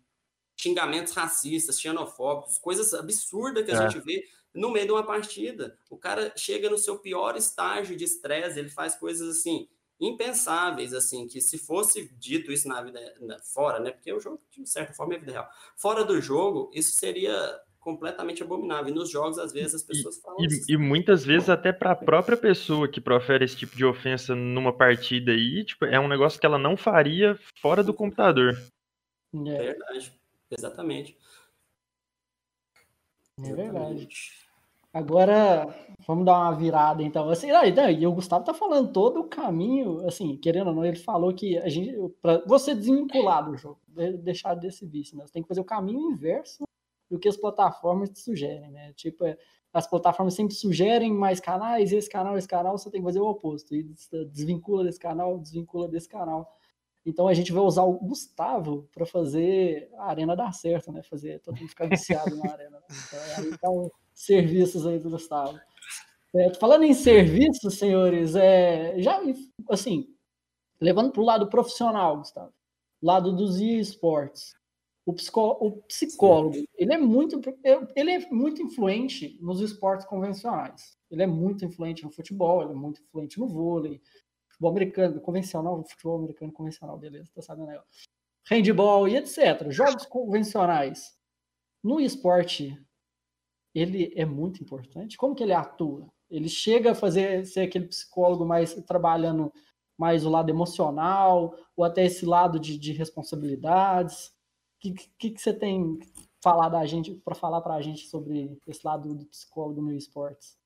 [0.56, 3.90] xingamentos racistas, xenofóbicos, coisas absurdas que a é.
[3.90, 4.24] gente vê
[4.54, 5.78] no meio de uma partida.
[5.90, 9.68] O cara chega no seu pior estágio de estresse, ele faz coisas assim
[10.00, 13.90] impensáveis, assim, que se fosse dito isso na vida na, fora, né?
[13.90, 15.48] Porque o jogo, de certa forma, é vida real.
[15.76, 18.92] Fora do jogo, isso seria completamente abominável.
[18.92, 20.40] E nos jogos, às vezes, as pessoas falam.
[20.40, 23.84] E, assim, e muitas vezes, até para a própria pessoa que profere esse tipo de
[23.84, 28.56] ofensa numa partida aí, tipo, é um negócio que ela não faria fora do computador.
[29.34, 30.12] É verdade,
[30.50, 31.16] exatamente.
[33.44, 34.08] É verdade.
[34.92, 35.74] Agora,
[36.06, 37.28] vamos dar uma virada, então.
[37.28, 40.96] Assim, aí, e o Gustavo tá falando todo o caminho, assim, querendo ou não, ele
[40.96, 43.78] falou que a gente, para você desvincular do jogo,
[44.22, 45.26] deixar desse vício, né?
[45.26, 46.64] Você tem que fazer o caminho inverso
[47.10, 48.92] do que as plataformas te sugerem, né?
[48.94, 49.36] Tipo, é,
[49.72, 53.28] as plataformas sempre sugerem mais canais, esse canal, esse canal, você tem que fazer o
[53.28, 53.74] oposto.
[53.74, 53.86] E
[54.30, 56.50] desvincula desse canal, desvincula desse canal.
[57.04, 61.02] Então a gente vai usar o Gustavo para fazer a arena dar certo, né?
[61.02, 62.82] Fazer todo mundo ficar viciado na arena.
[62.90, 65.58] Então, então serviços aí do Gustavo.
[66.34, 69.20] É, falando em serviços, senhores, é, já
[69.70, 70.12] assim,
[70.80, 72.52] levando para o lado profissional, Gustavo,
[73.00, 74.54] lado dos esportes,
[75.06, 77.40] o, psicó, o psicólogo, ele é muito,
[77.96, 80.98] ele é muito influente nos esportes convencionais.
[81.10, 84.02] Ele é muito influente no futebol, ele é muito influente no vôlei,
[84.50, 87.78] futebol americano, convencional, futebol americano convencional, beleza, tá sabendo aí.
[88.50, 89.70] Handball e etc.
[89.70, 91.16] Jogos convencionais.
[91.82, 92.76] No esporte
[93.78, 95.16] ele é muito importante.
[95.16, 96.08] Como que ele atua?
[96.30, 99.52] Ele chega a fazer ser aquele psicólogo mais trabalhando
[99.98, 104.28] mais o lado emocional ou até esse lado de, de responsabilidades.
[104.28, 105.98] O que, que, que, você tem
[106.40, 110.56] falar da gente para falar para a gente sobre esse lado do psicólogo no esportes?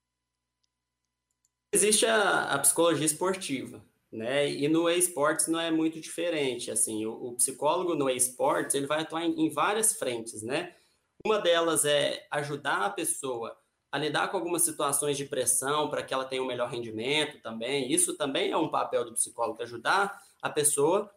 [1.73, 4.51] Existe a, a psicologia esportiva, né?
[4.51, 6.71] E no esportes não é muito diferente.
[6.71, 10.77] Assim, o, o psicólogo no esportes ele vai atuar em, em várias frentes, né?
[11.25, 13.57] Uma delas é ajudar a pessoa
[13.93, 17.93] a lidar com algumas situações de pressão para que ela tenha um melhor rendimento também.
[17.93, 21.13] Isso também é um papel do psicólogo, ajudar a pessoa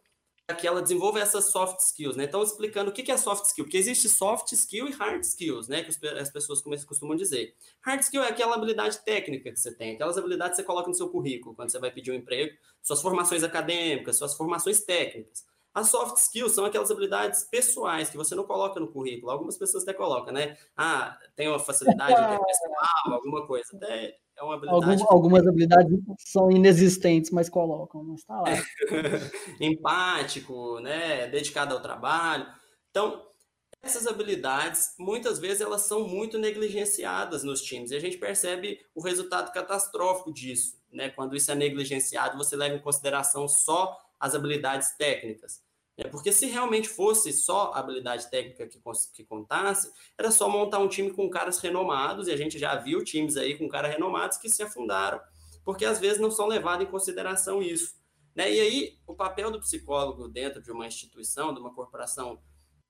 [0.46, 2.22] para que ela desenvolva essas soft skills, né?
[2.22, 5.82] Então, explicando o que é soft skill, porque existe soft skill e hard skills, né?
[5.82, 7.56] Que as pessoas costumam dizer.
[7.80, 10.94] Hard skill é aquela habilidade técnica que você tem, aquelas habilidades que você coloca no
[10.94, 15.44] seu currículo quando você vai pedir um emprego, suas formações acadêmicas, suas formações técnicas.
[15.76, 19.30] As soft skills são aquelas habilidades pessoais que você não coloca no currículo.
[19.30, 20.56] Algumas pessoas até colocam, né?
[20.74, 23.66] Ah, tem uma facilidade interpessoal, alguma coisa.
[23.76, 25.02] Até é uma habilidade.
[25.02, 28.48] Algum, algumas habilidades são inexistentes, mas colocam, mas está lá.
[29.60, 31.26] Empático, né?
[31.26, 32.46] Dedicado ao trabalho.
[32.90, 33.26] Então,
[33.82, 37.90] essas habilidades, muitas vezes, elas são muito negligenciadas nos times.
[37.90, 41.10] E a gente percebe o resultado catastrófico disso, né?
[41.10, 45.65] Quando isso é negligenciado, você leva em consideração só as habilidades técnicas.
[45.96, 48.78] É porque se realmente fosse só habilidade técnica que,
[49.14, 53.02] que contasse, era só montar um time com caras renomados, e a gente já viu
[53.02, 55.18] times aí com caras renomados que se afundaram,
[55.64, 57.94] porque às vezes não são levados em consideração isso.
[58.34, 58.52] Né?
[58.52, 62.38] E aí, o papel do psicólogo dentro de uma instituição, de uma corporação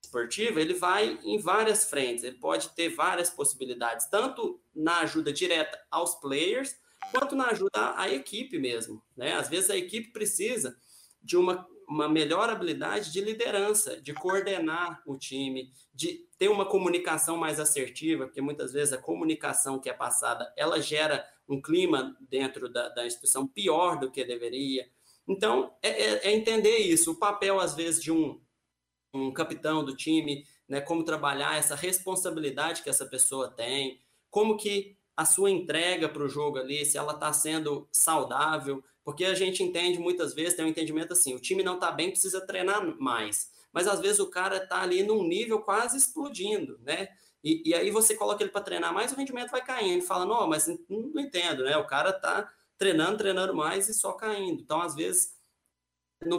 [0.02, 5.78] esportiva, ele vai em várias frentes, ele pode ter várias possibilidades, tanto na ajuda direta
[5.90, 6.76] aos players,
[7.12, 9.00] quanto na ajuda à equipe mesmo.
[9.16, 9.34] Né?
[9.34, 10.76] Às vezes a equipe precisa
[11.22, 17.36] de uma uma melhor habilidade de liderança, de coordenar o time, de ter uma comunicação
[17.36, 22.68] mais assertiva, porque muitas vezes a comunicação que é passada, ela gera um clima dentro
[22.68, 24.88] da, da instituição pior do que deveria.
[25.28, 28.40] Então, é, é, é, entender isso, o papel, às vezes, de um,
[29.12, 34.00] um capitão do time, né, como trabalhar essa responsabilidade que essa pessoa tem,
[34.30, 39.24] como que a sua entrega para o jogo ali, se ela está sendo saudável, porque
[39.24, 42.44] a gente entende muitas vezes, tem um entendimento assim, o time não está bem, precisa
[42.44, 43.52] treinar mais.
[43.72, 47.10] Mas às vezes o cara está ali num nível quase explodindo, né?
[47.42, 50.02] E, e aí você coloca ele para treinar mais, o rendimento vai caindo.
[50.02, 51.76] Fala, não, mas não, entendo, né?
[51.76, 54.60] O cara está treinando, treinando mais e só caindo.
[54.60, 55.36] Então, às vezes,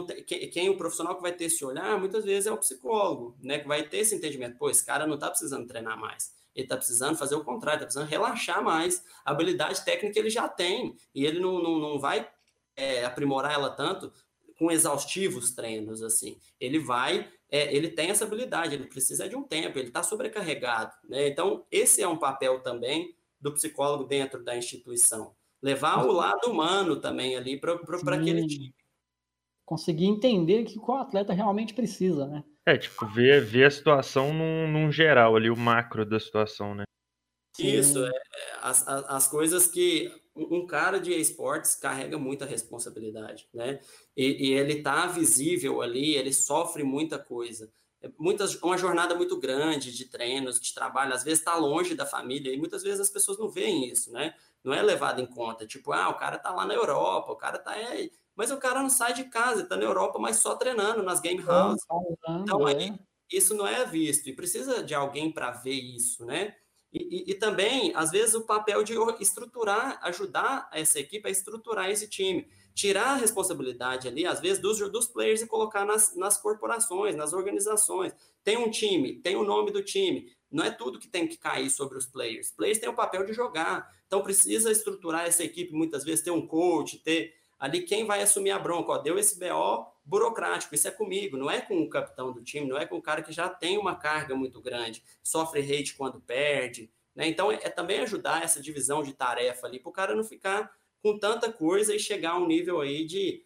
[0.06, 3.34] tem, quem, quem, o profissional que vai ter esse olhar, muitas vezes é o psicólogo,
[3.42, 3.60] né?
[3.60, 4.58] Que vai ter esse entendimento.
[4.58, 6.34] Pô, esse cara não está precisando treinar mais.
[6.54, 9.02] Ele está precisando fazer o contrário, está precisando relaxar mais.
[9.24, 10.94] A habilidade técnica ele já tem.
[11.14, 12.28] E ele não, não, não vai
[12.78, 14.12] é, aprimorar ela tanto
[14.56, 16.38] com exaustivos treinos, assim.
[16.60, 20.92] Ele vai, é, ele tem essa habilidade, ele precisa de um tempo, ele está sobrecarregado,
[21.08, 21.28] né?
[21.28, 25.34] Então, esse é um papel também do psicólogo dentro da instituição.
[25.60, 27.74] Levar o lado humano também ali para
[28.14, 28.74] aquele time.
[29.64, 32.44] Conseguir entender que o atleta realmente precisa, né?
[32.64, 36.84] É, tipo, ver, ver a situação num, num geral ali, o macro da situação, né?
[37.58, 43.80] Isso, é, é, as, as coisas que um cara de esportes carrega muita responsabilidade, né?
[44.16, 47.70] E, e ele tá visível ali, ele sofre muita coisa.
[48.00, 52.06] É muitas, uma jornada muito grande de treinos, de trabalho, às vezes está longe da
[52.06, 54.34] família, e muitas vezes as pessoas não veem isso, né?
[54.62, 55.66] Não é levado em conta.
[55.66, 57.76] Tipo, ah, o cara tá lá na Europa, o cara tá.
[57.76, 58.08] É...
[58.36, 61.42] Mas o cara não sai de casa, está na Europa, mas só treinando nas game
[61.44, 61.84] houses.
[62.40, 62.94] Então, aí,
[63.32, 66.54] isso não é visto, e precisa de alguém para ver isso, né?
[66.92, 71.90] E, e, e, também, às vezes, o papel de estruturar, ajudar essa equipe a estruturar
[71.90, 72.48] esse time.
[72.74, 77.32] Tirar a responsabilidade ali, às vezes, dos, dos players e colocar nas, nas corporações, nas
[77.32, 78.12] organizações.
[78.42, 80.32] Tem um time, tem o nome do time.
[80.50, 82.50] Não é tudo que tem que cair sobre os players.
[82.52, 83.90] Players têm o papel de jogar.
[84.06, 88.52] Então, precisa estruturar essa equipe, muitas vezes, ter um coach, ter ali quem vai assumir
[88.52, 88.92] a bronca.
[88.92, 92.66] Ó, deu esse BO burocrático, isso é comigo, não é com o capitão do time,
[92.66, 96.18] não é com o cara que já tem uma carga muito grande, sofre hate quando
[96.18, 96.90] perde.
[97.14, 97.28] Né?
[97.28, 100.72] Então, é, é também ajudar essa divisão de tarefa ali, para o cara não ficar
[101.02, 103.44] com tanta coisa e chegar a um nível aí de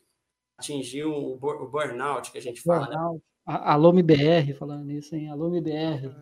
[0.56, 2.86] atingir o, o burnout que a gente fala.
[2.86, 2.94] Né?
[2.94, 3.16] Burnout.
[3.16, 3.22] Né?
[3.44, 5.28] Alô MBR falando isso, hein?
[5.28, 6.14] Alô MBR.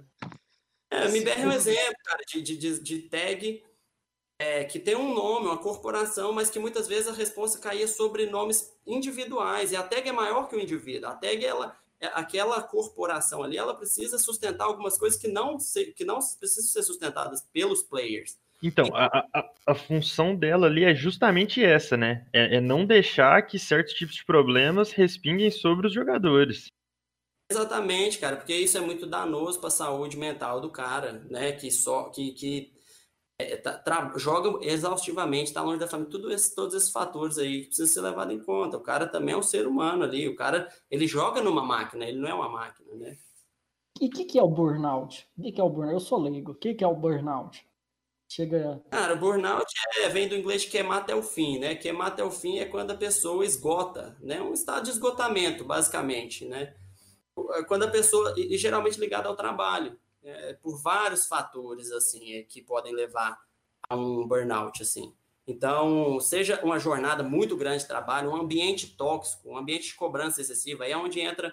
[0.91, 3.63] É, MBR é um exemplo, cara, de, de, de tag
[4.41, 8.25] é, que tem um nome, uma corporação, mas que muitas vezes a resposta caía sobre
[8.25, 11.11] nomes individuais, e a tag é maior que o indivíduo.
[11.11, 15.93] A tag, ela, é, aquela corporação ali, ela precisa sustentar algumas coisas que não, se,
[15.93, 18.39] que não precisam ser sustentadas pelos players.
[18.63, 22.27] Então, a, a, a, função dela ali é justamente essa, né?
[22.33, 26.69] É, é, não deixar que certos tipos de problemas respinguem sobre os jogadores.
[27.51, 31.53] Exatamente, cara, porque isso é muito danoso para a saúde mental do cara, né?
[31.53, 32.80] Que só que, que
[33.41, 37.67] é, tá, joga exaustivamente, está longe da família, tudo esse, todos esses fatores aí que
[37.67, 38.77] precisam ser levados em conta.
[38.77, 42.19] O cara também é um ser humano ali, o cara ele joga numa máquina, ele
[42.19, 43.17] não é uma máquina, né?
[44.01, 45.29] E o que, que é o burnout?
[45.37, 45.95] O que, que é o burnout?
[45.95, 46.53] Eu sou leigo.
[46.53, 47.67] O que, que é o burnout?
[48.29, 48.81] Chega.
[48.91, 49.67] Cara, burnout
[49.99, 51.75] é, vem do inglês queimar até o fim, né?
[51.75, 54.41] Queimar até o fim é quando a pessoa esgota, né?
[54.41, 56.75] Um estado de esgotamento, basicamente, né?
[57.67, 62.63] Quando a pessoa, e geralmente ligado ao trabalho, é, por vários fatores assim é, que
[62.63, 63.39] podem levar
[63.89, 65.15] a um burnout assim.
[65.47, 70.41] Então, seja uma jornada muito grande de trabalho, um ambiente tóxico, um ambiente de cobrança
[70.41, 71.53] excessiva, aí é onde entra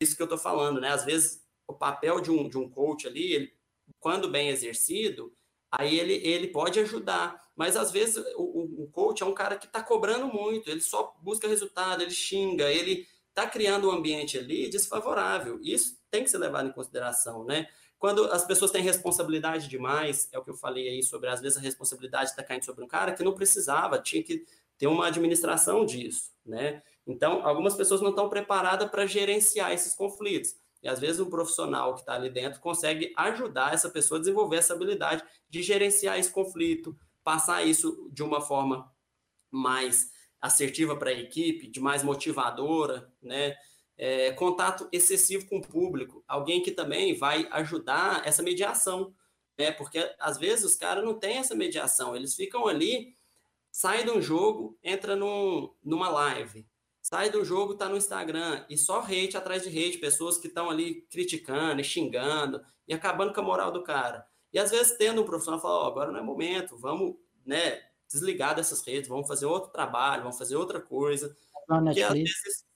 [0.00, 0.88] isso que eu estou falando, né?
[0.88, 3.52] Às vezes o papel de um, de um coach ali, ele,
[4.00, 5.32] quando bem exercido,
[5.70, 7.40] aí ele, ele pode ajudar.
[7.54, 11.14] Mas às vezes o, o coach é um cara que está cobrando muito, ele só
[11.20, 15.60] busca resultado, ele xinga, ele está criando um ambiente ali desfavorável.
[15.62, 17.68] Isso tem que ser levado em consideração, né?
[17.98, 21.58] Quando as pessoas têm responsabilidade demais, é o que eu falei aí sobre, às vezes
[21.58, 24.44] a responsabilidade está caindo sobre um cara que não precisava, tinha que
[24.78, 26.82] ter uma administração disso, né?
[27.06, 30.54] Então, algumas pessoas não estão preparadas para gerenciar esses conflitos.
[30.82, 34.58] E às vezes um profissional que está ali dentro consegue ajudar essa pessoa a desenvolver
[34.58, 38.88] essa habilidade de gerenciar esse conflito, passar isso de uma forma
[39.50, 43.56] mais assertiva para a equipe, de mais motivadora, né?
[43.98, 49.12] É, contato excessivo com o público, alguém que também vai ajudar essa mediação,
[49.58, 49.72] né?
[49.72, 53.16] Porque às vezes os caras não têm essa mediação, eles ficam ali,
[53.72, 56.64] sai de um jogo, entra num, numa live,
[57.02, 60.70] sai do jogo, tá no Instagram, e só hate atrás de hate, pessoas que estão
[60.70, 64.24] ali criticando e xingando e acabando com a moral do cara.
[64.52, 68.54] E às vezes tendo um profissional fala, oh, agora não é momento, vamos, né, desligar
[68.54, 71.36] dessas redes, vamos fazer outro trabalho, vamos fazer outra coisa.
[71.66, 72.67] Porque às vezes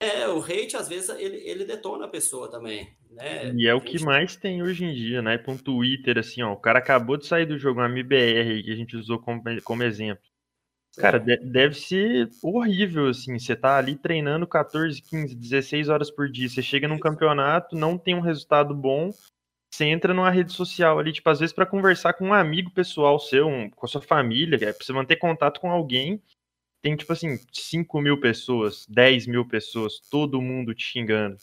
[0.00, 3.52] é, o hate, às vezes, ele, ele detona a pessoa também, né?
[3.54, 5.36] E é o que mais tem hoje em dia, né?
[5.36, 8.76] Com Twitter, assim, ó, o cara acabou de sair do jogo, uma MBR que a
[8.76, 10.24] gente usou como, como exemplo.
[10.96, 11.36] Cara, é.
[11.36, 16.62] deve ser horrível, assim, você tá ali treinando 14, 15, 16 horas por dia, você
[16.62, 19.10] chega num campeonato, não tem um resultado bom,
[19.70, 23.20] você entra numa rede social ali, tipo, às vezes para conversar com um amigo pessoal
[23.20, 26.20] seu, um, com a sua família, é pra você manter contato com alguém,
[26.82, 31.36] tem, tipo assim, 5 mil pessoas, 10 mil pessoas, todo mundo te xingando,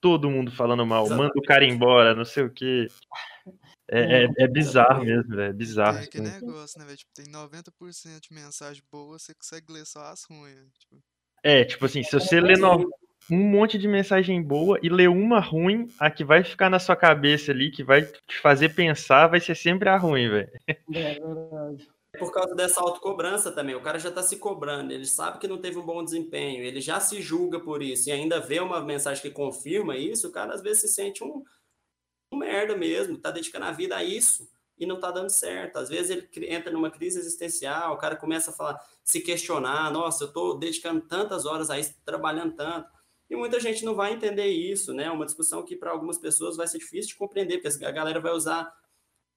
[0.00, 2.88] todo mundo falando mal, manda o cara embora, não sei o quê.
[3.90, 5.50] É, é, é bizarro mesmo, velho.
[5.50, 5.98] É bizarro.
[5.98, 6.96] É aquele negócio, né, velho?
[6.96, 10.72] Tipo, tem 90% de mensagem boa, você consegue ler só as ruins.
[10.78, 11.02] Tipo...
[11.42, 12.90] É, tipo assim, se você ler no...
[13.30, 16.96] um monte de mensagem boa e ler uma ruim, a que vai ficar na sua
[16.96, 20.50] cabeça ali, que vai te fazer pensar, vai ser sempre a ruim, velho.
[20.68, 21.88] É verdade.
[22.14, 23.74] É por causa dessa autocobrança também.
[23.74, 26.80] O cara já tá se cobrando, ele sabe que não teve um bom desempenho, ele
[26.80, 30.54] já se julga por isso e ainda vê uma mensagem que confirma isso, o cara
[30.54, 31.42] às vezes se sente um,
[32.30, 35.76] um merda mesmo, tá dedicando a vida a isso e não tá dando certo.
[35.76, 40.24] Às vezes ele entra numa crise existencial, o cara começa a falar, se questionar, nossa,
[40.24, 42.88] eu tô dedicando tantas horas a isso, trabalhando tanto.
[43.28, 45.10] E muita gente não vai entender isso, né?
[45.10, 48.32] Uma discussão que para algumas pessoas vai ser difícil de compreender, porque a galera vai
[48.32, 48.72] usar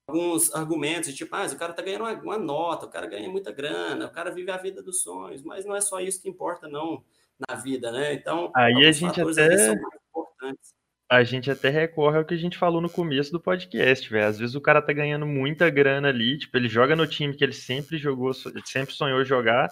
[0.07, 3.51] alguns argumentos, tipo, ah, o cara tá ganhando uma, uma, nota, o cara ganha muita
[3.51, 6.67] grana, o cara vive a vida dos sonhos, mas não é só isso que importa,
[6.67, 7.03] não,
[7.47, 8.13] na vida, né?
[8.13, 9.75] Então, aí a gente até
[11.09, 14.27] a gente até recorre ao que a gente falou no começo do podcast, velho.
[14.27, 17.43] Às vezes o cara tá ganhando muita grana ali, tipo, ele joga no time que
[17.43, 19.69] ele sempre jogou, sempre sonhou jogar,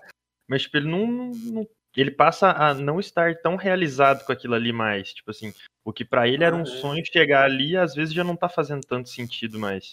[0.48, 4.74] mas tipo, ele não, não ele passa a não estar tão realizado com aquilo ali
[4.74, 5.54] mais, tipo assim,
[5.84, 6.66] o que para ele era um ah, é.
[6.66, 9.92] sonho chegar ali, às vezes já não tá fazendo tanto sentido mais.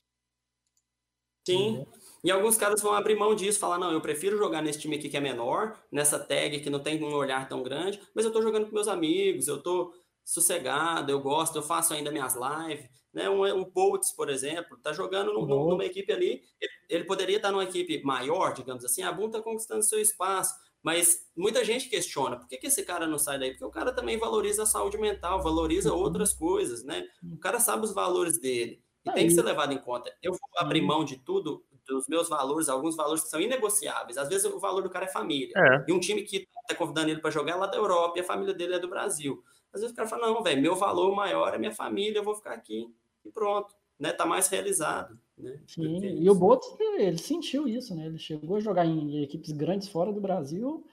[1.47, 1.87] Sim.
[2.25, 5.09] E alguns caras vão abrir mão disso, falar, não, eu prefiro jogar nesse time aqui
[5.09, 8.41] que é menor, nessa tag que não tem um olhar tão grande, mas eu tô
[8.41, 9.93] jogando com meus amigos, eu tô
[10.25, 13.29] sossegado, eu gosto, eu faço ainda minhas lives, né?
[13.29, 17.51] Um, um Boltz, por exemplo, tá jogando num, numa equipe ali, ele, ele, poderia estar
[17.51, 22.37] numa equipe maior, digamos assim, a Boom tá conquistando seu espaço, mas muita gente questiona,
[22.37, 23.51] por que, que esse cara não sai daí?
[23.51, 26.01] Porque o cara também valoriza a saúde mental, valoriza uhum.
[26.01, 27.05] outras coisas, né?
[27.33, 28.81] O cara sabe os valores dele.
[29.05, 30.15] E tem que ser levado em conta.
[30.23, 34.17] Eu vou abrir mão de tudo, dos meus valores, alguns valores que são inegociáveis.
[34.17, 35.53] Às vezes o valor do cara é família.
[35.57, 35.85] É.
[35.89, 38.25] E um time que tá convidando ele para jogar é lá da Europa e a
[38.25, 39.43] família dele é do Brasil.
[39.73, 42.35] Às vezes o cara fala: não, velho, meu valor maior é minha família, eu vou
[42.35, 42.89] ficar aqui.
[43.25, 43.75] E pronto.
[43.99, 44.13] Né?
[44.13, 45.19] Tá mais realizado.
[45.37, 45.61] Né?
[45.67, 46.69] Sim, e o Botos,
[46.99, 48.07] ele sentiu isso, né?
[48.07, 50.85] Ele chegou a jogar em equipes grandes fora do Brasil,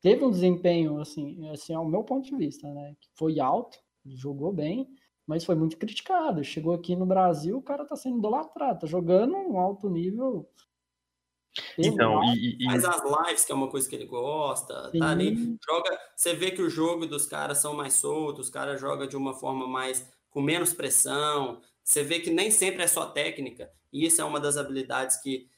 [0.00, 2.94] teve um desempenho, assim, assim ao meu ponto de vista, né?
[3.00, 4.88] Que foi alto, jogou bem,
[5.26, 6.44] mas foi muito criticado.
[6.44, 10.48] Chegou aqui no Brasil, o cara tá sendo idolatrado, tá jogando um alto nível.
[11.78, 14.98] Então, e, e, faz as lives, que é uma coisa que ele gosta, Sim.
[14.98, 18.80] tá ali, joga, você vê que o jogo dos caras são mais soltos, os caras
[18.80, 21.60] jogam de uma forma mais com menos pressão.
[21.82, 25.48] Você vê que nem sempre é só técnica, e isso é uma das habilidades que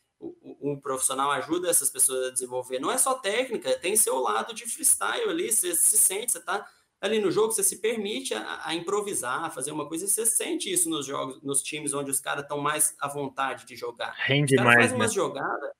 [0.60, 2.78] um profissional ajuda essas pessoas a desenvolver.
[2.78, 6.66] Não é só técnica, tem seu lado de freestyle ali, você se sente, você tá
[7.06, 10.26] ali no jogo, você se permite a, a, improvisar, a fazer uma coisa, e você
[10.26, 14.14] sente isso nos jogos, nos times onde os caras estão mais à vontade de jogar.
[14.16, 15.14] Rende os caras mais, fazem umas né?
[15.14, 15.70] jogadas.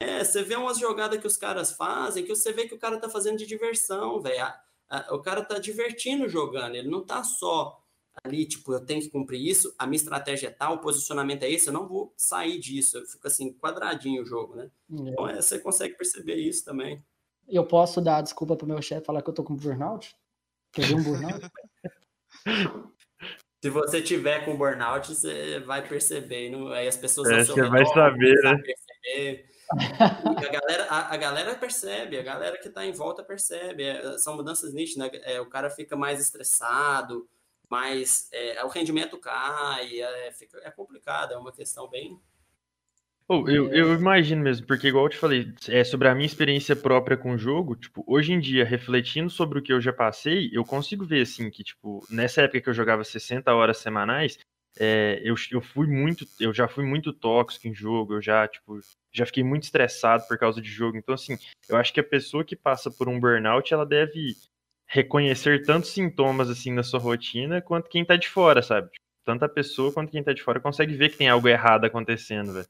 [0.00, 2.98] É, você vê umas jogadas que os caras fazem, que você vê que o cara
[2.98, 4.46] tá fazendo de diversão, velho.
[5.10, 7.80] O cara tá divertindo jogando, ele não tá só
[8.24, 11.50] ali, tipo, eu tenho que cumprir isso, a minha estratégia é tal, o posicionamento é
[11.50, 14.70] esse, eu não vou sair disso, eu fico assim, quadradinho o jogo, né?
[14.90, 14.94] É.
[14.94, 17.04] Então, é, você consegue perceber isso também.
[17.48, 20.16] Eu posso dar desculpa pro meu chefe falar que eu tô com burnout?
[20.72, 21.50] Quer ver um burnout?
[23.62, 26.50] Se você tiver com burnout, você vai perceber.
[26.50, 28.56] Não, aí as pessoas é, você vai saber, né?
[28.56, 29.50] Perceber.
[29.70, 33.84] a, galera, a, a, galera percebe, a galera que está em volta percebe.
[33.84, 35.20] É, são mudanças nítidas, né?
[35.24, 37.28] É, o cara fica mais estressado,
[37.68, 42.18] mais é, o rendimento cai, é, fica, é complicado, é uma questão bem,
[43.32, 46.74] Oh, eu, eu imagino mesmo, porque igual eu te falei, é, sobre a minha experiência
[46.74, 50.50] própria com o jogo, tipo, hoje em dia, refletindo sobre o que eu já passei,
[50.52, 54.36] eu consigo ver, assim, que, tipo, nessa época que eu jogava 60 horas semanais,
[54.76, 58.80] é, eu, eu fui muito, eu já fui muito tóxico em jogo, eu já, tipo,
[59.12, 61.38] já fiquei muito estressado por causa de jogo, então, assim,
[61.68, 64.34] eu acho que a pessoa que passa por um burnout, ela deve
[64.88, 68.90] reconhecer tantos sintomas, assim, na sua rotina, quanto quem tá de fora, sabe?
[68.90, 71.84] Tipo, tanto a pessoa quanto quem tá de fora consegue ver que tem algo errado
[71.84, 72.66] acontecendo, velho.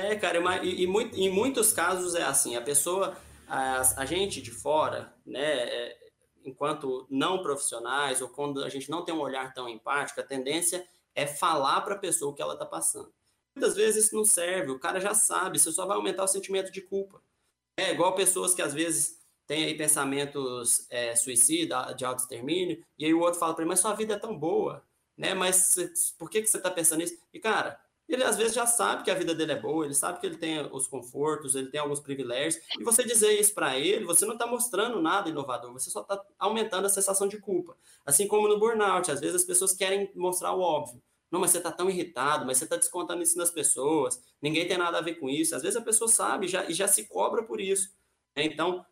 [0.00, 3.16] É, cara, e, e em muitos casos é assim, a pessoa,
[3.48, 5.98] a, a gente de fora, né, é,
[6.44, 10.86] enquanto não profissionais, ou quando a gente não tem um olhar tão empático, a tendência
[11.16, 13.12] é falar para a pessoa o que ela está passando.
[13.56, 16.70] Muitas vezes isso não serve, o cara já sabe, você só vai aumentar o sentimento
[16.70, 17.20] de culpa.
[17.76, 19.18] É igual pessoas que às vezes
[19.48, 23.80] têm aí pensamentos é, suicida, de autoextermínio, e aí o outro fala para ele, mas
[23.80, 24.84] sua vida é tão boa,
[25.16, 25.34] né?
[25.34, 25.74] Mas
[26.16, 27.18] por que, que você está pensando nisso?
[27.32, 30.18] E, cara, ele às vezes já sabe que a vida dele é boa, ele sabe
[30.18, 34.04] que ele tem os confortos, ele tem alguns privilégios, e você dizer isso para ele,
[34.04, 37.76] você não está mostrando nada inovador, você só está aumentando a sensação de culpa.
[38.06, 41.02] Assim como no burnout, às vezes as pessoas querem mostrar o óbvio.
[41.30, 44.78] Não, mas você está tão irritado, mas você está descontando isso nas pessoas, ninguém tem
[44.78, 45.54] nada a ver com isso.
[45.54, 47.92] Às vezes a pessoa sabe já, e já se cobra por isso.
[48.34, 48.84] Então,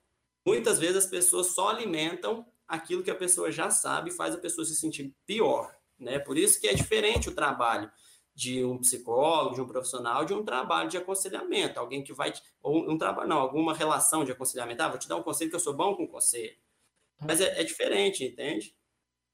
[0.44, 4.38] muitas vezes as pessoas só alimentam aquilo que a pessoa já sabe e faz a
[4.38, 5.74] pessoa se sentir pior.
[5.98, 6.18] Né?
[6.18, 7.90] Por isso que é diferente o trabalho
[8.36, 12.30] de um psicólogo, de um profissional, de um trabalho de aconselhamento, alguém que vai,
[12.62, 14.82] ou um trabalho, não, alguma relação de aconselhamento.
[14.82, 16.54] Ah, vou te dar um conselho que eu sou bom com conselho.
[17.26, 18.76] Mas é, é diferente, entende?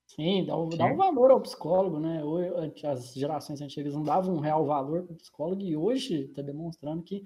[0.06, 2.22] Sim, dá, um, dá um valor ao psicólogo, né?
[2.22, 6.40] Hoje, as gerações antigas não davam um real valor para o psicólogo e hoje está
[6.40, 7.24] demonstrando que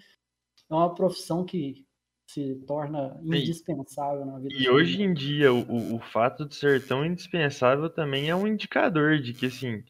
[0.70, 1.84] é uma profissão que
[2.26, 4.54] se torna indispensável na vida.
[4.54, 9.18] E hoje em dia, o, o fato de ser tão indispensável também é um indicador
[9.18, 9.84] de que, assim,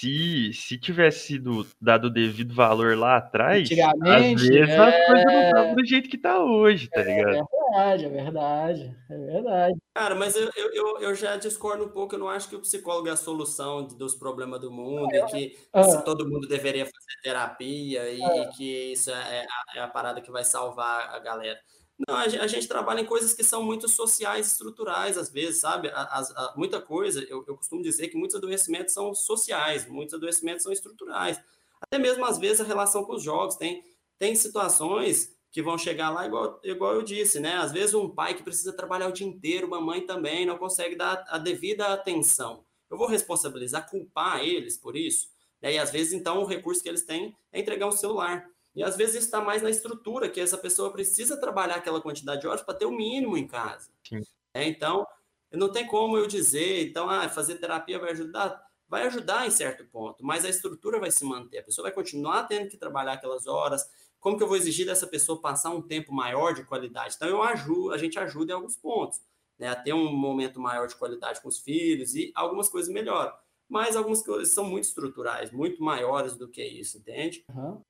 [0.00, 3.66] se, se tivesse sido dado o devido valor lá atrás,
[4.02, 4.76] às vezes é...
[4.76, 7.36] a coisa não tava do jeito que tá hoje, tá é ligado?
[7.36, 9.74] É verdade, é verdade, é verdade.
[9.94, 13.08] Cara, mas eu, eu, eu já discordo um pouco, eu não acho que o psicólogo
[13.08, 16.02] é a solução dos problemas do mundo, e que ah.
[16.02, 18.50] todo mundo deveria fazer terapia, e, ah.
[18.54, 21.58] que isso é, é a, é a parada que vai salvar a galera.
[22.06, 25.88] Não, a gente, trabalha em coisas que são muito sociais, estruturais, às vezes, sabe?
[25.88, 30.62] A, a, muita coisa, eu, eu, costumo dizer que muitos adoecimentos são sociais, muitos adoecimentos
[30.62, 31.40] são estruturais.
[31.80, 33.56] Até mesmo, às vezes, a relação com os jogos.
[33.56, 33.82] Tem,
[34.18, 37.54] tem situações que vão chegar lá, igual, igual eu disse, né?
[37.54, 40.96] Às vezes, um pai que precisa trabalhar o dia inteiro, uma mãe também, não consegue
[40.96, 42.62] dar a devida atenção.
[42.90, 45.28] Eu vou responsabilizar, culpar eles por isso?
[45.62, 45.74] Né?
[45.74, 48.46] E, às vezes, então, o recurso que eles têm é entregar um celular.
[48.76, 52.42] E às vezes isso está mais na estrutura, que essa pessoa precisa trabalhar aquela quantidade
[52.42, 53.90] de horas para ter o mínimo em casa.
[54.52, 55.06] É, então,
[55.50, 58.62] não tem como eu dizer, então, ah, fazer terapia vai ajudar?
[58.86, 61.58] Vai ajudar em certo ponto, mas a estrutura vai se manter.
[61.58, 63.82] A pessoa vai continuar tendo que trabalhar aquelas horas.
[64.20, 67.14] Como que eu vou exigir dessa pessoa passar um tempo maior de qualidade?
[67.16, 69.20] Então, eu ajudo, a gente ajuda em alguns pontos,
[69.58, 69.68] né?
[69.68, 73.32] A ter um momento maior de qualidade com os filhos e algumas coisas melhoram.
[73.68, 77.44] Mas algumas coisas são muito estruturais, muito maiores do que isso, entende?
[77.48, 77.82] Uhum.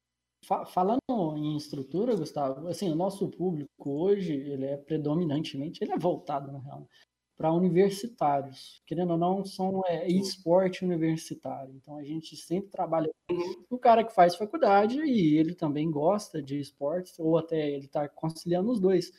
[0.46, 1.00] Falando
[1.36, 6.60] em estrutura, Gustavo, assim, o nosso público hoje, ele é predominantemente, ele é voltado, na
[6.60, 6.88] real,
[7.36, 8.80] para universitários.
[8.86, 11.74] Querendo ou não, são é, esporte universitário.
[11.74, 13.64] Então, a gente sempre trabalha com uhum.
[13.70, 18.08] o cara que faz faculdade e ele também gosta de esportes, ou até ele está
[18.08, 19.12] conciliando os dois.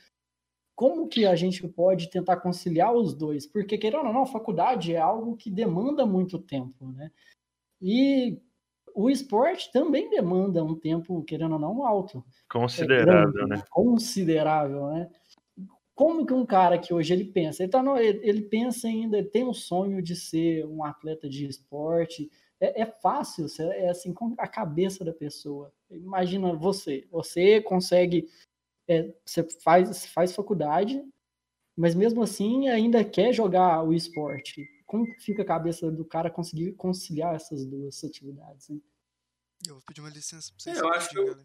[0.76, 3.46] Como que a gente pode tentar conciliar os dois?
[3.46, 7.12] Porque, querendo ou não, faculdade é algo que demanda muito tempo, né?
[7.82, 8.40] E
[8.98, 12.26] o esporte também demanda um tempo, querendo ou não, alto.
[12.50, 13.64] Considerável, é né?
[13.70, 15.08] Considerável, né?
[15.94, 19.28] Como que um cara que hoje ele pensa, ele, tá no, ele pensa ainda, ele
[19.28, 22.28] tem um sonho de ser um atleta de esporte,
[22.60, 25.72] é, é fácil, é assim, com a cabeça da pessoa.
[25.92, 28.28] Imagina você, você consegue,
[28.88, 31.04] é, você faz, faz faculdade,
[31.76, 36.72] mas mesmo assim ainda quer jogar o esporte como fica a cabeça do cara conseguir
[36.74, 38.70] conciliar essas duas atividades?
[38.70, 38.82] Hein?
[39.68, 40.78] Eu vou pedir uma licença pra vocês.
[40.78, 41.38] É, eu acho que eu...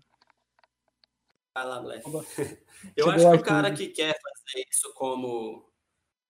[1.55, 2.05] Vai lá, Black.
[2.97, 5.71] Eu acho que o cara que quer fazer isso como,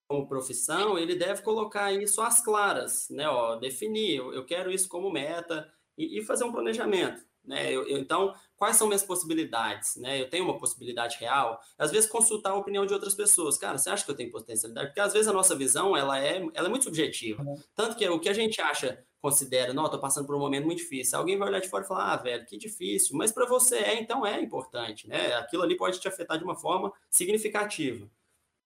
[0.08, 3.28] como profissão, ele deve colocar isso às claras, né?
[3.28, 7.24] Ó, definir, eu, eu quero isso como meta e, e fazer um planejamento.
[7.44, 7.72] Né?
[7.72, 9.96] Eu, eu, então, quais são minhas possibilidades?
[9.96, 10.20] Né?
[10.20, 11.60] Eu tenho uma possibilidade real?
[11.76, 13.58] Às vezes, consultar a opinião de outras pessoas.
[13.58, 14.88] Cara, você acha que eu tenho potencialidade?
[14.88, 17.42] Porque às vezes a nossa visão ela é, ela é muito subjetiva.
[17.42, 17.56] Uhum.
[17.74, 20.78] Tanto que o que a gente acha, considera, não, estou passando por um momento muito
[20.78, 21.18] difícil.
[21.18, 23.16] Alguém vai olhar de fora e falar, ah, velho, que difícil.
[23.16, 25.08] Mas para você é, então é importante.
[25.08, 25.34] Né?
[25.34, 28.08] Aquilo ali pode te afetar de uma forma significativa.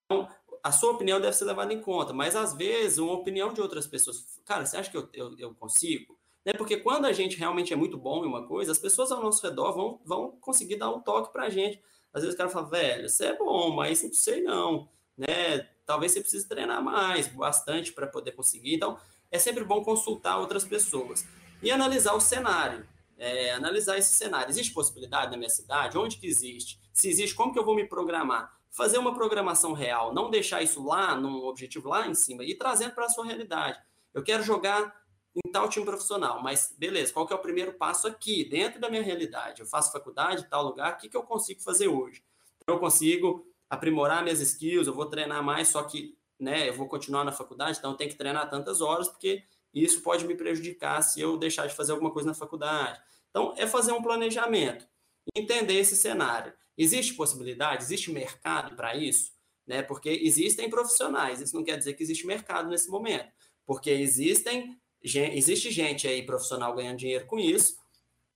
[0.05, 0.29] Então,
[0.63, 3.87] a sua opinião deve ser levada em conta, mas às vezes uma opinião de outras
[3.87, 6.19] pessoas, cara, você acha que eu, eu, eu consigo?
[6.47, 6.53] Né?
[6.53, 9.45] Porque quando a gente realmente é muito bom em uma coisa, as pessoas ao nosso
[9.45, 11.83] redor vão, vão conseguir dar um toque para a gente.
[12.15, 14.89] Às vezes o cara fala, velho, você é bom, mas não sei não.
[15.19, 15.69] Né?
[15.85, 18.77] Talvez você precise treinar mais, bastante para poder conseguir.
[18.77, 18.97] Então,
[19.29, 21.27] é sempre bom consultar outras pessoas.
[21.61, 22.87] E analisar o cenário.
[23.19, 24.49] É, analisar esse cenário.
[24.49, 25.99] Existe possibilidade na minha cidade?
[25.99, 26.79] Onde que existe?
[26.93, 28.57] Se existe, como que eu vou me programar?
[28.71, 32.95] Fazer uma programação real, não deixar isso lá, num objetivo lá em cima, e trazendo
[32.95, 33.81] para a sua realidade.
[34.13, 35.06] Eu quero jogar
[35.45, 38.89] em tal time profissional, mas beleza, qual que é o primeiro passo aqui, dentro da
[38.89, 39.61] minha realidade?
[39.61, 42.25] Eu faço faculdade, tal lugar, o que, que eu consigo fazer hoje?
[42.63, 46.89] Então, eu consigo aprimorar minhas skills, eu vou treinar mais, só que né, eu vou
[46.89, 49.45] continuar na faculdade, então eu tenho que treinar tantas horas, porque
[49.75, 52.99] isso pode me prejudicar se eu deixar de fazer alguma coisa na faculdade.
[53.31, 54.89] Então, é fazer um planejamento,
[55.35, 56.53] entender esse cenário.
[56.79, 59.33] Existe possibilidade, existe mercado para isso?
[59.67, 59.83] Né?
[59.83, 63.31] Porque existem profissionais, isso não quer dizer que existe mercado nesse momento,
[63.67, 67.77] porque existem existe gente aí profissional ganhando dinheiro com isso,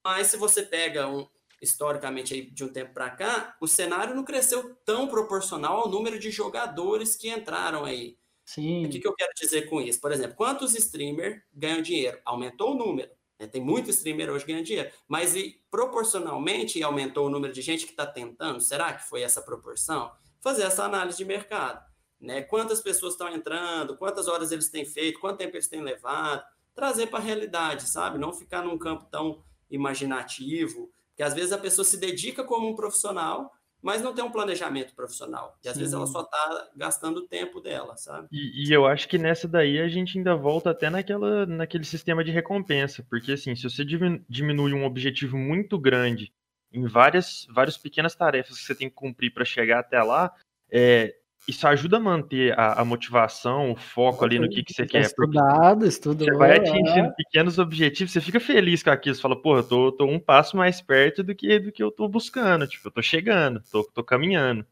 [0.05, 1.27] mas se você pega um,
[1.61, 6.19] historicamente aí de um tempo para cá, o cenário não cresceu tão proporcional ao número
[6.19, 8.17] de jogadores que entraram aí.
[8.45, 8.87] Sim.
[8.87, 10.01] O que, que eu quero dizer com isso?
[10.01, 12.19] Por exemplo, quantos streamers ganham dinheiro?
[12.25, 13.11] Aumentou o número.
[13.39, 13.47] Né?
[13.47, 17.93] Tem muito streamer hoje ganhando dinheiro, mas e proporcionalmente aumentou o número de gente que
[17.93, 18.61] está tentando?
[18.61, 20.11] Será que foi essa proporção?
[20.41, 21.90] Fazer essa análise de mercado.
[22.21, 22.43] Né?
[22.43, 26.43] Quantas pessoas estão entrando, quantas horas eles têm feito, quanto tempo eles têm levado
[26.75, 28.19] trazer para a realidade, sabe?
[28.19, 32.75] Não ficar num campo tão imaginativo, que às vezes a pessoa se dedica como um
[32.75, 33.53] profissional,
[33.83, 35.59] mas não tem um planejamento profissional.
[35.65, 35.81] E às Sim.
[35.81, 38.29] vezes ela só está gastando o tempo dela, sabe?
[38.31, 42.23] E, e, eu acho que nessa daí a gente ainda volta até naquela, naquele sistema
[42.23, 46.33] de recompensa, porque assim, se você diminui um objetivo muito grande
[46.73, 50.35] em várias, várias pequenas tarefas que você tem que cumprir para chegar até lá,
[50.71, 51.17] é,
[51.49, 55.01] isso ajuda a manter a, a, motivação, o foco ali no que, que você quer.
[55.01, 56.27] Estudado, estudou.
[56.27, 57.15] Você vai atingindo é.
[57.17, 59.15] pequenos objetivos, você fica feliz com aquilo.
[59.15, 61.91] Você fala, pô, eu tô, tô, um passo mais perto do que, do que eu
[61.91, 62.67] tô buscando.
[62.67, 64.67] Tipo, eu tô chegando, tô, tô caminhando.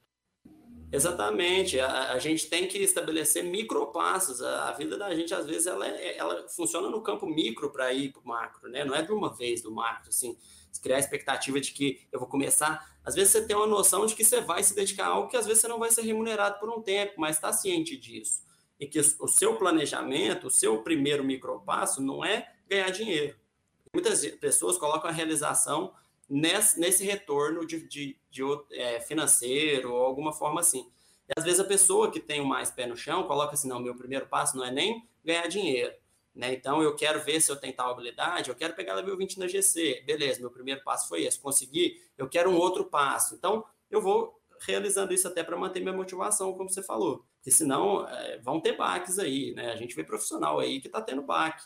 [0.93, 1.81] Exatamente.
[1.81, 4.43] A, a gente tem que estabelecer micropassos.
[4.43, 7.93] A, a vida da gente, às vezes, ela, é, ela funciona no campo micro para
[7.93, 8.85] ir para o macro, né?
[8.85, 10.36] Não é de uma vez do macro, assim
[10.80, 12.96] criar a expectativa de que eu vou começar.
[13.05, 15.36] Às vezes você tem uma noção de que você vai se dedicar a algo que
[15.36, 18.42] às vezes você não vai ser remunerado por um tempo, mas está ciente disso.
[18.78, 23.36] E que o seu planejamento, o seu primeiro micropasso não é ganhar dinheiro.
[23.92, 25.92] Muitas pessoas colocam a realização
[26.28, 28.42] nesse, nesse retorno de, de, de
[28.72, 30.90] é, financeiro ou alguma forma assim.
[31.28, 33.80] E às vezes a pessoa que tem o mais pé no chão coloca assim: não,
[33.80, 35.92] meu primeiro passo não é nem ganhar dinheiro
[36.39, 36.55] né?
[36.55, 39.48] Então, eu quero ver se eu tenho tal habilidade, eu quero pegar level 20 na
[39.48, 40.05] GC.
[40.06, 41.40] Beleza, meu primeiro passo foi esse.
[41.40, 43.35] Consegui, eu quero um outro passo.
[43.35, 47.27] Então, eu vou realizando isso até para manter minha motivação, como você falou.
[47.39, 49.73] Porque senão é, vão ter baques aí, né?
[49.73, 51.65] A gente vê profissional aí que está tendo baque.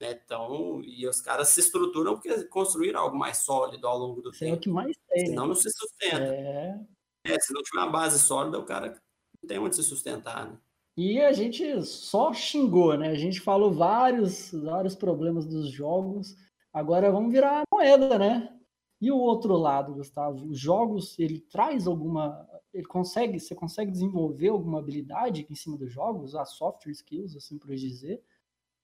[0.00, 0.20] Né?
[0.24, 4.46] Então, e os caras se estruturam porque construíram algo mais sólido ao longo do Sim,
[4.46, 4.54] tempo.
[4.54, 5.26] É o que mais tem.
[5.26, 6.34] Senão não se sustenta.
[6.34, 6.80] É...
[7.26, 7.38] é...
[7.38, 9.00] se não tiver uma base sólida, o cara
[9.40, 10.58] não tem onde se sustentar, né?
[10.96, 13.08] E a gente só xingou, né?
[13.08, 16.36] A gente falou vários, vários problemas dos jogos.
[16.72, 18.56] Agora vamos virar a moeda, né?
[19.00, 22.46] E o outro lado, Gustavo, os jogos, ele traz alguma.
[22.72, 27.58] Ele consegue, você consegue desenvolver alguma habilidade em cima dos jogos, as software skills, assim
[27.58, 28.22] por dizer?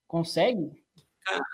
[0.09, 0.83] Consegue?
[1.21, 1.45] Cara,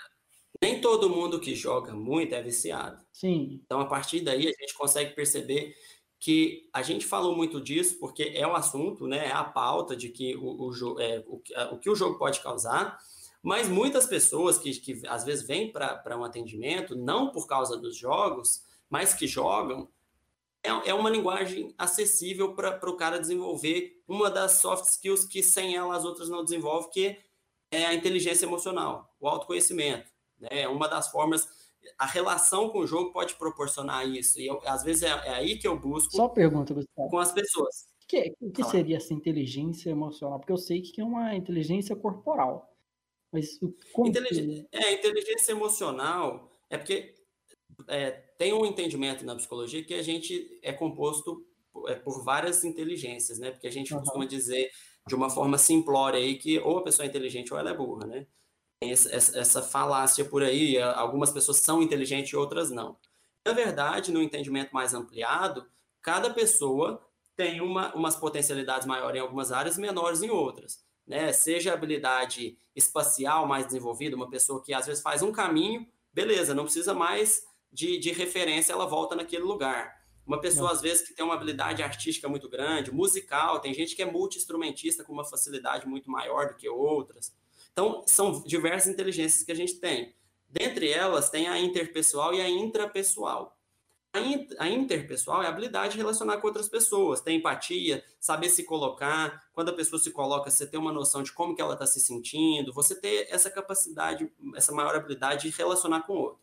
[0.63, 3.05] nem todo mundo que joga muito é viciado.
[3.13, 3.61] Sim.
[3.65, 5.75] Então, a partir daí, a gente consegue perceber
[6.23, 10.09] que a gente falou muito disso porque é o assunto, né, é a pauta de
[10.09, 11.43] que o, o, é, o,
[11.73, 12.97] o que o jogo pode causar,
[13.43, 17.97] mas muitas pessoas que, que às vezes vêm para um atendimento, não por causa dos
[17.97, 19.89] jogos, mas que jogam,
[20.63, 25.75] é, é uma linguagem acessível para o cara desenvolver uma das soft skills que sem
[25.75, 27.19] ela as outras não desenvolvem, que
[27.69, 30.09] é a inteligência emocional, o autoconhecimento.
[30.39, 30.49] Né?
[30.53, 31.49] É uma das formas
[31.99, 34.41] a relação com o jogo pode proporcionar isso.
[34.41, 36.15] E eu, às vezes é, é, aí que eu busco.
[36.15, 37.09] Só pergunta, Gustavo.
[37.09, 37.87] Com as pessoas.
[38.03, 40.39] O que, o que seria essa inteligência emocional?
[40.39, 42.71] Porque eu sei que é uma inteligência corporal.
[43.33, 43.59] Mas
[43.93, 44.67] como Intelig...
[44.71, 47.15] É, inteligência emocional é porque
[47.89, 51.47] é, tem um entendimento na psicologia que a gente é composto
[51.87, 53.51] é, por várias inteligências, né?
[53.51, 54.01] Porque a gente uhum.
[54.01, 54.71] costuma dizer
[55.07, 58.07] de uma forma simplória aí que ou a pessoa é inteligente ou ela é burra,
[58.07, 58.27] né?
[58.91, 62.97] Essa, essa falácia por aí, algumas pessoas são inteligentes e outras não.
[63.45, 65.67] Na verdade, no entendimento mais ampliado,
[66.01, 67.05] cada pessoa
[67.37, 70.85] tem uma, umas potencialidades maiores em algumas áreas e menores em outras.
[71.07, 71.33] Né?
[71.33, 76.65] Seja habilidade espacial mais desenvolvida, uma pessoa que às vezes faz um caminho, beleza, não
[76.65, 80.03] precisa mais de, de referência, ela volta naquele lugar.
[80.25, 84.03] Uma pessoa, às vezes, que tem uma habilidade artística muito grande, musical, tem gente que
[84.03, 87.35] é multi-instrumentista com uma facilidade muito maior do que outras.
[87.73, 90.15] Então, são diversas inteligências que a gente tem.
[90.49, 93.59] Dentre elas, tem a interpessoal e a intrapessoal.
[94.15, 98.51] A, in, a interpessoal é a habilidade de relacionar com outras pessoas, ter empatia, saber
[98.51, 99.43] se colocar.
[99.55, 101.99] Quando a pessoa se coloca, você ter uma noção de como que ela está se
[101.99, 106.41] sentindo, você ter essa capacidade, essa maior habilidade de relacionar com o outro.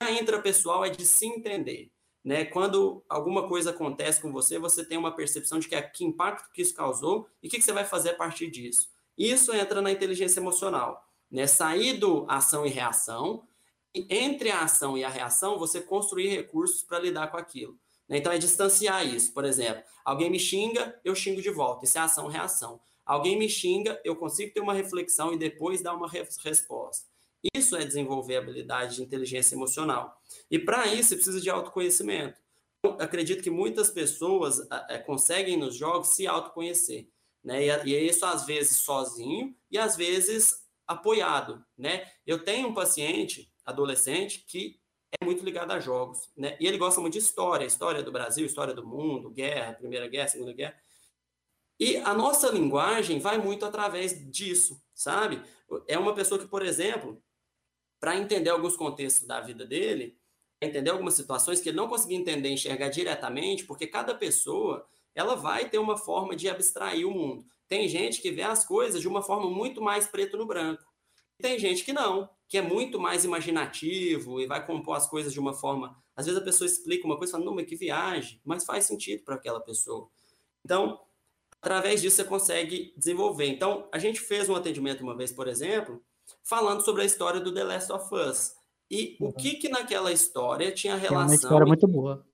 [0.00, 1.92] A intrapessoal é de se entender.
[2.24, 2.44] Né?
[2.46, 6.62] Quando alguma coisa acontece com você, você tem uma percepção de que, que impacto que
[6.62, 8.88] isso causou e o que, que você vai fazer a partir disso.
[9.16, 11.46] Isso entra na inteligência emocional, né?
[11.46, 13.46] Sair do ação e reação,
[13.94, 17.78] e entre a ação e a reação, você construir recursos para lidar com aquilo.
[18.08, 18.18] Né?
[18.18, 19.32] Então, é distanciar isso.
[19.32, 21.84] Por exemplo, alguém me xinga, eu xingo de volta.
[21.84, 22.80] Isso é ação-reação.
[23.06, 27.06] Alguém me xinga, eu consigo ter uma reflexão e depois dar uma resposta.
[27.54, 30.20] Isso é desenvolver habilidade de inteligência emocional.
[30.50, 32.40] E para isso, precisa de autoconhecimento.
[32.82, 37.08] Eu acredito que muitas pessoas é, conseguem nos jogos se autoconhecer
[37.44, 37.64] né?
[37.64, 42.10] E, e isso às vezes sozinho e às vezes apoiado, né?
[42.26, 44.80] Eu tenho um paciente adolescente que
[45.20, 46.56] é muito ligado a jogos, né?
[46.58, 50.28] E ele gosta muito de história, história do Brasil, história do mundo, guerra, Primeira Guerra,
[50.28, 50.76] Segunda Guerra.
[51.78, 55.42] E a nossa linguagem vai muito através disso, sabe?
[55.88, 57.22] É uma pessoa que, por exemplo,
[58.00, 60.18] para entender alguns contextos da vida dele,
[60.60, 65.68] entender algumas situações que ele não conseguia entender, enxergar diretamente, porque cada pessoa ela vai
[65.68, 67.44] ter uma forma de abstrair o mundo.
[67.68, 70.84] Tem gente que vê as coisas de uma forma muito mais preto no branco.
[71.40, 75.40] Tem gente que não, que é muito mais imaginativo e vai compor as coisas de
[75.40, 75.96] uma forma.
[76.14, 78.84] Às vezes a pessoa explica uma coisa e fala, não, mas que viagem, mas faz
[78.84, 80.08] sentido para aquela pessoa.
[80.64, 81.00] Então,
[81.60, 83.46] através disso você consegue desenvolver.
[83.46, 86.02] Então, a gente fez um atendimento uma vez, por exemplo,
[86.42, 88.54] falando sobre a história do The Last of Us.
[88.90, 89.28] E uhum.
[89.28, 91.22] o que que naquela história tinha relação...
[91.22, 92.24] É uma história muito boa.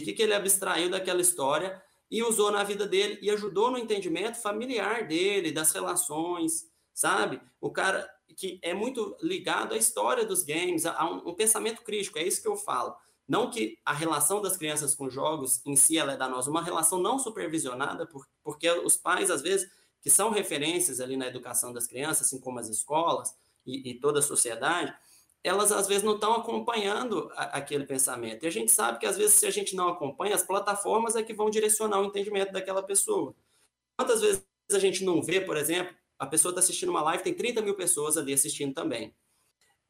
[0.00, 3.78] O que que ele abstraiu daquela história e usou na vida dele e ajudou no
[3.78, 7.40] entendimento familiar dele, das relações, sabe?
[7.60, 12.18] O cara que é muito ligado à história dos games, a um, um pensamento crítico,
[12.18, 12.94] é isso que eu falo.
[13.26, 16.98] Não que a relação das crianças com jogos em si ela é danosa, uma relação
[17.00, 19.68] não supervisionada, por, porque os pais, às vezes,
[20.00, 23.34] que são referências ali na educação das crianças, assim como as escolas
[23.64, 24.94] e, e toda a sociedade,
[25.42, 28.44] elas às vezes não estão acompanhando a, aquele pensamento.
[28.44, 31.22] E a gente sabe que às vezes, se a gente não acompanha, as plataformas é
[31.22, 33.34] que vão direcionar o entendimento daquela pessoa.
[33.96, 37.34] Quantas vezes a gente não vê, por exemplo, a pessoa está assistindo uma live, tem
[37.34, 39.14] 30 mil pessoas ali assistindo também.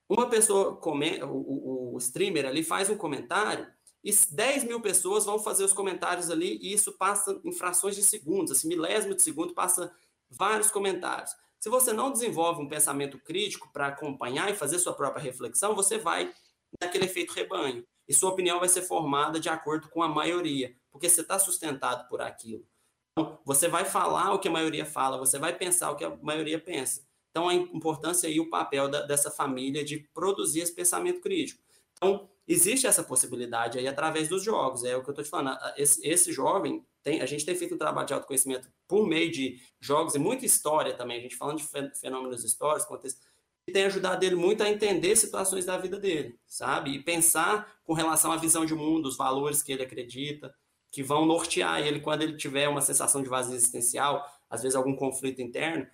[0.08, 3.66] Uma pessoa, comenta, o, o, streamer ali faz um comentário
[4.04, 8.02] e 10 mil pessoas vão fazer os comentários ali e isso passa em frações de
[8.02, 9.92] segundos, assim, milésimo de segundo, passa
[10.30, 11.32] vários comentários.
[11.60, 15.98] Se você não desenvolve um pensamento crítico para acompanhar e fazer sua própria reflexão, você
[15.98, 16.32] vai
[16.80, 17.84] naquele efeito rebanho.
[18.08, 22.08] E sua opinião vai ser formada de acordo com a maioria, porque você está sustentado
[22.08, 22.64] por aquilo.
[23.12, 26.16] Então, você vai falar o que a maioria fala, você vai pensar o que a
[26.22, 27.04] maioria pensa.
[27.30, 31.62] Então, a importância e o papel da, dessa família de produzir esse pensamento crítico.
[31.94, 35.58] Então, existe essa possibilidade aí através dos jogos, é o que eu estou te falando.
[35.76, 39.62] Esse, esse jovem, tem, a gente tem feito um trabalho de autoconhecimento por meio de
[39.78, 41.64] jogos e muita história também, a gente falando de
[42.00, 43.20] fenômenos históricos, contexto,
[43.64, 46.96] que tem ajudado ele muito a entender situações da vida dele, sabe?
[46.96, 50.52] E pensar com relação à visão de mundo, os valores que ele acredita,
[50.90, 54.96] que vão nortear ele quando ele tiver uma sensação de vazio existencial, às vezes algum
[54.96, 55.86] conflito interno,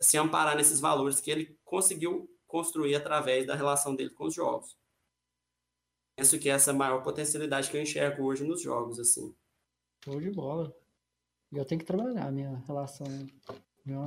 [0.00, 4.76] se amparar nesses valores que ele conseguiu construir através da relação dele com os jogos.
[6.14, 9.34] Penso que essa é a maior potencialidade que eu enxergo hoje nos jogos, assim.
[10.04, 10.74] Show de bola.
[11.52, 13.06] Eu tenho que trabalhar a minha relação,
[13.84, 14.00] minha,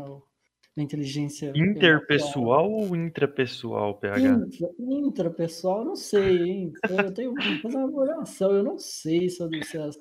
[0.76, 1.54] minha inteligência.
[1.56, 4.20] Interpessoal ou intrapessoal, PH?
[4.20, 6.74] Intra, intrapessoal, não sei, hein?
[6.90, 9.98] Eu tenho que fazer uma avaliação, eu não sei se, se as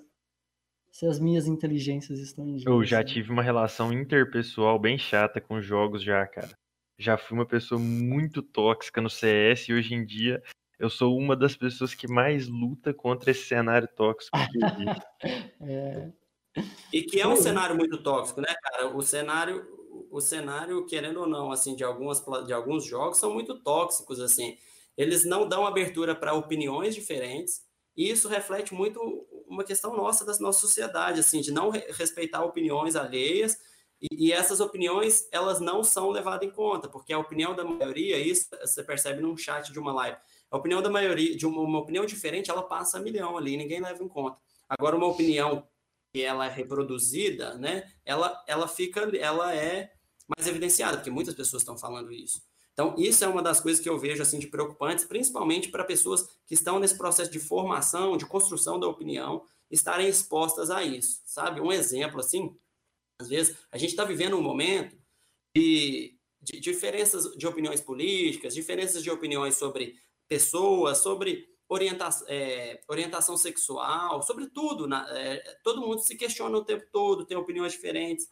[0.94, 2.80] se as minhas inteligências estão em jogo.
[2.80, 6.56] Eu já tive uma relação interpessoal bem chata com jogos já, cara.
[6.96, 10.40] Já fui uma pessoa muito tóxica no CS e hoje em dia
[10.78, 15.06] eu sou uma das pessoas que mais luta contra esse cenário tóxico que existe.
[15.62, 16.12] é...
[16.92, 18.96] E que é um cenário muito tóxico, né, cara?
[18.96, 19.66] O cenário,
[20.10, 24.56] o cenário, querendo ou não, assim, de algumas de alguns jogos são muito tóxicos, assim.
[24.96, 27.62] Eles não dão abertura para opiniões diferentes
[27.96, 29.00] e isso reflete muito
[29.46, 33.56] uma questão nossa da nossa sociedade, assim, de não respeitar opiniões alheias,
[34.00, 38.18] e, e, essas opiniões, elas não são levadas em conta, porque a opinião da maioria,
[38.18, 40.18] isso você percebe num chat de uma live,
[40.54, 43.80] a opinião da maioria, de uma, uma opinião diferente, ela passa a milhão ali, ninguém
[43.80, 44.38] leva em conta.
[44.68, 45.66] Agora, uma opinião
[46.12, 49.92] que ela é reproduzida, né, ela, ela fica, ela é
[50.28, 52.40] mais evidenciada, porque muitas pessoas estão falando isso.
[52.72, 56.22] Então, isso é uma das coisas que eu vejo assim de preocupantes, principalmente para pessoas
[56.46, 61.60] que estão nesse processo de formação, de construção da opinião, estarem expostas a isso, sabe?
[61.60, 62.56] Um exemplo assim,
[63.20, 64.96] às vezes a gente está vivendo um momento
[65.56, 69.98] de, de, diferenças de opiniões políticas, diferenças de opiniões sobre
[70.28, 74.86] pessoas, sobre orientação, é, orientação sexual, sobre tudo.
[74.86, 78.28] Na, é, todo mundo se questiona o tempo todo, tem opiniões diferentes.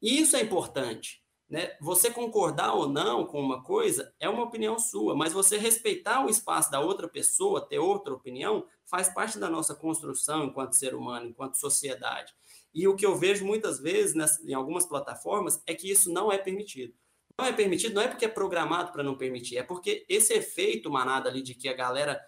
[0.00, 1.22] E isso é importante.
[1.52, 1.76] Né?
[1.82, 6.30] Você concordar ou não com uma coisa é uma opinião sua, mas você respeitar o
[6.30, 11.26] espaço da outra pessoa, ter outra opinião, faz parte da nossa construção enquanto ser humano,
[11.26, 12.34] enquanto sociedade.
[12.74, 16.32] E o que eu vejo muitas vezes nas, em algumas plataformas é que isso não
[16.32, 16.94] é permitido.
[17.38, 20.90] Não é permitido, não é porque é programado para não permitir, é porque esse efeito
[20.90, 22.20] manada ali de que a galera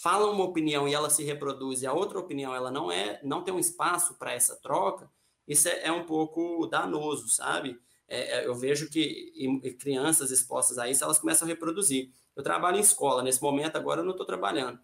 [0.00, 3.42] fala uma opinião e ela se reproduz e a outra opinião ela não é, não
[3.42, 5.10] tem um espaço para essa troca,
[5.46, 7.80] isso é, é um pouco danoso, sabe?
[8.06, 9.32] É, é, eu vejo que
[9.78, 12.12] crianças expostas a isso, elas começam a reproduzir.
[12.36, 14.78] Eu trabalho em escola, nesse momento agora eu não estou trabalhando.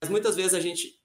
[0.00, 1.00] Mas muitas vezes a gente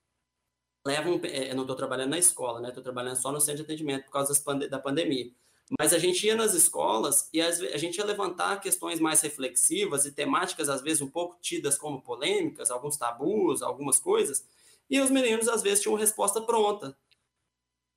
[0.85, 1.19] leva um...
[1.25, 2.69] É, eu não estou trabalhando na escola, né?
[2.69, 4.33] Estou trabalhando só no centro de atendimento por causa
[4.69, 5.31] da pandemia.
[5.79, 10.11] Mas a gente ia nas escolas e a gente ia levantar questões mais reflexivas e
[10.11, 14.45] temáticas, às vezes, um pouco tidas como polêmicas, alguns tabus, algumas coisas,
[14.89, 16.95] e os meninos, às vezes, tinham resposta pronta.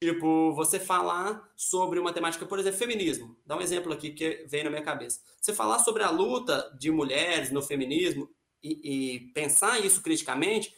[0.03, 3.36] Tipo, você falar sobre uma temática, por exemplo, feminismo.
[3.45, 5.20] Dá um exemplo aqui que veio na minha cabeça.
[5.40, 8.31] Você falar sobre a luta de mulheres no feminismo
[8.62, 10.73] e, e pensar isso criticamente,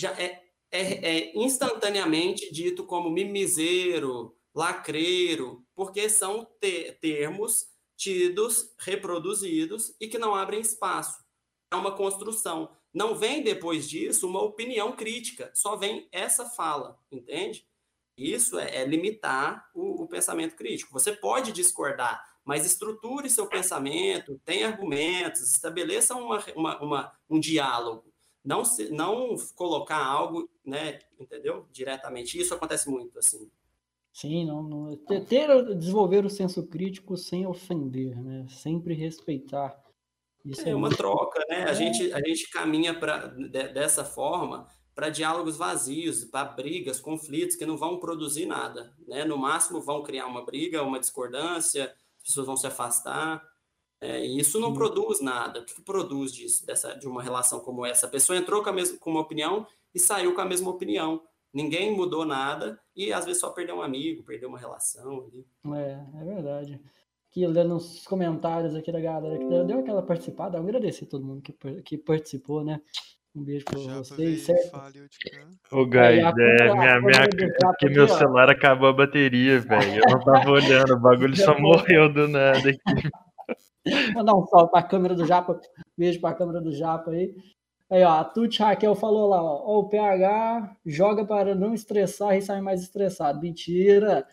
[0.00, 9.94] já é, é, é, instantaneamente dito como mimiseiro, lacreiro, porque são te termos tidos, reproduzidos
[10.00, 11.22] e que não abrem espaço.
[11.72, 12.74] é uma construção.
[12.92, 17.64] Não vem depois disso uma opinião crítica, só vem essa fala, entende?
[18.16, 20.92] Isso é, é limitar o, o, pensamento crítico.
[20.92, 28.12] Você pode discordar, mas estruture seu pensamento, tenha argumentos, estabeleça uma, uma, uma, um diálogo.
[28.44, 31.66] Não, se, não colocar algo, né, entendeu?
[31.70, 32.38] Diretamente.
[32.38, 33.50] Isso acontece muito, assim.
[34.12, 34.96] Sim, não, não
[35.26, 38.46] ter, desenvolver o senso crítico sem ofender, né?
[38.48, 39.80] Sempre respeitar
[40.44, 40.96] isso é, é uma muito...
[40.96, 41.64] troca, né?
[41.64, 41.74] A, é.
[41.74, 47.66] gente, a gente caminha pra, de, dessa forma para diálogos vazios, para brigas, conflitos que
[47.66, 49.24] não vão produzir nada, né?
[49.24, 53.42] No máximo vão criar uma briga, uma discordância, as pessoas vão se afastar.
[54.02, 55.60] É, e isso não produz nada.
[55.60, 58.06] O que, produz disso, dessa, de uma relação como essa?
[58.06, 61.22] A pessoa entrou com, a mesma, com uma opinião e saiu com a mesma opinião.
[61.52, 65.46] Ninguém mudou nada e às vezes só perdeu um amigo, perdeu uma relação ali.
[65.76, 66.80] É, é verdade
[67.30, 70.58] que lendo os comentários aqui da galera que deu, aquela participada.
[70.58, 71.52] Eu agradecer a todo mundo que,
[71.82, 72.80] que participou, né?
[73.34, 74.76] Um beijo pra Já vocês, certo?
[75.70, 77.28] Ô, guys, é, minha, minha,
[77.62, 80.02] porque meu celular acabou a bateria, velho.
[80.04, 84.12] Eu não tava olhando, o bagulho só morreu do nada aqui.
[84.12, 85.60] Mandar um salve pra câmera do Japa.
[85.96, 87.32] Beijo pra câmera do Japa aí.
[87.90, 92.36] Aí, ó, a Tuti Raquel falou lá, ó, ó, o PH joga para não estressar
[92.36, 93.40] e sai mais estressado.
[93.40, 94.26] Mentira!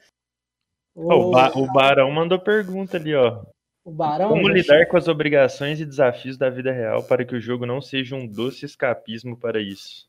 [0.95, 3.43] Oh, o, ba o Barão mandou pergunta ali, ó.
[3.84, 4.29] O Barão.
[4.29, 7.81] Como lidar com as obrigações e desafios da vida real para que o jogo não
[7.81, 10.07] seja um doce escapismo para isso?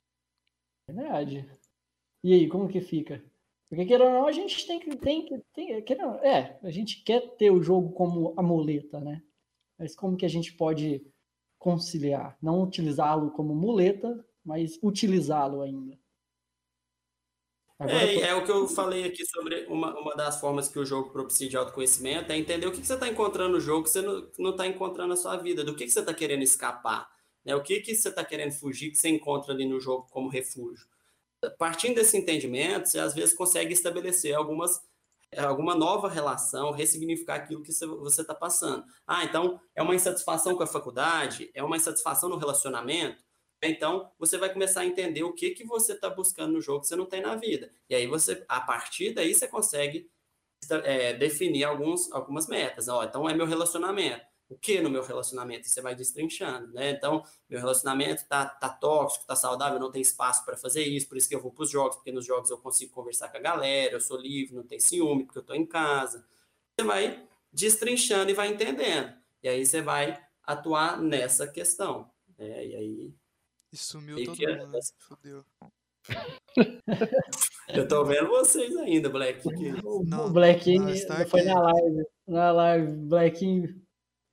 [0.90, 1.48] Verdade.
[2.22, 3.22] E aí, como que fica?
[3.70, 4.94] Porque querendo ou não, a gente tem que.
[4.96, 9.22] Tem, tem, querendo, é, a gente quer ter o jogo como a muleta, né?
[9.78, 11.06] Mas como que a gente pode
[11.58, 12.36] conciliar?
[12.40, 15.98] Não utilizá-lo como muleta, mas utilizá-lo ainda.
[17.80, 21.10] É, é, o que eu falei aqui sobre uma, uma das formas que o jogo
[21.10, 24.02] propicia de autoconhecimento, é entender o que, que você está encontrando no jogo que você
[24.36, 27.08] não está encontrando na sua vida, do que, que você está querendo escapar,
[27.44, 27.54] né?
[27.54, 30.88] o que, que você está querendo fugir que você encontra ali no jogo como refúgio.
[31.56, 34.82] Partindo desse entendimento, você às vezes consegue estabelecer algumas
[35.36, 38.84] alguma nova relação, ressignificar aquilo que você está passando.
[39.06, 43.22] Ah, então é uma insatisfação com a faculdade, é uma insatisfação no relacionamento,
[43.62, 46.86] então, você vai começar a entender o que, que você está buscando no jogo que
[46.86, 47.72] você não tem na vida.
[47.88, 50.08] E aí, você, a partir daí, você consegue
[50.84, 52.88] é, definir alguns, algumas metas.
[52.88, 54.24] Ó, então, é meu relacionamento.
[54.48, 55.66] O que no meu relacionamento?
[55.66, 56.90] E você vai destrinchando, né?
[56.90, 61.18] Então, meu relacionamento tá, tá tóxico, tá saudável, não tem espaço para fazer isso, por
[61.18, 63.40] isso que eu vou para os jogos, porque nos jogos eu consigo conversar com a
[63.40, 66.26] galera, eu sou livre, não tem ciúme, porque eu estou em casa.
[66.78, 69.12] Você vai destrinchando e vai entendendo.
[69.42, 72.10] E aí você vai atuar nessa questão.
[72.38, 72.66] Né?
[72.66, 73.14] E aí
[73.72, 74.80] e sumiu e todo mundo, né?
[74.98, 75.44] Fudeu.
[77.68, 79.46] Eu tô vendo vocês ainda, Black.
[80.06, 80.74] Não, o Black
[81.06, 82.06] tá foi na live.
[82.26, 83.76] Na live, Black.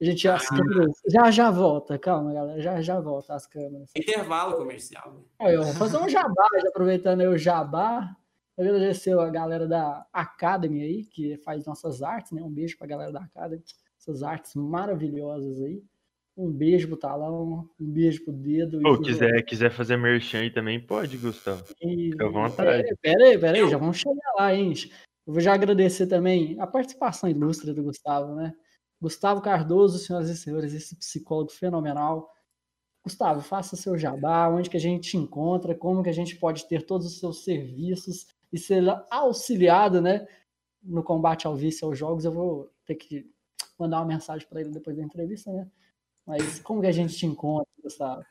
[0.01, 0.57] A gente as ah.
[0.57, 0.91] câmeras.
[1.07, 2.61] Já já volta, calma, galera.
[2.61, 3.89] Já já volta as câmeras.
[3.95, 5.13] Intervalo comercial.
[5.13, 5.21] Né?
[5.39, 8.15] Aí, vou fazer um jabá, já aproveitando aí o jabá.
[8.57, 12.41] Agradecer a galera da Academy aí, que faz nossas artes, né?
[12.41, 13.61] Um beijo pra galera da Academy.
[13.99, 15.81] Essas artes maravilhosas aí.
[16.37, 18.81] Um beijo pro talão, um beijo pro dedo.
[18.85, 21.63] Ou quiser, quiser fazer merchan aí também, pode, Gustavo.
[21.81, 22.93] E, Fica à vontade.
[23.01, 24.73] Pera aí, pera aí, já vamos chegar lá, hein?
[25.25, 28.53] Eu vou já agradecer também a participação ilustre do Gustavo, né?
[29.05, 32.33] Gustavo Cardoso, senhoras e senhores, esse psicólogo fenomenal.
[33.03, 36.67] Gustavo, faça seu jabá, onde que a gente te encontra, como que a gente pode
[36.67, 40.27] ter todos os seus serviços e ser auxiliado, né,
[40.81, 42.25] no combate ao vício aos jogos.
[42.25, 43.31] Eu vou ter que
[43.77, 45.69] mandar uma mensagem para ele depois da entrevista, né?
[46.25, 48.25] Mas como que a gente te encontra, Gustavo?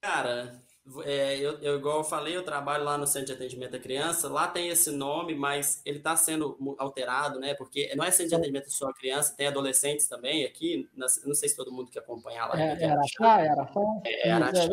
[0.00, 0.62] Cara,
[1.04, 4.28] é, eu, eu, igual eu falei, eu trabalho lá no Centro de Atendimento à Criança.
[4.28, 7.54] Lá tem esse nome, mas ele está sendo alterado, né?
[7.54, 10.88] Porque não é Centro de Atendimento só à Criança, tem adolescentes também aqui.
[10.96, 12.60] Não sei se todo mundo que acompanha lá.
[12.60, 13.70] É, era Araxá, era
[14.04, 14.68] é, é Araxá.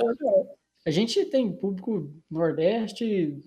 [0.86, 3.38] A gente tem público Nordeste,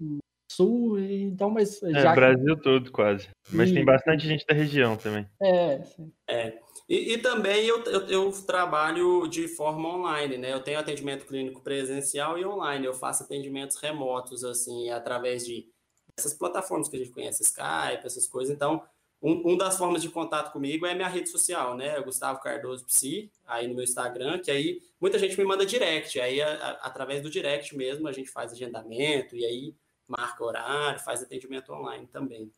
[0.52, 1.82] Sul, então, mas.
[1.82, 3.28] É, já Brasil todo quase.
[3.50, 3.74] Mas e...
[3.74, 5.26] tem bastante gente da região também.
[5.40, 6.12] É, sim.
[6.28, 6.58] É.
[6.92, 10.52] E, e também eu, eu, eu, trabalho de forma online, né?
[10.52, 12.84] Eu tenho atendimento clínico presencial e online.
[12.84, 15.66] Eu faço atendimentos remotos, assim, através de
[16.14, 18.54] essas plataformas que a gente conhece, Skype, essas coisas.
[18.54, 18.84] Então,
[19.22, 21.98] um, um das formas de contato comigo é minha rede social, né?
[22.02, 26.20] Gustavo Cardoso Psi, aí no meu Instagram, que aí muita gente me manda direct.
[26.20, 29.74] Aí, a, a, através do direct mesmo, a gente faz agendamento e aí
[30.06, 32.52] marca horário, faz atendimento online também.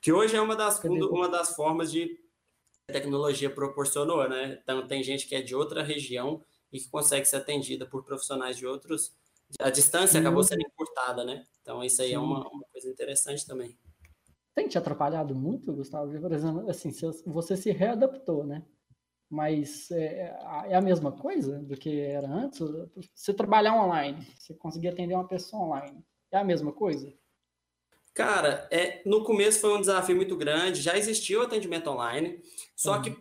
[0.00, 2.22] Que hoje é uma das, uma das formas de
[2.86, 4.58] tecnologia proporcionou, né?
[4.62, 6.42] Então, tem gente que é de outra região
[6.72, 9.14] e que consegue ser atendida por profissionais de outros.
[9.60, 11.44] A distância acabou sendo encurtada, né?
[11.62, 12.16] Então, isso aí é Sim.
[12.16, 13.78] é uma, uma, coisa interessante também.
[14.54, 16.18] Tem te atrapalhado muito, Gustavo?
[16.20, 16.90] Por exemplo, assim,
[17.26, 18.64] você se readaptou, né?
[19.34, 20.32] mas é,
[20.68, 22.60] é, a mesma coisa do que era antes?
[23.12, 27.12] Você trabalhar online, você conseguir atender uma pessoa online, é a mesma coisa?
[28.14, 32.40] Cara, é, no começo foi um desafio muito grande, já existia o atendimento online,
[32.76, 33.02] só uhum.
[33.02, 33.16] que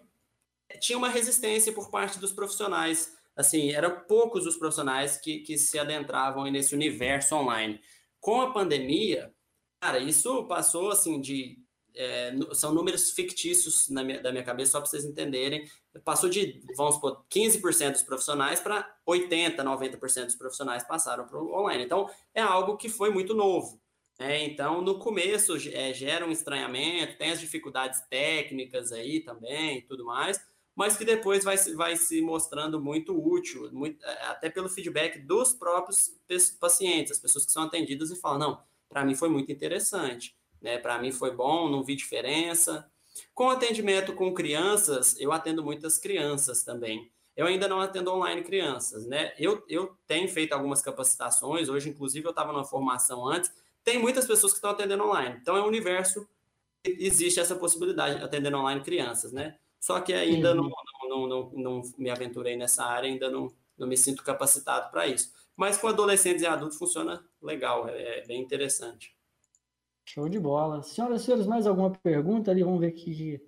[0.79, 3.17] tinha uma resistência por parte dos profissionais.
[3.35, 7.81] Assim, eram poucos os profissionais que, que se adentravam nesse universo online.
[8.19, 9.33] Com a pandemia,
[9.81, 11.57] cara, isso passou assim de
[11.95, 15.67] é, são números fictícios na minha, da minha cabeça, só para vocês entenderem.
[16.03, 21.53] Passou de, vamos supor, 15% dos profissionais para 80%, 90% dos profissionais passaram para o
[21.53, 21.83] online.
[21.83, 23.82] Então, é algo que foi muito novo.
[24.19, 24.43] Né?
[24.45, 30.05] Então, no começo, é, gera um estranhamento, tem as dificuldades técnicas aí também e tudo
[30.05, 30.39] mais,
[30.75, 35.53] mas que depois vai, vai se mostrando muito útil, muito, é, até pelo feedback dos
[35.53, 36.17] próprios
[36.59, 40.77] pacientes, as pessoas que são atendidas e falam: não, para mim foi muito interessante né?
[40.77, 42.89] Para mim foi bom, não vi diferença.
[43.35, 47.11] Com atendimento com crianças, eu atendo muitas crianças também.
[47.35, 49.33] Eu ainda não atendo online crianças, né?
[49.37, 53.51] Eu, eu tenho feito algumas capacitações, hoje, inclusive, eu estava numa formação antes.
[53.83, 55.37] Tem muitas pessoas que estão atendendo online.
[55.41, 56.27] Então, é um universo
[56.83, 59.57] que existe essa possibilidade de atender online crianças, né?
[59.79, 60.69] Só que ainda não,
[61.09, 65.33] não, não, não, me aventurei nessa área, ainda não, não me sinto capacitado para isso.
[65.55, 69.13] Mas com adolescentes e adultos funciona legal, é, é bem interessante.
[70.05, 70.83] Show de bola.
[70.83, 72.63] Senhoras e senhores, mais alguma pergunta ali?
[72.63, 73.41] Vamos ver aqui.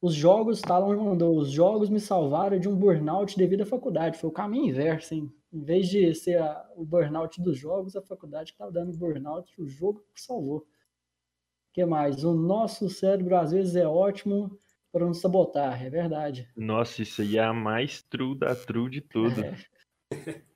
[0.00, 4.18] Os jogos, Talon mandou, os jogos me salvaram de um burnout devido à faculdade.
[4.18, 5.32] Foi o caminho inverso, hein?
[5.52, 9.66] Em vez de ser a, o burnout dos jogos, a faculdade estava dando burnout, o
[9.66, 10.58] jogo salvou.
[10.58, 10.66] O
[11.72, 12.24] que mais?
[12.24, 14.58] O nosso cérebro às vezes é ótimo
[14.92, 16.48] para nos sabotar, é verdade.
[16.56, 19.40] Nossa, isso aí é a mais true da true de tudo.
[19.40, 19.54] É.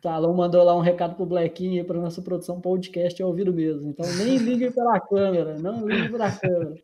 [0.00, 3.90] Talão mandou lá um recado pro Blequinho para nossa produção podcast é ouvido mesmo.
[3.90, 6.82] Então nem ligue pela câmera, não ligue pela câmera.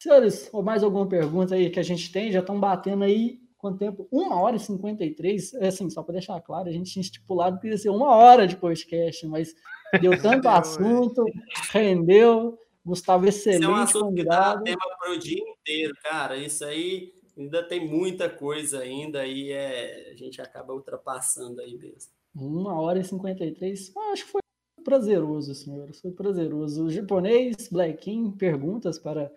[0.00, 2.32] Senhores, ou mais alguma pergunta aí que a gente tem?
[2.32, 4.06] Já estão batendo aí quanto tempo?
[4.10, 5.54] Uma hora e cinquenta e três.
[5.54, 8.46] É assim, só para deixar claro, a gente tinha estipulado que ia ser uma hora
[8.46, 9.54] de podcast, mas
[10.00, 11.24] deu tanto assunto,
[11.70, 12.58] rendeu.
[12.84, 14.62] Gustavo, excelente Isso é um assunto convidado.
[14.62, 16.36] que dá tema para o dia inteiro, cara.
[16.36, 22.12] Isso aí ainda tem muita coisa ainda e é, a gente acaba ultrapassando aí mesmo.
[22.34, 24.40] Uma hora e cinquenta e três, acho que foi
[24.84, 26.84] prazeroso, senhores, foi prazeroso.
[26.84, 29.32] O japonês, Blackin, perguntas para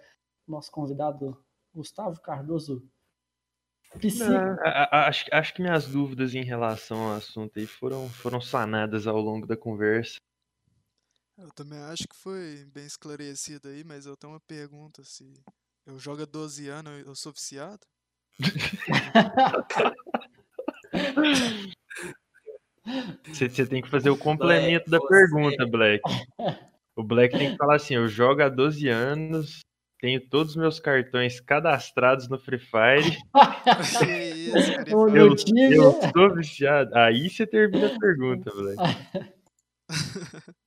[0.48, 1.36] nosso convidado
[1.74, 2.88] Gustavo Cardoso.
[4.20, 4.58] Não,
[4.92, 9.48] acho, acho que minhas dúvidas em relação ao assunto aí foram, foram sanadas ao longo
[9.48, 10.18] da conversa.
[11.38, 15.34] Eu também acho que foi bem esclarecido aí, mas eu tenho uma pergunta se
[15.86, 17.88] eu jogo há 12 anos, eu sou viciado?
[23.28, 26.02] Você, você tem que fazer o complemento Black, da pergunta, Black.
[26.96, 29.60] O Black tem que falar assim: eu jogo há 12 anos,
[30.00, 33.18] tenho todos os meus cartões cadastrados no Free Fire.
[34.88, 36.96] eu, eu sou viciado.
[36.98, 38.78] Aí você termina a pergunta, Black.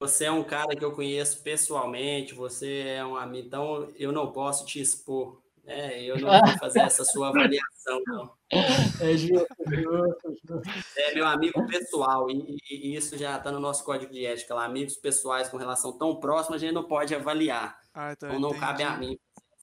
[0.00, 4.30] Você é um cara que eu conheço pessoalmente, você é um amigo, então eu não
[4.30, 5.42] posso te expor.
[5.68, 6.02] Né?
[6.02, 8.32] Eu não vou fazer essa sua avaliação, não.
[8.50, 10.62] É justo, justo.
[10.96, 14.64] É meu amigo pessoal, e, e isso já está no nosso código de ética lá.
[14.64, 17.78] Amigos pessoais com relação tão próxima, a gente não pode avaliar.
[17.92, 18.64] Ah, então, então não entendi.
[18.64, 19.18] cabe a mim.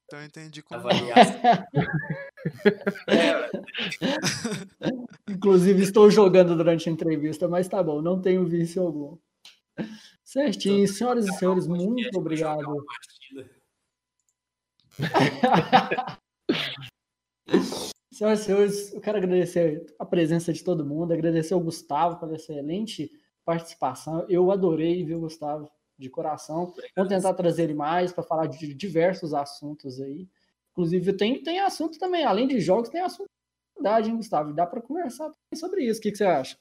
[0.06, 1.18] Então eu entendi como avaliar.
[3.08, 3.50] é.
[5.28, 9.18] Inclusive, estou jogando durante a entrevista, mas tá bom, não tenho vício algum.
[10.24, 10.88] Certinho.
[10.88, 12.86] Senhoras e senhores, muito obrigado.
[18.14, 22.36] Senhoras e senhores, eu quero agradecer a presença de todo mundo, agradecer ao Gustavo pela
[22.36, 23.12] excelente
[23.44, 24.26] participação.
[24.30, 25.70] Eu adorei, viu, Gustavo,
[26.00, 26.74] de coração.
[26.96, 30.30] Vamos tentar trazer ele mais para falar de diversos assuntos aí.
[30.72, 34.54] Inclusive, tem, tem assunto também, além de jogos, tem assunto de verdade, hein, Gustavo?
[34.54, 36.00] Dá para conversar sobre isso.
[36.00, 36.58] O que, que você acha?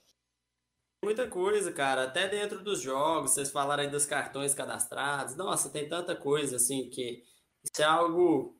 [1.04, 2.04] Muita coisa, cara.
[2.04, 5.36] Até dentro dos jogos, vocês falaram aí dos cartões cadastrados.
[5.36, 7.22] Nossa, tem tanta coisa assim que
[7.64, 8.56] isso é algo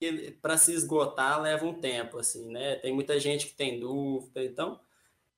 [0.00, 2.76] que para se esgotar leva um tempo, assim, né?
[2.76, 4.80] Tem muita gente que tem dúvida, então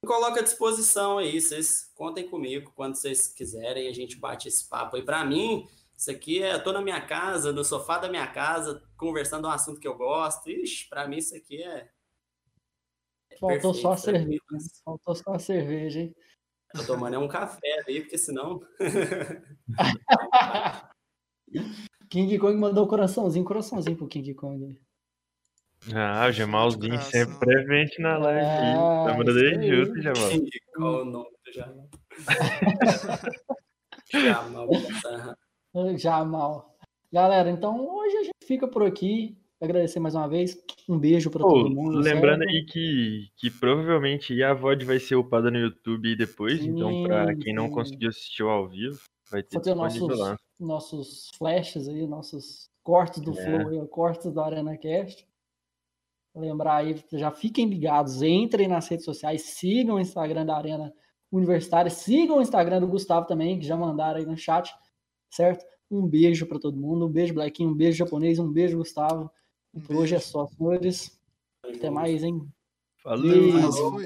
[0.06, 1.40] coloca à disposição aí.
[1.40, 4.98] Vocês contem comigo quando vocês quiserem, a gente bate esse papo.
[4.98, 5.66] E para mim,
[5.96, 9.50] isso aqui é, eu tô na minha casa, no sofá da minha casa, conversando um
[9.50, 10.50] assunto que eu gosto.
[10.50, 11.88] Ixi, para mim isso aqui é
[13.40, 14.40] Faltou só a cerveja.
[14.84, 16.14] Faltou só a cerveja, hein?
[16.72, 18.60] Tô tomando é um café ali, porque senão.
[22.08, 24.78] King Kong mandou coraçãozinho, coraçãozinho pro King Kong.
[25.92, 28.40] Ah, o Jamalzinho sempre presente na live.
[28.40, 30.30] É, Lembra dele junto, Jamal.
[30.74, 31.88] Qual o nome do Jamal?
[34.10, 34.68] Jamal.
[35.98, 36.76] Jamal.
[37.12, 39.36] Galera, então hoje a gente fica por aqui.
[39.60, 40.58] Agradecer mais uma vez.
[40.88, 41.98] Um beijo para todo mundo.
[41.98, 42.50] Lembrando certo?
[42.50, 46.60] aí que, que provavelmente a VOD vai ser upada no YouTube depois.
[46.60, 48.98] Sim, então, para quem não conseguiu assistir ao vivo,
[49.30, 50.36] vai ter Fazer nossos, lá.
[50.58, 53.44] Nossos flashes aí, nossos cortes do é.
[53.44, 55.26] Flow, aí, cortes da Arena Cast.
[56.34, 60.92] Lembrar aí, já fiquem ligados, entrem nas redes sociais, sigam o Instagram da Arena
[61.30, 64.74] Universitária, sigam o Instagram do Gustavo também, que já mandaram aí no chat,
[65.30, 65.64] certo?
[65.90, 69.30] Um beijo para todo mundo, um beijo Blaquinho, um beijo japonês, um beijo Gustavo.
[69.72, 71.20] Um hoje é só, senhores.
[71.62, 72.40] Até mais, hein?
[73.02, 74.00] Falou!